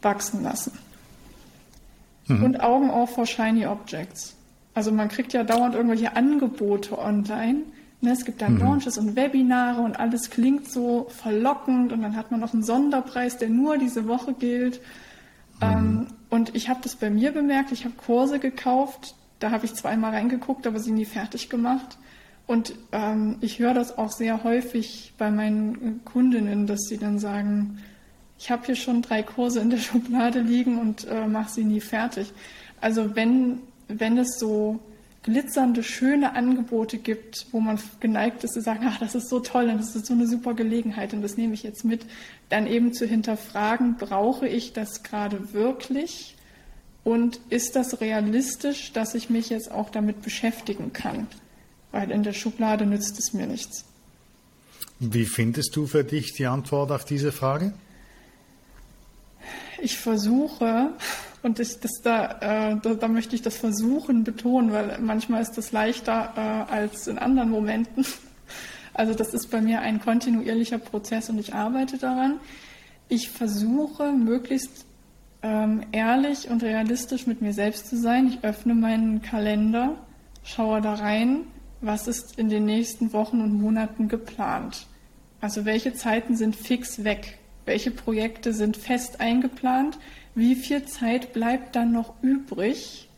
wachsen 0.01 0.43
lassen. 0.43 0.77
Mhm. 2.27 2.43
Und 2.43 2.61
Augen 2.61 2.89
auf 2.89 3.15
vor 3.15 3.25
Shiny 3.25 3.67
Objects. 3.67 4.36
Also 4.73 4.91
man 4.91 5.09
kriegt 5.09 5.34
ja 5.34 5.43
dauernd 5.43 5.75
irgendwelche 5.75 6.15
Angebote 6.15 6.97
online. 6.97 7.59
Ne, 8.01 8.11
es 8.11 8.25
gibt 8.25 8.41
dann 8.41 8.55
mhm. 8.55 8.61
Launches 8.61 8.97
und 8.97 9.15
Webinare 9.15 9.81
und 9.81 9.99
alles 9.99 10.29
klingt 10.29 10.69
so 10.69 11.07
verlockend 11.09 11.93
und 11.93 12.01
dann 12.01 12.17
hat 12.17 12.31
man 12.31 12.39
noch 12.39 12.53
einen 12.53 12.63
Sonderpreis, 12.63 13.38
der 13.38 13.49
nur 13.49 13.77
diese 13.77 14.07
Woche 14.07 14.34
gilt. 14.34 14.81
Mhm. 15.62 16.08
Und 16.30 16.56
ich 16.56 16.70
habe 16.70 16.80
das 16.82 16.95
bei 16.95 17.10
mir 17.10 17.32
bemerkt, 17.32 17.72
ich 17.72 17.86
habe 17.86 17.95
Kurse 17.95 18.39
gekauft, 18.39 19.16
da 19.39 19.51
habe 19.51 19.66
ich 19.66 19.74
zweimal 19.74 20.12
reingeguckt, 20.12 20.66
aber 20.66 20.80
sie 20.80 20.91
nie 20.91 21.06
fertig 21.06 21.49
gemacht. 21.49 21.97
Und 22.47 22.74
ähm, 22.91 23.38
ich 23.41 23.60
höre 23.60 23.74
das 23.74 23.97
auch 23.97 24.12
sehr 24.12 24.43
häufig 24.43 25.14
bei 25.18 25.32
meinen 25.32 26.04
Kundinnen, 26.06 26.68
dass 26.68 26.82
sie 26.89 26.97
dann 26.97 27.20
sagen, 27.20 27.80
ich 28.38 28.51
habe 28.51 28.66
hier 28.66 28.76
schon 28.76 29.01
drei 29.01 29.24
Kurse 29.24 29.60
in 29.60 29.70
der 29.70 29.78
Schublade 29.80 30.41
liegen 30.41 30.80
und 30.80 31.08
äh, 31.08 31.28
mache 31.28 31.51
sie 31.51 31.64
nie 31.64 31.82
fertig. 31.82 32.34
Also 32.82 33.16
wenn 33.16 33.60
wenn 33.88 34.18
es 34.18 34.39
so 34.39 34.80
glitzernde, 35.24 35.84
schöne 35.84 36.36
Angebote 36.36 36.97
gibt, 36.97 37.47
wo 37.51 37.62
man 37.62 37.80
geneigt 38.01 38.43
ist 38.43 38.54
zu 38.54 38.62
sagen, 38.62 38.86
ach, 38.86 38.99
das 38.99 39.16
ist 39.16 39.30
so 39.30 39.39
toll 39.39 39.70
und 39.70 39.78
das 39.78 39.95
ist 39.95 40.06
so 40.06 40.14
eine 40.14 40.28
super 40.28 40.54
Gelegenheit 40.54 41.14
und 41.14 41.22
das 41.22 41.38
nehme 41.38 41.54
ich 41.54 41.64
jetzt 41.64 41.86
mit, 41.86 42.06
dann 42.54 42.68
eben 42.68 42.93
zu 42.93 43.08
hinterfragen, 43.08 43.97
brauche 43.97 44.47
ich 44.47 44.74
das 44.74 45.01
gerade 45.01 45.54
wirklich 45.54 46.36
und 47.04 47.39
ist 47.49 47.76
das 47.76 47.99
realistisch, 47.99 48.93
dass 48.93 49.16
ich 49.16 49.32
mich 49.32 49.49
jetzt 49.49 49.72
auch 49.72 49.89
damit 49.89 50.22
beschäftigen 50.22 50.93
kann? 50.93 51.26
Weil 51.91 52.12
in 52.12 52.22
der 52.22 52.34
Schublade 52.34 52.86
nützt 52.86 53.18
es 53.18 53.34
mir 53.34 53.47
nichts. 53.47 53.86
Wie 54.99 55.26
findest 55.26 55.76
du 55.76 55.88
für 55.88 56.04
dich 56.04 56.34
die 56.34 56.45
Antwort 56.45 56.91
auf 56.91 57.06
diese 57.06 57.32
Frage? 57.32 57.74
Ich 59.82 59.97
versuche, 59.97 60.91
und 61.41 61.60
ich, 61.60 61.80
das 61.80 62.01
da, 62.04 62.72
äh, 62.72 62.78
da, 62.82 62.93
da, 62.93 63.08
möchte 63.08 63.36
ich 63.36 63.41
das 63.41 63.58
Versuchen 63.58 64.24
betonen, 64.24 64.72
weil 64.72 64.99
manchmal 65.01 65.41
ist 65.41 65.58
das 65.58 65.72
leichter 65.72 66.34
äh, 66.36 66.72
als 66.72 67.08
in 67.08 67.18
anderen 67.18 67.49
Momenten. 67.49 68.06
Also 68.93 69.13
das 69.13 69.33
ist 69.33 69.49
bei 69.49 69.61
mir 69.61 69.81
ein 69.81 69.99
kontinuierlicher 69.99 70.77
Prozess 70.77 71.29
und 71.29 71.39
ich 71.39 71.53
arbeite 71.53 71.97
daran. 71.97 72.39
Ich 73.09 73.29
versuche 73.29 74.11
möglichst 74.11 74.85
ähm, 75.41 75.83
ehrlich 75.91 76.49
und 76.49 76.63
realistisch 76.63 77.27
mit 77.27 77.41
mir 77.41 77.53
selbst 77.53 77.87
zu 77.87 77.97
sein. 77.97 78.27
Ich 78.27 78.43
öffne 78.43 78.75
meinen 78.75 79.21
Kalender, 79.21 79.95
schaue 80.43 80.81
da 80.81 80.93
rein, 80.93 81.41
was 81.81 82.07
ist 82.07 82.37
in 82.37 82.49
den 82.49 82.65
nächsten 82.65 83.13
Wochen 83.13 83.41
und 83.41 83.53
Monaten 83.53 84.07
geplant. 84.07 84.87
Also 85.41 85.65
welche 85.65 85.93
Zeiten 85.93 86.37
sind 86.37 86.55
fix 86.55 87.03
weg? 87.03 87.39
Welche 87.65 87.91
Projekte 87.91 88.53
sind 88.53 88.77
fest 88.77 89.19
eingeplant? 89.19 89.97
wie 90.35 90.55
viel 90.55 90.85
Zeit 90.85 91.33
bleibt 91.33 91.75
dann 91.75 91.91
noch 91.91 92.15
übrig? 92.21 93.09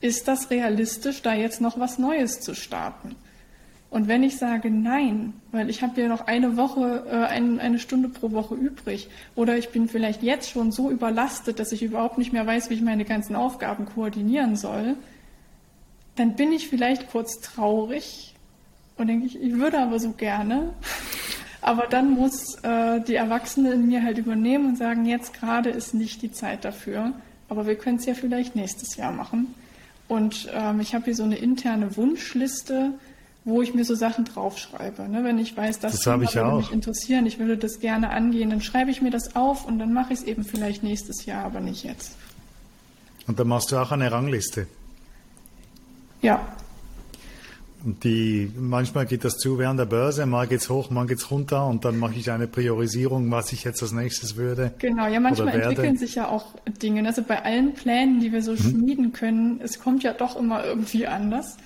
Ist 0.00 0.28
das 0.28 0.50
realistisch, 0.50 1.22
da 1.22 1.34
jetzt 1.34 1.60
noch 1.60 1.78
was 1.78 1.98
Neues 1.98 2.40
zu 2.40 2.54
starten? 2.54 3.16
Und 3.94 4.08
wenn 4.08 4.24
ich 4.24 4.38
sage 4.38 4.72
nein, 4.72 5.34
weil 5.52 5.70
ich 5.70 5.80
habe 5.84 6.00
ja 6.00 6.08
noch 6.08 6.26
eine 6.26 6.56
Woche, 6.56 7.04
äh, 7.08 7.14
ein, 7.26 7.60
eine 7.60 7.78
Stunde 7.78 8.08
pro 8.08 8.32
Woche 8.32 8.56
übrig, 8.56 9.08
oder 9.36 9.56
ich 9.56 9.68
bin 9.68 9.88
vielleicht 9.88 10.24
jetzt 10.24 10.50
schon 10.50 10.72
so 10.72 10.90
überlastet, 10.90 11.60
dass 11.60 11.70
ich 11.70 11.84
überhaupt 11.84 12.18
nicht 12.18 12.32
mehr 12.32 12.44
weiß, 12.44 12.70
wie 12.70 12.74
ich 12.74 12.82
meine 12.82 13.04
ganzen 13.04 13.36
Aufgaben 13.36 13.84
koordinieren 13.84 14.56
soll, 14.56 14.96
dann 16.16 16.34
bin 16.34 16.50
ich 16.50 16.66
vielleicht 16.66 17.08
kurz 17.12 17.40
traurig 17.40 18.34
und 18.96 19.06
denke 19.06 19.26
ich, 19.26 19.40
ich 19.40 19.52
würde 19.52 19.78
aber 19.78 20.00
so 20.00 20.10
gerne. 20.10 20.70
Aber 21.60 21.86
dann 21.86 22.10
muss 22.10 22.56
äh, 22.64 23.00
die 23.00 23.14
Erwachsene 23.14 23.74
in 23.74 23.86
mir 23.86 24.02
halt 24.02 24.18
übernehmen 24.18 24.70
und 24.70 24.76
sagen, 24.76 25.06
jetzt 25.06 25.34
gerade 25.34 25.70
ist 25.70 25.94
nicht 25.94 26.20
die 26.20 26.32
Zeit 26.32 26.64
dafür. 26.64 27.12
Aber 27.48 27.68
wir 27.68 27.76
können 27.76 27.98
es 27.98 28.06
ja 28.06 28.14
vielleicht 28.14 28.56
nächstes 28.56 28.96
Jahr 28.96 29.12
machen. 29.12 29.54
Und 30.08 30.48
ähm, 30.52 30.80
ich 30.80 30.96
habe 30.96 31.04
hier 31.04 31.14
so 31.14 31.22
eine 31.22 31.36
interne 31.36 31.96
Wunschliste, 31.96 32.92
wo 33.44 33.60
ich 33.62 33.74
mir 33.74 33.84
so 33.84 33.94
Sachen 33.94 34.24
draufschreibe. 34.24 35.08
Ne? 35.08 35.22
Wenn 35.22 35.38
ich 35.38 35.56
weiß, 35.56 35.80
das, 35.80 35.92
das 35.92 36.06
würde 36.06 36.56
mich 36.56 36.72
interessieren, 36.72 37.26
ich 37.26 37.38
würde 37.38 37.56
das 37.56 37.80
gerne 37.80 38.10
angehen, 38.10 38.50
dann 38.50 38.62
schreibe 38.62 38.90
ich 38.90 39.02
mir 39.02 39.10
das 39.10 39.36
auf 39.36 39.66
und 39.66 39.78
dann 39.78 39.92
mache 39.92 40.12
ich 40.12 40.20
es 40.20 40.24
eben 40.24 40.44
vielleicht 40.44 40.82
nächstes 40.82 41.26
Jahr, 41.26 41.44
aber 41.44 41.60
nicht 41.60 41.84
jetzt. 41.84 42.16
Und 43.26 43.38
dann 43.38 43.48
machst 43.48 43.72
du 43.72 43.76
auch 43.76 43.92
eine 43.92 44.10
Rangliste. 44.10 44.66
Ja, 46.22 46.40
die, 47.84 48.50
manchmal 48.56 49.04
geht 49.04 49.24
das 49.24 49.36
zu 49.36 49.58
während 49.58 49.78
der 49.78 49.84
Börse, 49.84 50.24
mal 50.24 50.46
geht's 50.46 50.70
hoch, 50.70 50.88
mal 50.88 51.06
geht's 51.06 51.30
runter 51.30 51.66
und 51.66 51.84
dann 51.84 51.98
mache 51.98 52.14
ich 52.14 52.30
eine 52.30 52.46
Priorisierung, 52.46 53.30
was 53.30 53.52
ich 53.52 53.64
jetzt 53.64 53.82
als 53.82 53.92
nächstes 53.92 54.36
würde. 54.36 54.72
Genau, 54.78 55.06
ja, 55.06 55.20
manchmal 55.20 55.60
entwickeln 55.60 55.98
sich 55.98 56.14
ja 56.14 56.28
auch 56.28 56.46
Dinge. 56.82 57.06
Also 57.06 57.22
bei 57.22 57.44
allen 57.44 57.74
Plänen, 57.74 58.20
die 58.20 58.32
wir 58.32 58.42
so 58.42 58.52
mhm. 58.52 58.56
schmieden 58.56 59.12
können, 59.12 59.60
es 59.62 59.80
kommt 59.80 60.02
ja 60.02 60.14
doch 60.14 60.36
immer 60.36 60.64
irgendwie 60.64 61.06
anders. 61.06 61.58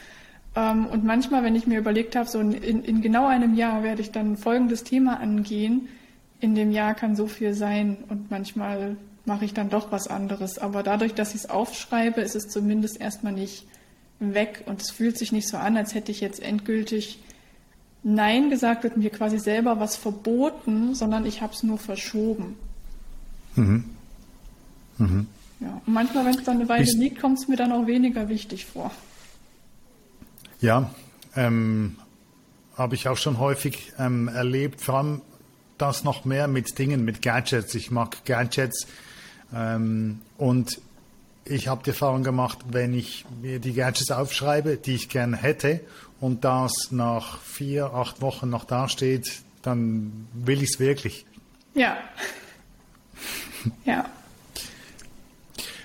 Ähm, 0.59 0.87
und 0.87 1.05
manchmal, 1.05 1.45
wenn 1.45 1.55
ich 1.55 1.69
mir 1.69 1.79
überlegt 1.79 2.17
habe, 2.17 2.29
so 2.29 2.41
in, 2.41 2.53
in 2.53 3.01
genau 3.01 3.27
einem 3.29 3.55
Jahr 3.55 3.85
werde 3.85 4.03
ich 4.03 4.11
dann 4.11 4.37
folgendes 4.37 4.83
Thema 4.83 5.21
angehen, 5.21 5.89
in 6.41 6.57
dem 6.57 6.73
Jahr 6.73 6.95
kann 6.95 7.15
so 7.15 7.29
viel 7.29 7.55
sein 7.55 7.97
und 8.09 8.31
manchmal 8.31 8.97
mache 9.25 9.45
ich 9.45 9.55
dann 9.55 9.71
doch 9.71 9.93
was 9.93 10.09
anderes. 10.09 10.59
Aber 10.59 10.83
dadurch, 10.83 11.15
dass 11.15 11.31
ich 11.31 11.43
es 11.43 11.51
aufschreibe, 11.51 12.21
ist 12.21 12.35
es 12.35 12.49
zumindest 12.49 13.01
erstmal 13.01 13.35
nicht 13.35 13.67
weg 14.19 14.65
und 14.67 14.83
es 14.83 14.91
fühlt 14.91 15.17
sich 15.17 15.31
nicht 15.31 15.47
so 15.47 15.59
an, 15.59 15.77
als 15.77 15.95
hätte 15.95 16.11
ich 16.11 16.21
jetzt 16.21 16.43
endgültig 16.43 17.21
Nein 18.03 18.51
gesagt 18.51 18.85
und 18.85 18.97
mir 18.97 19.11
quasi 19.11 19.39
selber 19.39 19.79
was 19.79 19.97
verboten, 19.97 20.95
sondern 20.95 21.25
ich 21.25 21.41
habe 21.41 21.53
es 21.53 21.63
nur 21.63 21.79
verschoben. 21.79 22.57
Mhm. 23.55 23.85
Mhm. 24.99 25.27
Ja, 25.61 25.81
und 25.87 25.93
manchmal, 25.93 26.25
wenn 26.25 26.35
es 26.35 26.45
dann 26.45 26.57
eine 26.57 26.69
Weile 26.69 26.85
ich, 26.85 26.95
liegt, 26.95 27.21
kommt 27.21 27.39
es 27.39 27.47
mir 27.47 27.57
dann 27.57 27.71
auch 27.71 27.87
weniger 27.87 28.29
wichtig 28.29 28.67
vor. 28.67 28.91
Ja, 30.61 30.91
ähm, 31.37 31.97
habe 32.77 32.95
ich 32.95 33.09
auch 33.09 33.17
schon 33.17 33.39
häufig 33.39 33.93
ähm, 33.99 34.29
erlebt, 34.29 34.81
vor 34.81 34.97
allem 34.97 35.23
das 35.79 36.03
noch 36.03 36.25
mehr 36.25 36.49
mit 36.49 36.79
Dingen, 36.79 37.05
mit 37.05 37.23
Gadgets. 37.23 37.75
Ich 37.75 37.91
mag 37.91 38.25
Gadgets 38.25 38.87
ähm, 39.55 40.21
und 40.37 40.81
ich 41.45 41.69
habe 41.69 41.83
die 41.85 41.91
Erfahrung 41.91 42.25
gemacht, 42.25 42.59
wenn 42.71 42.93
ich 42.93 43.25
mir 43.41 43.61
die 43.61 43.73
Gadgets 43.73 44.11
aufschreibe, 44.11 44.77
die 44.77 44.97
ich 44.97 45.09
gerne 45.09 45.37
hätte, 45.37 45.81
und 46.21 46.45
das 46.45 46.91
nach 46.91 47.41
vier, 47.43 47.95
acht 47.95 48.21
Wochen 48.21 48.51
noch 48.51 48.65
dasteht, 48.65 49.43
dann 49.63 50.27
will 50.33 50.63
ich 50.63 50.71
es 50.71 50.81
wirklich. 50.81 51.25
Ja. 51.75 51.97
ja. 53.85 54.05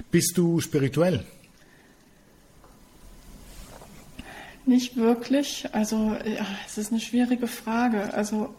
Bist 0.09 0.37
du 0.37 0.59
spirituell? 0.59 1.23
Nicht 4.65 4.95
wirklich. 4.95 5.67
Also, 5.73 6.15
ja, 6.25 6.45
es 6.65 6.77
ist 6.77 6.91
eine 6.91 7.01
schwierige 7.01 7.47
Frage. 7.47 8.13
Also, 8.13 8.53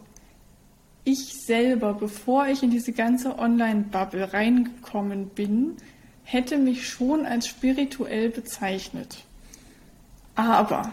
ich 1.05 1.35
selber, 1.47 1.95
bevor 1.95 2.47
ich 2.47 2.63
in 2.63 2.71
diese 2.71 2.93
ganze 2.93 3.39
Online-Bubble 3.39 4.33
reingekommen 4.33 5.29
bin, 5.29 5.77
hätte 6.25 6.59
mich 6.59 6.89
schon 6.89 7.27
als 7.27 7.47
spirituell 7.47 8.31
bezeichnet. 8.31 9.19
Aber 10.35 10.93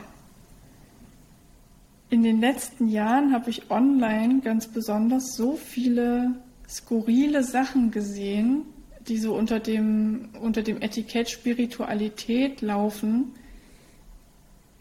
in 2.10 2.24
den 2.24 2.42
letzten 2.42 2.90
Jahren 2.90 3.34
habe 3.34 3.50
ich 3.50 3.72
online 3.72 4.42
ganz 4.42 4.68
besonders 4.68 5.36
so 5.36 5.56
viele 5.56 6.36
skurrile 6.68 7.44
Sachen 7.44 7.92
gesehen, 7.92 8.64
die 9.08 9.18
so 9.18 9.34
unter 9.34 9.60
dem, 9.60 10.30
unter 10.42 10.62
dem 10.62 10.82
Etikett 10.82 11.30
Spiritualität 11.30 12.62
laufen. 12.62 13.32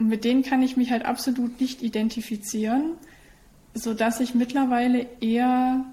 Und 0.00 0.08
mit 0.08 0.24
denen 0.24 0.42
kann 0.42 0.62
ich 0.62 0.78
mich 0.78 0.90
halt 0.90 1.04
absolut 1.04 1.60
nicht 1.60 1.82
identifizieren, 1.82 2.94
sodass 3.74 4.18
ich 4.20 4.34
mittlerweile 4.34 5.06
eher 5.20 5.84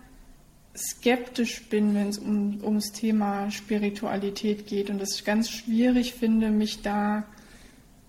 skeptisch 0.75 1.67
bin, 1.69 1.93
wenn 1.93 2.07
es 2.07 2.17
um, 2.17 2.63
ums 2.63 2.93
Thema 2.93 3.51
Spiritualität 3.51 4.65
geht 4.65 4.89
und 4.89 5.01
es 5.01 5.25
ganz 5.25 5.49
schwierig 5.49 6.13
finde, 6.13 6.51
mich 6.51 6.81
da 6.81 7.25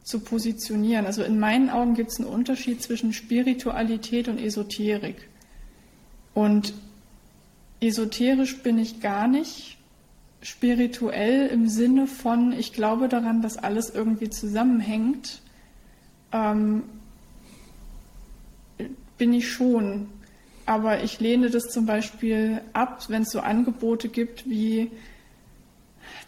zu 0.04 0.20
positionieren. 0.20 1.04
Also 1.04 1.24
in 1.24 1.40
meinen 1.40 1.68
Augen 1.68 1.94
gibt 1.94 2.12
es 2.12 2.20
einen 2.20 2.28
Unterschied 2.28 2.80
zwischen 2.80 3.12
Spiritualität 3.12 4.28
und 4.28 4.38
Esoterik. 4.38 5.28
Und 6.32 6.74
esoterisch 7.80 8.58
bin 8.62 8.78
ich 8.78 9.00
gar 9.00 9.26
nicht. 9.26 9.78
Spirituell 10.42 11.48
im 11.48 11.68
Sinne 11.68 12.06
von, 12.06 12.52
ich 12.52 12.72
glaube 12.72 13.08
daran, 13.08 13.42
dass 13.42 13.56
alles 13.56 13.90
irgendwie 13.90 14.30
zusammenhängt, 14.30 15.42
ähm, 16.32 16.84
bin 19.16 19.32
ich 19.32 19.50
schon. 19.50 20.08
Aber 20.66 21.02
ich 21.02 21.18
lehne 21.18 21.50
das 21.50 21.68
zum 21.68 21.86
Beispiel 21.86 22.60
ab, 22.72 23.04
wenn 23.08 23.22
es 23.22 23.30
so 23.30 23.40
Angebote 23.40 24.08
gibt 24.08 24.48
wie 24.48 24.90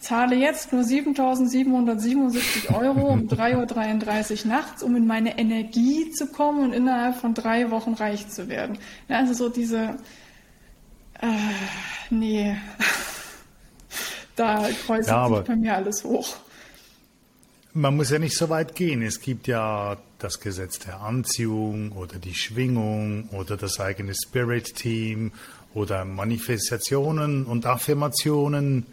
zahle 0.01 0.35
jetzt 0.35 0.73
nur 0.73 0.83
7.777 0.83 2.75
Euro 2.75 3.09
um 3.13 3.29
3.33 3.29 4.45
Uhr 4.45 4.49
nachts, 4.49 4.83
um 4.83 4.97
in 4.97 5.07
meine 5.07 5.39
Energie 5.39 6.11
zu 6.11 6.27
kommen 6.27 6.65
und 6.65 6.73
innerhalb 6.73 7.17
von 7.17 7.35
drei 7.35 7.71
Wochen 7.71 7.95
reich 7.95 8.29
zu 8.29 8.49
werden. 8.49 8.79
Also 9.09 9.35
so 9.35 9.49
diese, 9.51 9.97
äh, 11.21 11.27
nee, 12.09 12.57
da 14.37 14.69
kreuzt 14.87 15.09
ja, 15.09 15.29
sich 15.29 15.41
bei 15.41 15.57
mir 15.57 15.77
alles 15.77 16.03
hoch. 16.05 16.37
Man 17.73 17.97
muss 17.97 18.11
ja 18.11 18.19
nicht 18.19 18.37
so 18.37 18.49
weit 18.49 18.75
gehen. 18.75 19.03
Es 19.03 19.21
gibt 19.21 19.47
ja 19.47 19.97
das 20.19 20.41
Gesetz 20.41 20.81
der 20.81 21.01
Anziehung 21.01 21.93
oder 21.93 22.19
die 22.19 22.35
Schwingung 22.35 23.29
oder 23.31 23.57
das 23.57 23.79
eigene 23.79 24.13
Spirit-Team 24.15 25.33
oder 25.73 26.05
Manifestationen 26.05 27.47
und 27.47 27.67
Affirmationen. 27.67 28.87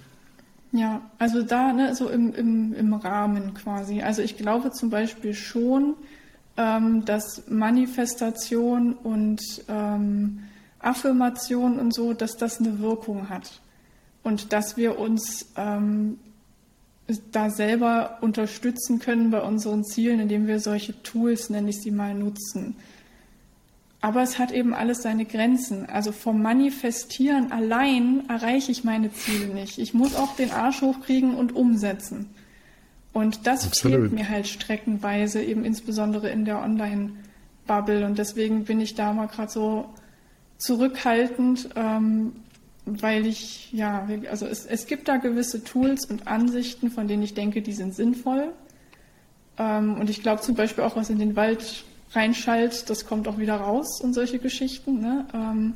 Ja, 0.72 1.02
also 1.18 1.42
da, 1.42 1.74
ne, 1.74 1.96
so 1.96 2.10
im, 2.10 2.34
im, 2.34 2.74
im 2.74 2.94
Rahmen 2.94 3.54
quasi. 3.54 4.02
Also 4.02 4.22
ich 4.22 4.38
glaube 4.38 4.72
zum 4.72 4.90
Beispiel 4.90 5.34
schon, 5.34 5.96
ähm, 6.58 7.06
dass 7.06 7.48
Manifestation 7.48 8.94
und 8.94 9.42
ähm, 9.70 10.44
Affirmation 10.80 11.80
und 11.80 11.94
so, 11.94 12.14
dass 12.14 12.38
das 12.38 12.60
eine 12.60 12.80
Wirkung 12.80 13.30
hat. 13.30 13.62
Und 14.24 14.52
dass 14.52 14.78
wir 14.78 15.00
uns 15.00 15.48
ähm, 15.56 16.20
da 17.32 17.49
selber 17.49 18.18
unterstützen 18.22 18.99
können 18.99 19.32
bei 19.32 19.41
unseren 19.41 19.84
Zielen, 19.86 20.20
indem 20.20 20.47
wir 20.47 20.60
solche 20.60 21.01
Tools, 21.03 21.49
nenne 21.49 21.70
ich 21.70 21.82
sie 21.82 21.91
mal, 21.91 22.14
nutzen. 22.14 22.76
Aber 24.01 24.22
es 24.22 24.38
hat 24.38 24.51
eben 24.51 24.74
alles 24.74 25.01
seine 25.01 25.26
Grenzen. 25.26 25.88
Also 25.88 26.12
vom 26.12 26.41
Manifestieren 26.41 27.51
allein 27.51 28.30
erreiche 28.30 28.72
ich 28.72 28.84
meine 28.84 29.12
Ziele 29.12 29.47
nicht. 29.53 29.80
Ich 29.80 29.93
muss 29.93 30.16
auch 30.16 30.36
den 30.36 30.51
Arsch 30.51 30.82
hochkriegen 30.82 31.34
und 31.34 31.55
umsetzen. 31.55 32.30
Und 33.14 33.47
das 33.47 33.66
Absolut. 33.66 33.99
fehlt 33.99 34.12
mir 34.12 34.30
halt 34.30 34.47
streckenweise, 34.47 35.41
eben 35.41 35.66
insbesondere 35.66 36.30
in 36.30 36.45
der 36.45 36.62
Online-Bubble. 36.62 38.05
Und 38.05 38.20
deswegen 38.20 38.66
bin 38.66 38.80
ich 38.80 38.93
da 38.93 39.14
mal 39.14 39.28
gerade 39.28 39.51
so 39.51 39.86
zurückhaltend, 40.58 41.70
ähm, 41.76 42.34
weil 42.88 43.26
ich, 43.26 43.72
ja, 43.74 44.08
also 44.30 44.46
es, 44.46 44.66
es 44.66 44.88
gibt 44.88 45.08
da 45.08 45.18
gewisse 45.18 45.64
Tools 45.64 46.06
und 46.06 46.28
Ansichten, 46.28 46.90
von 46.90 47.08
denen 47.08 47.24
ich 47.24 47.34
denke, 47.34 47.62
die 47.62 47.74
sind 47.74 47.94
sinnvoll. 47.96 48.54
Ähm, 49.58 49.96
und 50.00 50.10
ich 50.10 50.22
glaube 50.22 50.42
zum 50.42 50.56
Beispiel 50.56 50.84
auch, 50.84 50.96
was 50.96 51.10
in 51.10 51.20
den 51.20 51.36
Wald 51.36 51.84
reinschallt, 52.14 52.90
das 52.90 53.06
kommt 53.06 53.28
auch 53.28 53.38
wieder 53.38 53.58
raus 53.58 54.00
und 54.02 54.14
solche 54.14 54.40
Geschichten. 54.40 55.00
Ne? 55.02 55.26
Ähm, 55.34 55.74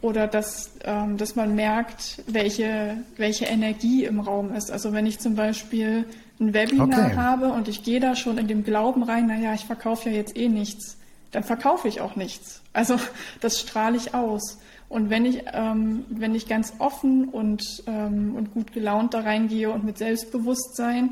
oder 0.00 0.26
dass, 0.26 0.72
ähm, 0.84 1.16
dass 1.16 1.34
man 1.34 1.54
merkt, 1.54 2.22
welche, 2.26 2.98
welche 3.16 3.46
Energie 3.46 4.04
im 4.04 4.20
Raum 4.20 4.52
ist. 4.52 4.70
Also 4.70 4.92
wenn 4.92 5.06
ich 5.06 5.18
zum 5.18 5.34
Beispiel 5.34 6.04
ein 6.40 6.54
Webinar 6.54 7.06
okay. 7.06 7.16
habe 7.16 7.48
und 7.48 7.68
ich 7.68 7.82
gehe 7.82 7.98
da 8.00 8.14
schon 8.14 8.38
in 8.38 8.46
dem 8.46 8.62
Glauben 8.62 9.02
rein, 9.02 9.26
naja, 9.26 9.54
ich 9.54 9.64
verkaufe 9.64 10.10
ja 10.10 10.16
jetzt 10.16 10.36
eh 10.36 10.48
nichts, 10.48 10.98
dann 11.32 11.42
verkaufe 11.42 11.88
ich 11.88 12.00
auch 12.00 12.16
nichts. 12.16 12.62
Also 12.72 12.98
das 13.40 13.60
strahle 13.60 13.96
ich 13.96 14.14
aus. 14.14 14.58
Und 14.88 15.10
wenn 15.10 15.26
ich, 15.26 15.44
ähm, 15.52 16.04
wenn 16.08 16.34
ich 16.34 16.48
ganz 16.48 16.72
offen 16.78 17.28
und, 17.28 17.62
ähm, 17.86 18.34
und 18.34 18.54
gut 18.54 18.72
gelaunt 18.72 19.14
da 19.14 19.20
reingehe 19.20 19.70
und 19.70 19.84
mit 19.84 19.98
Selbstbewusstsein, 19.98 21.10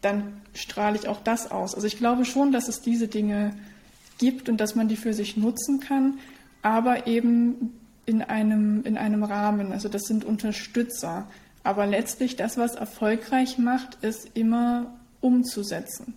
dann 0.00 0.40
strahle 0.54 0.96
ich 0.96 1.08
auch 1.08 1.22
das 1.22 1.50
aus. 1.50 1.74
Also 1.74 1.86
ich 1.86 1.98
glaube 1.98 2.24
schon, 2.24 2.52
dass 2.52 2.68
es 2.68 2.80
diese 2.80 3.08
Dinge 3.08 3.54
gibt 4.18 4.48
und 4.48 4.58
dass 4.58 4.74
man 4.74 4.88
die 4.88 4.96
für 4.96 5.14
sich 5.14 5.36
nutzen 5.36 5.80
kann, 5.80 6.18
aber 6.62 7.06
eben 7.06 7.72
in 8.04 8.22
einem, 8.22 8.84
in 8.84 8.96
einem 8.96 9.22
Rahmen. 9.22 9.72
Also 9.72 9.88
das 9.88 10.02
sind 10.02 10.24
Unterstützer. 10.24 11.28
Aber 11.62 11.86
letztlich 11.86 12.36
das, 12.36 12.56
was 12.56 12.74
erfolgreich 12.74 13.58
macht, 13.58 14.02
ist 14.02 14.30
immer 14.34 14.94
umzusetzen. 15.20 16.14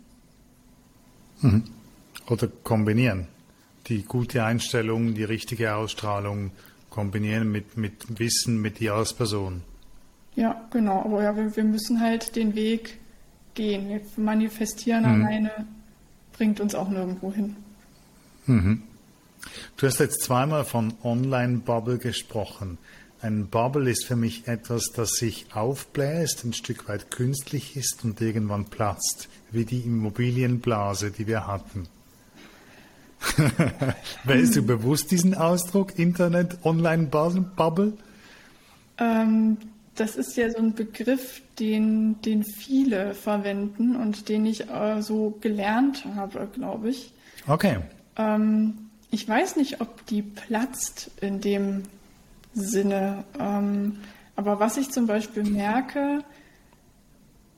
Mhm. 1.41 1.63
Oder 2.27 2.47
kombinieren. 2.63 3.27
Die 3.87 4.03
gute 4.03 4.43
Einstellung, 4.43 5.15
die 5.15 5.23
richtige 5.23 5.75
Ausstrahlung 5.75 6.51
kombinieren 6.91 7.51
mit, 7.51 7.77
mit 7.77 8.19
Wissen, 8.19 8.61
mit 8.61 8.79
dir 8.79 8.93
als 8.93 9.13
Person. 9.13 9.63
Ja, 10.35 10.67
genau. 10.71 11.01
Aber 11.03 11.23
ja, 11.23 11.35
wir, 11.35 11.55
wir 11.55 11.63
müssen 11.63 11.99
halt 11.99 12.35
den 12.35 12.53
Weg 12.53 12.99
gehen. 13.55 13.89
Wir 13.89 14.01
manifestieren 14.17 15.01
mhm. 15.01 15.25
alleine 15.25 15.51
bringt 16.33 16.59
uns 16.59 16.75
auch 16.75 16.89
nirgendwo 16.89 17.33
hin. 17.33 17.55
Mhm. 18.45 18.83
Du 19.77 19.87
hast 19.87 19.99
jetzt 19.99 20.21
zweimal 20.21 20.65
von 20.65 20.93
Online-Bubble 21.03 21.97
gesprochen. 21.97 22.77
Ein 23.21 23.47
Bubble 23.47 23.89
ist 23.89 24.05
für 24.05 24.15
mich 24.15 24.47
etwas, 24.47 24.91
das 24.95 25.11
sich 25.11 25.47
aufbläst, 25.53 26.43
ein 26.43 26.53
Stück 26.53 26.87
weit 26.87 27.11
künstlich 27.11 27.75
ist 27.75 28.03
und 28.03 28.19
irgendwann 28.21 28.65
platzt, 28.65 29.29
wie 29.51 29.65
die 29.65 29.81
Immobilienblase, 29.81 31.11
die 31.11 31.27
wir 31.27 31.47
hatten. 31.47 31.87
Wählst 34.23 34.55
du 34.55 34.63
bewusst 34.63 35.11
diesen 35.11 35.35
Ausdruck 35.35 35.97
Internet 35.97 36.57
Online 36.63 37.07
Bubble? 37.07 37.93
Ähm, 38.97 39.57
das 39.95 40.15
ist 40.15 40.37
ja 40.37 40.49
so 40.49 40.57
ein 40.57 40.73
Begriff, 40.73 41.41
den, 41.59 42.21
den 42.21 42.43
viele 42.43 43.13
verwenden 43.13 43.95
und 43.95 44.29
den 44.29 44.45
ich 44.45 44.69
äh, 44.69 45.01
so 45.01 45.37
gelernt 45.41 46.05
habe, 46.15 46.47
glaube 46.53 46.89
ich. 46.89 47.13
Okay. 47.47 47.77
Ähm, 48.17 48.89
ich 49.11 49.27
weiß 49.27 49.57
nicht, 49.57 49.81
ob 49.81 50.05
die 50.07 50.21
platzt 50.21 51.11
in 51.21 51.41
dem 51.41 51.83
Sinne. 52.53 53.23
Ähm, 53.39 53.97
aber 54.35 54.59
was 54.59 54.77
ich 54.77 54.89
zum 54.89 55.05
Beispiel 55.07 55.43
merke, 55.43 56.23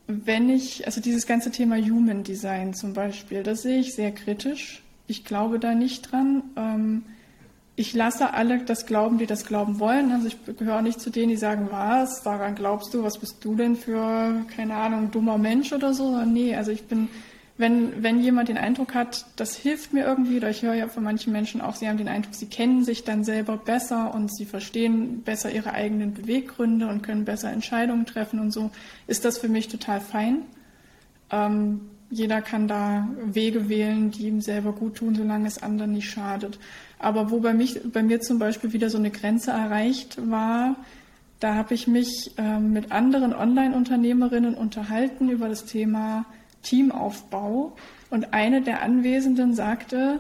wenn 0.08 0.50
ich, 0.50 0.86
also 0.86 1.00
dieses 1.00 1.26
ganze 1.26 1.52
Thema 1.52 1.78
Human 1.78 2.24
Design 2.24 2.74
zum 2.74 2.94
Beispiel, 2.94 3.44
das 3.44 3.62
sehe 3.62 3.80
ich 3.80 3.96
sehr 3.96 4.12
kritisch. 4.12 4.83
Ich 5.08 5.26
glaube 5.26 5.60
da 5.60 5.74
nicht 5.74 6.12
dran. 6.12 6.44
Ähm, 6.56 7.04
ich 7.76 7.94
lasse 7.94 8.34
alle 8.34 8.60
das 8.60 8.86
glauben, 8.86 9.18
die 9.18 9.26
das 9.26 9.46
glauben 9.46 9.80
wollen. 9.80 10.12
Also 10.12 10.28
ich 10.28 10.38
gehöre 10.58 10.82
nicht 10.82 11.02
zu 11.02 11.10
denen, 11.10 11.30
die 11.30 11.38
sagen, 11.38 11.68
was, 11.72 12.22
daran 12.22 12.56
glaubst 12.56 12.94
du, 12.94 13.04
was 13.04 13.18
bist 13.18 13.44
du 13.44 13.56
denn 13.56 13.76
für, 13.76 14.46
keine 14.56 14.76
Ahnung, 14.76 15.10
dummer 15.12 15.38
Mensch 15.38 15.74
oder 15.74 15.94
so. 15.94 16.24
Nee, 16.24 16.56
also 16.56 16.72
ich 16.72 16.84
bin 16.84 17.10
wenn, 17.58 18.02
wenn 18.02 18.20
jemand 18.20 18.50
den 18.50 18.58
Eindruck 18.58 18.96
hat, 18.96 19.26
das 19.36 19.56
hilft 19.56 19.94
mir 19.94 20.06
irgendwie, 20.06 20.38
oder 20.38 20.50
ich 20.50 20.64
höre 20.64 20.74
ja 20.74 20.88
von 20.88 21.04
manchen 21.04 21.32
Menschen 21.32 21.62
auch, 21.62 21.76
sie 21.76 21.88
haben 21.88 21.98
den 21.98 22.08
Eindruck, 22.08 22.34
sie 22.34 22.48
kennen 22.48 22.84
sich 22.84 23.04
dann 23.04 23.24
selber 23.24 23.58
besser 23.58 24.14
und 24.14 24.36
sie 24.36 24.46
verstehen 24.46 25.22
besser 25.22 25.52
ihre 25.52 25.72
eigenen 25.72 26.16
Beweggründe 26.16 26.88
und 26.88 27.04
können 27.04 27.26
besser 27.26 27.52
Entscheidungen 27.52 28.08
treffen 28.08 28.40
und 28.40 28.52
so, 28.52 28.72
ist 29.06 29.24
das 29.24 29.38
für 29.38 29.50
mich 29.50 29.68
total 29.68 30.02
fein. 30.02 30.40
Ähm, 31.30 31.82
jeder 32.14 32.42
kann 32.42 32.68
da 32.68 33.08
Wege 33.24 33.70
wählen, 33.70 34.12
die 34.12 34.28
ihm 34.28 34.42
selber 34.42 34.72
gut 34.72 34.96
tun, 34.96 35.16
solange 35.16 35.48
es 35.48 35.62
anderen 35.62 35.94
nicht 35.94 36.10
schadet. 36.10 36.60
Aber 37.00 37.32
wo 37.32 37.40
bei, 37.40 37.54
mich, 37.54 37.82
bei 37.92 38.04
mir 38.04 38.22
zum 38.22 38.40
Beispiel 38.40 38.72
wieder 38.72 38.90
so 38.90 38.98
eine 38.98 39.10
Grenze 39.10 39.52
erreicht 39.52 40.18
war, 40.30 40.76
da 41.40 41.56
habe 41.56 41.74
ich 41.74 41.88
mich 41.88 42.32
ähm, 42.38 42.72
mit 42.72 42.92
anderen 42.92 43.34
Online-Unternehmerinnen 43.34 44.54
unterhalten 44.54 45.30
über 45.30 45.50
das 45.50 45.66
Thema 45.66 46.26
Teamaufbau. 46.62 47.76
Und 48.10 48.34
eine 48.34 48.62
der 48.62 48.82
Anwesenden 48.82 49.54
sagte, 49.54 50.20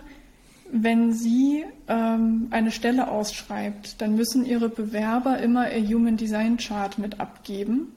wenn 0.72 1.14
sie 1.14 1.64
ähm, 1.88 2.48
eine 2.50 2.72
Stelle 2.72 3.10
ausschreibt, 3.10 4.02
dann 4.02 4.16
müssen 4.16 4.46
ihre 4.46 4.68
Bewerber 4.68 5.38
immer 5.38 5.72
ihr 5.72 5.96
Human 5.96 6.18
Design 6.18 6.58
Chart 6.58 6.98
mit 6.98 7.20
abgeben. 7.20 7.94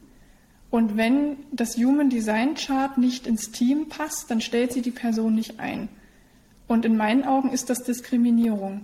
Und 0.76 0.98
wenn 0.98 1.38
das 1.52 1.78
Human 1.78 2.10
Design 2.10 2.54
Chart 2.54 2.98
nicht 2.98 3.26
ins 3.26 3.50
Team 3.50 3.88
passt, 3.88 4.30
dann 4.30 4.42
stellt 4.42 4.74
sie 4.74 4.82
die 4.82 4.90
Person 4.90 5.34
nicht 5.34 5.58
ein. 5.58 5.88
Und 6.68 6.84
in 6.84 6.98
meinen 6.98 7.24
Augen 7.24 7.50
ist 7.50 7.70
das 7.70 7.82
Diskriminierung, 7.82 8.82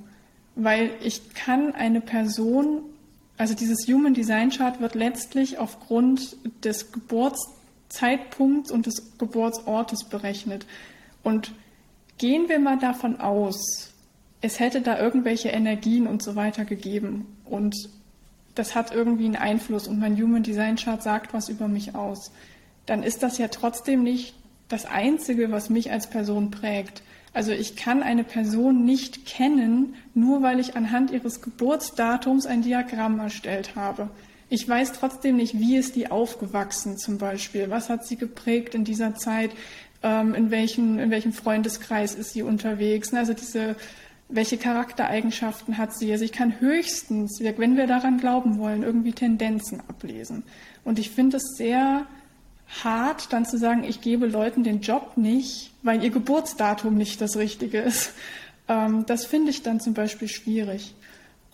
weil 0.55 0.93
ich 1.05 1.35
kann 1.35 1.75
eine 1.75 2.01
Person, 2.01 2.81
also 3.37 3.53
dieses 3.53 3.87
Human 3.89 4.15
Design 4.15 4.49
Chart 4.49 4.81
wird 4.81 4.95
letztlich 4.95 5.59
aufgrund 5.59 6.39
des 6.65 6.93
Geburtszeitpunkts 6.93 8.71
und 8.71 8.87
des 8.87 9.19
Geburtsortes 9.19 10.05
berechnet. 10.05 10.65
Und 11.23 11.53
gehen 12.17 12.49
wir 12.49 12.59
mal 12.59 12.79
davon 12.79 13.21
aus, 13.21 13.91
es 14.41 14.61
hätte 14.61 14.81
da 14.81 14.99
irgendwelche 14.99 15.51
Energien 15.51 16.07
und 16.07 16.23
so 16.23 16.37
weiter 16.37 16.65
gegeben 16.65 17.27
und 17.45 17.77
das 18.55 18.75
hat 18.75 18.95
irgendwie 18.95 19.27
einen 19.27 19.37
Einfluss 19.37 19.89
und 19.89 19.99
mein 19.99 20.17
Human 20.21 20.43
Design 20.43 20.77
Chart 20.77 21.03
sagt 21.03 21.33
was 21.33 21.49
über 21.49 21.69
mich 21.69 21.95
aus, 21.95 22.33
dann 22.87 23.03
ist 23.03 23.23
das 23.23 23.39
ja 23.39 23.49
trotzdem 23.49 24.03
nicht 24.03 24.35
das 24.69 24.87
Einzige, 24.87 25.51
was 25.51 25.71
mich 25.71 25.91
als 25.91 26.09
Person 26.09 26.51
prägt. 26.51 27.03
Also 27.35 27.53
ich 27.53 27.77
kann 27.77 28.03
eine 28.03 28.25
Person 28.25 28.85
nicht 28.85 29.25
kennen, 29.27 29.95
nur 30.15 30.43
weil 30.43 30.61
ich 30.61 30.77
anhand 30.77 31.11
ihres 31.11 31.41
Geburtsdatums 31.41 32.47
ein 32.47 32.63
Diagramm 32.63 33.19
erstellt 33.21 33.75
habe. 33.75 34.11
Ich 34.51 34.69
weiß 34.69 34.93
trotzdem 34.93 35.37
nicht, 35.37 35.59
wie 35.59 35.77
ist 35.77 35.97
die 35.97 36.11
aufgewachsen 36.11 36.99
zum 36.99 37.17
Beispiel, 37.17 37.71
was 37.71 37.89
hat 37.89 38.07
sie 38.07 38.17
geprägt 38.17 38.75
in 38.75 38.85
dieser 38.85 39.15
Zeit, 39.15 39.51
ähm, 40.03 40.35
in, 40.35 40.51
welchem, 40.51 40.99
in 40.99 41.11
welchem 41.11 41.33
Freundeskreis 41.33 42.15
ist 42.15 42.35
sie 42.35 42.43
unterwegs. 42.43 43.15
Also 43.15 43.33
diese, 43.33 43.77
welche 44.35 44.57
Charaktereigenschaften 44.57 45.79
hat 45.79 45.95
sie. 45.95 46.11
Also 46.11 46.25
ich 46.25 46.33
kann 46.33 46.61
höchstens, 46.61 47.41
wenn 47.41 47.77
wir 47.77 47.87
daran 47.87 48.19
glauben 48.19 48.59
wollen, 48.59 48.83
irgendwie 48.83 49.13
Tendenzen 49.13 49.81
ablesen. 49.89 50.43
Und 50.85 50.99
ich 50.99 51.11
finde 51.11 51.37
es 51.37 51.57
sehr 51.57 52.07
hart, 52.83 53.33
dann 53.33 53.45
zu 53.45 53.59
sagen, 53.59 53.85
ich 53.85 54.01
gebe 54.01 54.27
Leuten 54.27 54.65
den 54.65 54.81
Job 54.81 55.17
nicht, 55.17 55.73
weil 55.83 56.03
ihr 56.03 56.11
Geburtsdatum 56.11 56.95
nicht 56.95 57.21
das 57.21 57.37
Richtige 57.37 57.79
ist. 57.79 58.13
Ähm, 58.69 59.07
das 59.07 59.25
finde 59.25 59.51
ich 59.51 59.65
dann 59.65 59.81
zum 59.81 59.93
Beispiel 59.93 60.29
schwierig. 60.29 60.95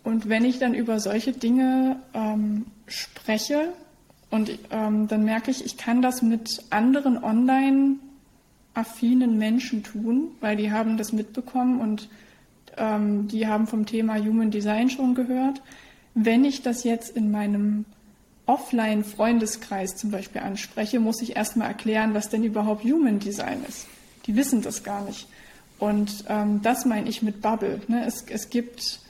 Und 0.04 0.28
wenn 0.28 0.44
ich 0.44 0.58
dann 0.58 0.74
über 0.74 1.00
solche 1.00 1.32
Dinge 1.32 1.96
ähm, 2.12 2.66
spreche 2.86 3.72
und 4.28 4.58
ähm, 4.70 5.08
dann 5.08 5.24
merke 5.24 5.50
ich, 5.50 5.64
ich 5.64 5.78
kann 5.78 6.02
das 6.02 6.20
mit 6.20 6.62
anderen 6.68 7.16
online 7.24 7.96
affinen 8.74 9.38
Menschen 9.38 9.82
tun, 9.82 10.32
weil 10.40 10.56
die 10.56 10.70
haben 10.70 10.98
das 10.98 11.14
mitbekommen 11.14 11.80
und 11.80 12.10
ähm, 12.78 13.28
die 13.28 13.46
haben 13.46 13.66
vom 13.66 13.86
Thema 13.86 14.16
Human 14.16 14.50
Design 14.50 14.90
schon 14.90 15.14
gehört. 15.14 15.62
Wenn 16.14 16.44
ich 16.44 16.62
das 16.62 16.84
jetzt 16.84 17.16
in 17.16 17.30
meinem 17.30 17.84
Offline-Freundeskreis 18.46 19.96
zum 19.96 20.10
Beispiel 20.10 20.40
anspreche, 20.40 21.00
muss 21.00 21.20
ich 21.20 21.36
erstmal 21.36 21.68
erklären, 21.68 22.14
was 22.14 22.30
denn 22.30 22.44
überhaupt 22.44 22.84
Human 22.84 23.18
Design 23.18 23.64
ist. 23.68 23.86
Die 24.26 24.36
wissen 24.36 24.62
das 24.62 24.82
gar 24.82 25.04
nicht. 25.04 25.28
Und 25.78 26.24
ähm, 26.28 26.60
das 26.62 26.84
meine 26.84 27.08
ich 27.08 27.22
mit 27.22 27.40
Bubble. 27.40 27.80
Ne? 27.88 28.04
Es, 28.06 28.24
es 28.28 28.50
gibt 28.50 29.00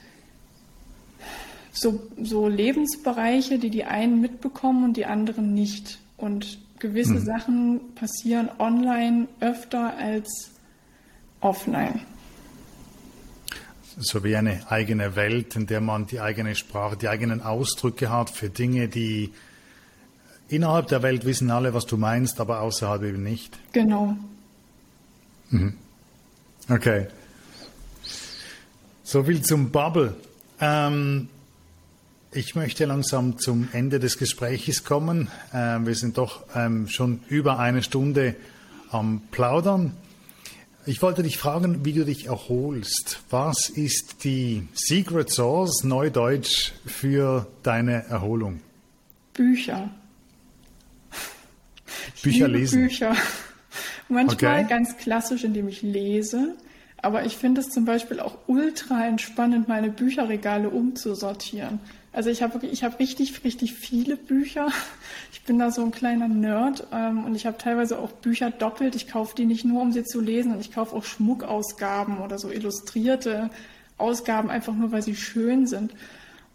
so, 1.71 2.01
so 2.21 2.47
Lebensbereiche, 2.47 3.59
die 3.59 3.69
die 3.69 3.85
einen 3.85 4.21
mitbekommen 4.21 4.83
und 4.83 4.97
die 4.97 5.05
anderen 5.05 5.53
nicht. 5.53 5.99
Und 6.17 6.59
gewisse 6.79 7.15
hm. 7.15 7.25
Sachen 7.25 7.79
passieren 7.95 8.49
online 8.59 9.27
öfter 9.39 9.97
als 9.97 10.51
offline. 11.41 12.01
So 14.01 14.23
wie 14.23 14.37
eine 14.37 14.71
eigene 14.71 15.17
Welt, 15.17 15.57
in 15.57 15.67
der 15.67 15.81
man 15.81 16.07
die 16.07 16.21
eigene 16.21 16.55
Sprache, 16.55 16.95
die 16.95 17.09
eigenen 17.09 17.41
Ausdrücke 17.41 18.09
hat 18.09 18.29
für 18.29 18.49
Dinge, 18.49 18.87
die 18.87 19.33
innerhalb 20.47 20.87
der 20.87 21.03
Welt 21.03 21.25
wissen 21.25 21.51
alle, 21.51 21.73
was 21.73 21.85
du 21.85 21.97
meinst, 21.97 22.39
aber 22.39 22.61
außerhalb 22.61 23.03
eben 23.03 23.23
nicht. 23.23 23.59
Genau. 23.73 24.15
Mhm. 25.49 25.75
Okay. 26.69 27.07
So 29.03 29.23
viel 29.23 29.41
zum 29.41 29.69
Bubble. 29.71 30.15
Ähm, 30.61 31.27
ich 32.31 32.55
möchte 32.55 32.85
langsam 32.85 33.37
zum 33.37 33.67
Ende 33.73 33.99
des 33.99 34.17
Gespräches 34.17 34.85
kommen. 34.85 35.29
Ähm, 35.53 35.87
wir 35.87 35.95
sind 35.95 36.17
doch 36.17 36.45
ähm, 36.55 36.87
schon 36.87 37.21
über 37.27 37.59
eine 37.59 37.83
Stunde 37.83 38.35
am 38.91 39.21
Plaudern. 39.31 39.97
Ich 40.85 41.01
wollte 41.01 41.23
dich 41.23 41.37
fragen, 41.37 41.85
wie 41.85 41.93
du 41.93 42.05
dich 42.05 42.27
erholst. 42.27 43.19
Was 43.29 43.69
ist 43.69 44.23
die 44.23 44.67
Secret 44.73 45.29
Source, 45.29 45.83
Neudeutsch, 45.83 46.71
für 46.85 47.47
deine 47.63 48.05
Erholung? 48.07 48.61
Bücher. 49.33 49.89
Bücher 52.23 52.47
lesen. 52.47 52.83
Bücher. 52.83 53.15
Manchmal 54.09 54.61
okay. 54.61 54.69
ganz 54.69 54.97
klassisch, 54.97 55.43
indem 55.43 55.67
ich 55.67 55.81
lese. 55.81 56.55
Aber 57.01 57.25
ich 57.25 57.37
finde 57.37 57.61
es 57.61 57.69
zum 57.69 57.85
Beispiel 57.85 58.19
auch 58.19 58.37
ultra 58.47 59.05
entspannend, 59.05 59.67
meine 59.67 59.89
Bücherregale 59.89 60.69
umzusortieren. 60.69 61.79
Also 62.11 62.29
ich 62.29 62.41
habe 62.41 62.65
ich 62.65 62.83
habe 62.83 62.99
richtig, 62.99 63.43
richtig 63.43 63.73
viele 63.73 64.15
Bücher. 64.15 64.67
Ich 65.31 65.43
bin 65.43 65.57
da 65.57 65.71
so 65.71 65.81
ein 65.83 65.89
kleiner 65.89 66.27
Nerd 66.27 66.85
ähm, 66.91 67.23
und 67.23 67.33
ich 67.33 67.47
habe 67.47 67.57
teilweise 67.57 67.97
auch 67.97 68.11
Bücher 68.11 68.51
doppelt. 68.51 68.95
Ich 68.95 69.07
kaufe 69.07 69.35
die 69.35 69.45
nicht 69.45 69.65
nur, 69.65 69.81
um 69.81 69.91
sie 69.91 70.03
zu 70.03 70.21
lesen, 70.21 70.51
und 70.51 70.59
ich 70.59 70.71
kaufe 70.71 70.95
auch 70.95 71.03
Schmuckausgaben 71.03 72.19
oder 72.19 72.37
so 72.37 72.51
illustrierte 72.51 73.49
Ausgaben, 73.97 74.51
einfach 74.51 74.75
nur, 74.75 74.91
weil 74.91 75.01
sie 75.01 75.15
schön 75.15 75.65
sind. 75.65 75.93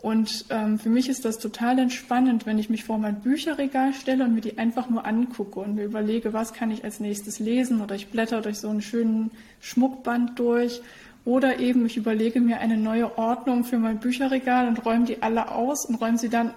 Und 0.05 0.45
ähm, 0.51 0.79
für 0.79 0.91
mich 0.91 1.09
ist 1.09 1.25
das 1.25 1.39
total 1.39 1.79
entspannend, 1.79 2.45
wenn 2.45 2.59
ich 2.59 2.69
mich 2.69 2.85
vor 2.85 2.99
mein 2.99 3.23
Bücherregal 3.23 3.95
stelle 3.95 4.25
und 4.25 4.35
mir 4.35 4.43
die 4.43 4.59
einfach 4.59 4.91
nur 4.91 5.07
angucke 5.07 5.61
und 5.61 5.77
mir 5.77 5.85
überlege, 5.87 6.35
was 6.35 6.53
kann 6.53 6.71
ich 6.71 6.85
als 6.85 7.01
nächstes 7.01 7.39
lesen 7.39 7.81
oder 7.81 7.95
ich 7.95 8.09
blätter 8.09 8.43
durch 8.43 8.59
so 8.59 8.69
einen 8.69 8.83
schönen 8.83 9.31
Schmuckband 9.63 10.39
durch 10.39 10.83
oder 11.25 11.59
eben 11.59 11.87
ich 11.87 11.97
überlege 11.97 12.43
mir 12.43 12.59
eine 12.59 12.77
neue 12.77 13.17
Ordnung 13.17 13.65
für 13.65 13.79
mein 13.79 13.99
Bücherregal 13.99 14.69
und 14.69 14.85
räume 14.85 15.07
die 15.07 15.23
alle 15.23 15.51
aus 15.51 15.87
und 15.87 15.95
räume 15.95 16.19
sie 16.19 16.29
dann 16.29 16.51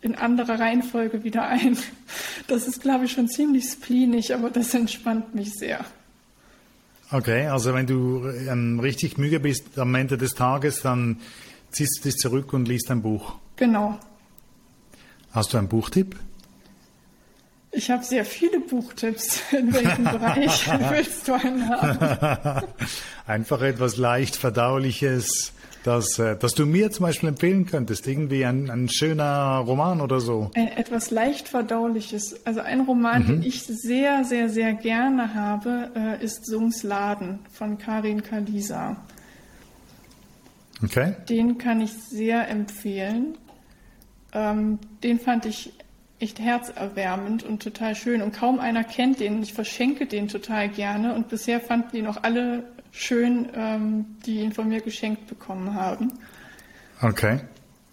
in 0.00 0.14
anderer 0.14 0.58
Reihenfolge 0.58 1.24
wieder 1.24 1.46
ein. 1.46 1.76
Das 2.46 2.66
ist, 2.66 2.80
glaube 2.80 3.04
ich, 3.04 3.12
schon 3.12 3.28
ziemlich 3.28 3.64
spleenig, 3.64 4.34
aber 4.34 4.48
das 4.48 4.72
entspannt 4.72 5.34
mich 5.34 5.52
sehr. 5.52 5.84
Okay, 7.10 7.48
also 7.48 7.74
wenn 7.74 7.86
du 7.86 8.26
ähm, 8.48 8.80
richtig 8.80 9.18
müde 9.18 9.40
bist 9.40 9.78
am 9.78 9.94
Ende 9.94 10.16
des 10.16 10.32
Tages, 10.34 10.80
dann 10.80 11.18
ziehst 11.74 11.98
du 11.98 12.08
dich 12.08 12.16
zurück 12.16 12.52
und 12.52 12.66
liest 12.66 12.90
ein 12.90 13.02
Buch. 13.02 13.34
Genau. 13.56 13.98
Hast 15.32 15.52
du 15.52 15.58
einen 15.58 15.68
Buchtipp? 15.68 16.16
Ich 17.72 17.90
habe 17.90 18.04
sehr 18.04 18.24
viele 18.24 18.60
Buchtipps. 18.60 19.40
In 19.52 19.74
welchem 19.74 20.04
Bereich 20.04 20.68
willst 20.90 21.26
du 21.26 21.34
einen 21.34 21.68
haben? 21.68 22.66
Einfach 23.26 23.62
etwas 23.62 23.96
leicht 23.96 24.36
verdauliches, 24.36 25.52
das, 25.82 26.20
äh, 26.20 26.36
das 26.36 26.54
du 26.54 26.66
mir 26.66 26.92
zum 26.92 27.06
Beispiel 27.06 27.30
empfehlen 27.30 27.66
könntest. 27.66 28.06
Irgendwie 28.06 28.44
ein, 28.44 28.70
ein 28.70 28.88
schöner 28.88 29.58
Roman 29.58 30.00
oder 30.00 30.20
so. 30.20 30.52
Ein, 30.54 30.68
etwas 30.68 31.10
leicht 31.10 31.48
verdauliches. 31.48 32.46
Also 32.46 32.60
ein 32.60 32.82
Roman, 32.82 33.22
mhm. 33.22 33.26
den 33.26 33.42
ich 33.42 33.64
sehr, 33.64 34.22
sehr, 34.24 34.48
sehr 34.48 34.74
gerne 34.74 35.34
habe, 35.34 35.90
äh, 35.96 36.24
ist 36.24 36.46
Sungs 36.46 36.84
Laden 36.84 37.40
von 37.50 37.76
Karin 37.76 38.22
Kalisa. 38.22 38.96
Okay. 40.82 41.14
Den 41.28 41.58
kann 41.58 41.80
ich 41.80 41.92
sehr 41.92 42.48
empfehlen. 42.48 43.38
Ähm, 44.32 44.78
den 45.02 45.20
fand 45.20 45.46
ich 45.46 45.72
echt 46.18 46.40
herzerwärmend 46.40 47.42
und 47.42 47.62
total 47.62 47.94
schön. 47.94 48.22
Und 48.22 48.32
kaum 48.32 48.58
einer 48.58 48.84
kennt 48.84 49.20
den. 49.20 49.42
Ich 49.42 49.54
verschenke 49.54 50.06
den 50.06 50.28
total 50.28 50.68
gerne. 50.68 51.14
Und 51.14 51.28
bisher 51.28 51.60
fanden 51.60 51.96
ihn 51.96 52.06
auch 52.06 52.22
alle 52.22 52.64
schön, 52.90 53.48
ähm, 53.54 54.16
die 54.24 54.40
ihn 54.40 54.52
von 54.52 54.68
mir 54.68 54.80
geschenkt 54.80 55.26
bekommen 55.26 55.74
haben. 55.74 56.12
Okay. 57.02 57.40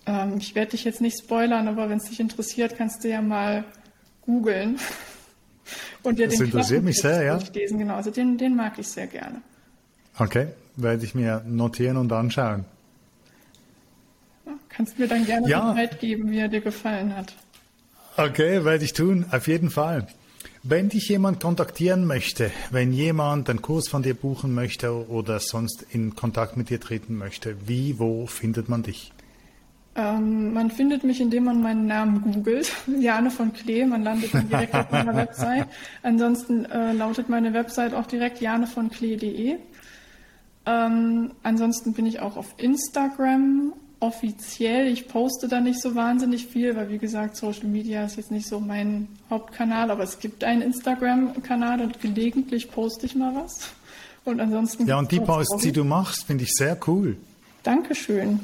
Ähm, 0.06 0.38
ich 0.38 0.56
werde 0.56 0.72
dich 0.72 0.84
jetzt 0.84 1.02
nicht 1.02 1.20
spoilern, 1.20 1.68
aber 1.68 1.90
wenn 1.90 1.98
es 1.98 2.10
dich 2.10 2.20
interessiert, 2.20 2.76
kannst 2.78 3.04
du 3.04 3.10
ja 3.10 3.22
mal 3.22 3.64
googeln. 4.22 4.78
Und 6.04 6.20
dir 6.20 6.28
das 6.28 6.38
den 6.38 6.46
interessiert 6.46 6.84
mich 6.84 6.98
sehr, 6.98 7.24
ja. 7.24 7.40
Lesen. 7.54 7.78
Genau, 7.78 7.96
also 7.96 8.12
den, 8.12 8.38
den 8.38 8.56
mag 8.56 8.78
ich 8.78 8.88
sehr 8.88 9.08
gerne. 9.08 9.42
Okay, 10.18 10.48
werde 10.82 11.04
ich 11.06 11.16
mir 11.16 11.44
notieren 11.48 11.98
und 11.98 12.12
anschauen. 12.12 12.66
Kannst 14.70 14.98
mir 14.98 15.08
dann 15.08 15.26
gerne 15.26 15.48
ja. 15.50 15.72
Bescheid 15.72 16.00
geben, 16.00 16.32
wie 16.32 16.40
er 16.40 16.48
dir 16.48 16.62
gefallen 16.62 17.16
hat. 17.16 17.36
Okay, 18.18 18.64
werde 18.66 18.84
ich 18.84 18.94
tun, 18.94 19.26
auf 19.32 19.48
jeden 19.48 19.70
Fall. 19.70 20.08
Wenn 20.64 20.90
dich 20.90 21.10
jemand 21.10 21.42
kontaktieren 21.42 22.06
möchte, 22.06 22.52
wenn 22.70 22.94
jemand 22.94 23.50
einen 23.50 23.62
Kurs 23.62 23.88
von 23.88 24.04
dir 24.04 24.14
buchen 24.14 24.54
möchte 24.54 25.10
oder 25.10 25.40
sonst 25.40 25.86
in 25.90 26.16
Kontakt 26.16 26.56
mit 26.56 26.70
dir 26.70 26.80
treten 26.80 27.18
möchte, 27.18 27.56
wie, 27.68 27.98
wo 28.00 28.28
findet 28.28 28.70
man 28.70 28.84
dich? 28.84 29.12
Ähm, 29.96 30.54
man 30.54 30.72
findet 30.72 31.04
mich, 31.04 31.20
indem 31.20 31.46
man 31.46 31.62
meinen 31.62 31.86
Namen 31.86 32.22
googelt, 32.22 32.72
Jane 33.00 33.30
von 33.30 33.52
Klee, 33.54 33.86
man 33.86 34.04
landet 34.04 34.34
dann 34.34 34.48
direkt 34.48 34.74
auf 34.74 34.92
meiner 34.92 35.16
Website. 35.16 35.68
Ansonsten 36.04 36.66
äh, 36.66 36.94
lautet 36.94 37.28
meine 37.28 37.54
Website 37.54 37.94
auch 37.94 38.06
direkt 38.06 38.40
janevonKlee.de. 38.40 39.58
Ähm, 40.66 41.32
ansonsten 41.44 41.94
bin 41.94 42.06
ich 42.06 42.20
auch 42.20 42.38
auf 42.38 42.54
Instagram 42.58 43.74
offiziell. 44.00 44.88
Ich 44.88 45.08
poste 45.08 45.48
da 45.48 45.62
nicht 45.62 45.82
so 45.82 45.96
wahnsinnig 45.96 46.48
viel, 46.48 46.76
weil 46.76 46.90
wie 46.90 46.98
gesagt, 46.98 47.36
Social 47.38 47.68
Media 47.68 48.04
ist 48.04 48.18
jetzt 48.18 48.32
nicht 48.32 48.48
so 48.48 48.60
mein 48.60 49.08
Hauptkanal, 49.30 49.92
aber 49.92 50.04
es 50.04 50.20
gibt 50.20 50.44
einen 50.44 50.62
Instagram-Kanal 50.62 51.82
und 51.82 52.02
gelegentlich 52.02 52.72
poste 52.72 53.06
ich 53.06 53.16
mal 53.16 53.34
was. 53.36 53.70
Und 54.26 54.40
ansonsten. 54.40 54.86
Ja, 54.88 55.00
und 55.00 55.12
die 55.12 55.20
Posts, 55.20 55.64
die 55.64 55.72
du 55.72 55.84
machst, 55.84 56.26
finde 56.26 56.44
ich 56.44 56.52
sehr 56.52 56.78
cool. 56.88 57.18
Dankeschön. 57.64 58.40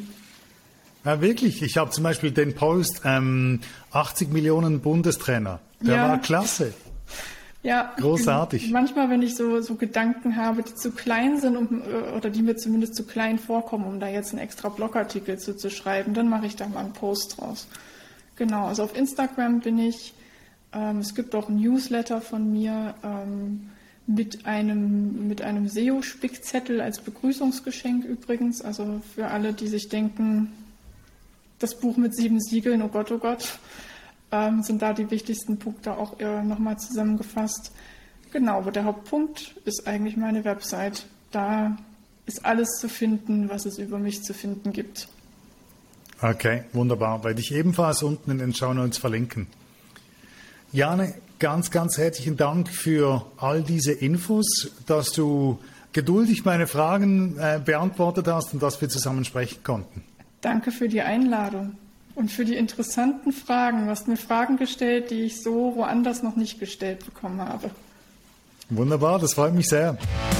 Ja, 1.05 1.21
wirklich. 1.21 1.61
Ich 1.61 1.77
habe 1.77 1.91
zum 1.91 2.03
Beispiel 2.03 2.31
den 2.31 2.53
Post 2.53 3.01
ähm, 3.05 3.61
80 3.91 4.31
Millionen 4.31 4.81
Bundestrainer. 4.81 5.59
Der 5.81 5.95
ja. 5.95 6.09
war 6.09 6.17
klasse. 6.19 6.73
Ja, 7.67 7.93
großartig. 7.97 8.71
Manchmal, 8.71 9.09
wenn 9.09 9.21
ich 9.21 9.35
so, 9.35 9.59
so 9.59 9.75
Gedanken 9.75 10.37
habe, 10.37 10.63
die 10.63 10.73
zu 10.73 10.91
klein 10.91 11.37
sind 11.41 11.57
um, 11.57 11.81
äh, 11.81 12.15
oder 12.15 12.29
die 12.29 12.41
mir 12.41 12.55
zumindest 12.55 12.95
zu 12.95 13.03
klein 13.03 13.37
vorkommen, 13.37 13.83
um 13.83 13.99
da 13.99 14.07
jetzt 14.07 14.31
einen 14.31 14.41
extra 14.41 14.69
Blogartikel 14.69 15.37
zu, 15.37 15.53
zu 15.53 15.69
schreiben, 15.69 16.13
dann 16.13 16.29
mache 16.29 16.45
ich 16.45 16.55
da 16.55 16.65
mal 16.69 16.85
einen 16.85 16.93
Post 16.93 17.35
draus. 17.37 17.67
Genau, 18.37 18.67
also 18.67 18.83
auf 18.83 18.95
Instagram 18.95 19.59
bin 19.59 19.79
ich. 19.79 20.13
Ähm, 20.71 20.99
es 20.99 21.13
gibt 21.13 21.35
auch 21.35 21.49
ein 21.49 21.57
Newsletter 21.57 22.21
von 22.21 22.53
mir 22.53 22.95
ähm, 23.03 23.69
mit 24.05 24.45
einem, 24.45 25.27
mit 25.27 25.41
einem 25.41 25.67
SEO-Spickzettel 25.67 26.79
als 26.79 27.01
Begrüßungsgeschenk 27.01 28.05
übrigens. 28.05 28.61
Also 28.61 29.01
für 29.13 29.27
alle, 29.27 29.51
die 29.51 29.67
sich 29.67 29.89
denken, 29.89 30.53
das 31.59 31.77
Buch 31.77 31.97
mit 31.97 32.15
sieben 32.15 32.39
Siegeln, 32.39 32.81
oh 32.81 32.87
Gott, 32.87 33.11
oh 33.11 33.17
Gott 33.17 33.59
ähm, 34.31 34.63
sind 34.63 34.81
da 34.81 34.93
die 34.93 35.09
wichtigsten 35.09 35.57
Punkte 35.57 35.97
auch 35.97 36.19
äh, 36.19 36.43
nochmal 36.43 36.77
zusammengefasst. 36.77 37.71
Genau, 38.31 38.57
aber 38.57 38.71
der 38.71 38.83
Hauptpunkt 38.83 39.55
ist 39.65 39.87
eigentlich 39.87 40.17
meine 40.17 40.43
Website. 40.43 41.05
Da 41.31 41.77
ist 42.25 42.45
alles 42.45 42.69
zu 42.79 42.89
finden, 42.89 43.49
was 43.49 43.65
es 43.65 43.77
über 43.79 43.99
mich 43.99 44.23
zu 44.23 44.33
finden 44.33 44.73
gibt. 44.73 45.07
Okay, 46.21 46.63
wunderbar. 46.73 47.23
Werde 47.23 47.39
ich 47.39 47.53
ebenfalls 47.53 48.03
unten 48.03 48.31
in 48.31 48.39
den 48.39 48.53
Show 48.53 48.73
Notes 48.73 48.97
verlinken. 48.97 49.47
Jane, 50.73 51.13
ganz, 51.39 51.71
ganz 51.71 51.97
herzlichen 51.97 52.35
Dank 52.35 52.69
für 52.69 53.25
all 53.37 53.61
diese 53.61 53.93
Infos, 53.93 54.71
dass 54.85 55.11
du 55.11 55.59
geduldig 55.93 56.43
meine 56.43 56.67
Fragen 56.67 57.37
äh, 57.37 57.61
beantwortet 57.63 58.27
hast 58.27 58.53
und 58.53 58.61
dass 58.61 58.81
wir 58.81 58.89
zusammen 58.89 59.23
sprechen 59.23 59.63
konnten. 59.63 60.03
Danke 60.41 60.71
für 60.71 60.89
die 60.89 61.01
Einladung 61.01 61.77
und 62.17 62.31
für 62.31 62.45
die 62.45 62.55
interessanten 62.55 63.31
Fragen. 63.31 63.85
Du 63.85 63.91
hast 63.91 64.07
mir 64.07 64.17
Fragen 64.17 64.57
gestellt, 64.57 65.11
die 65.11 65.21
ich 65.25 65.43
so 65.43 65.75
woanders 65.75 66.23
noch 66.23 66.35
nicht 66.35 66.59
gestellt 66.59 67.05
bekommen 67.05 67.39
habe. 67.39 67.69
Wunderbar, 68.69 69.19
das 69.19 69.35
freut 69.35 69.53
mich 69.53 69.69
sehr. 69.69 69.97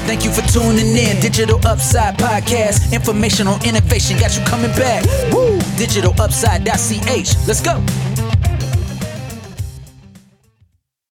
Thank 0.08 0.26
you 0.26 0.32
for 0.32 0.44
tuning 0.48 0.96
in. 0.98 1.22
Digital 1.22 1.56
Upside 1.72 2.16
Podcast. 2.18 2.92
Information 2.92 3.48
on 3.48 3.60
innovation 3.64 4.18
got 4.20 4.36
you 4.36 4.44
coming 4.44 4.72
back. 4.76 5.06
Woo! 5.32 5.60
DigitalUpside.ch. 5.78 7.48
Let's 7.48 7.64
go. 7.64 7.76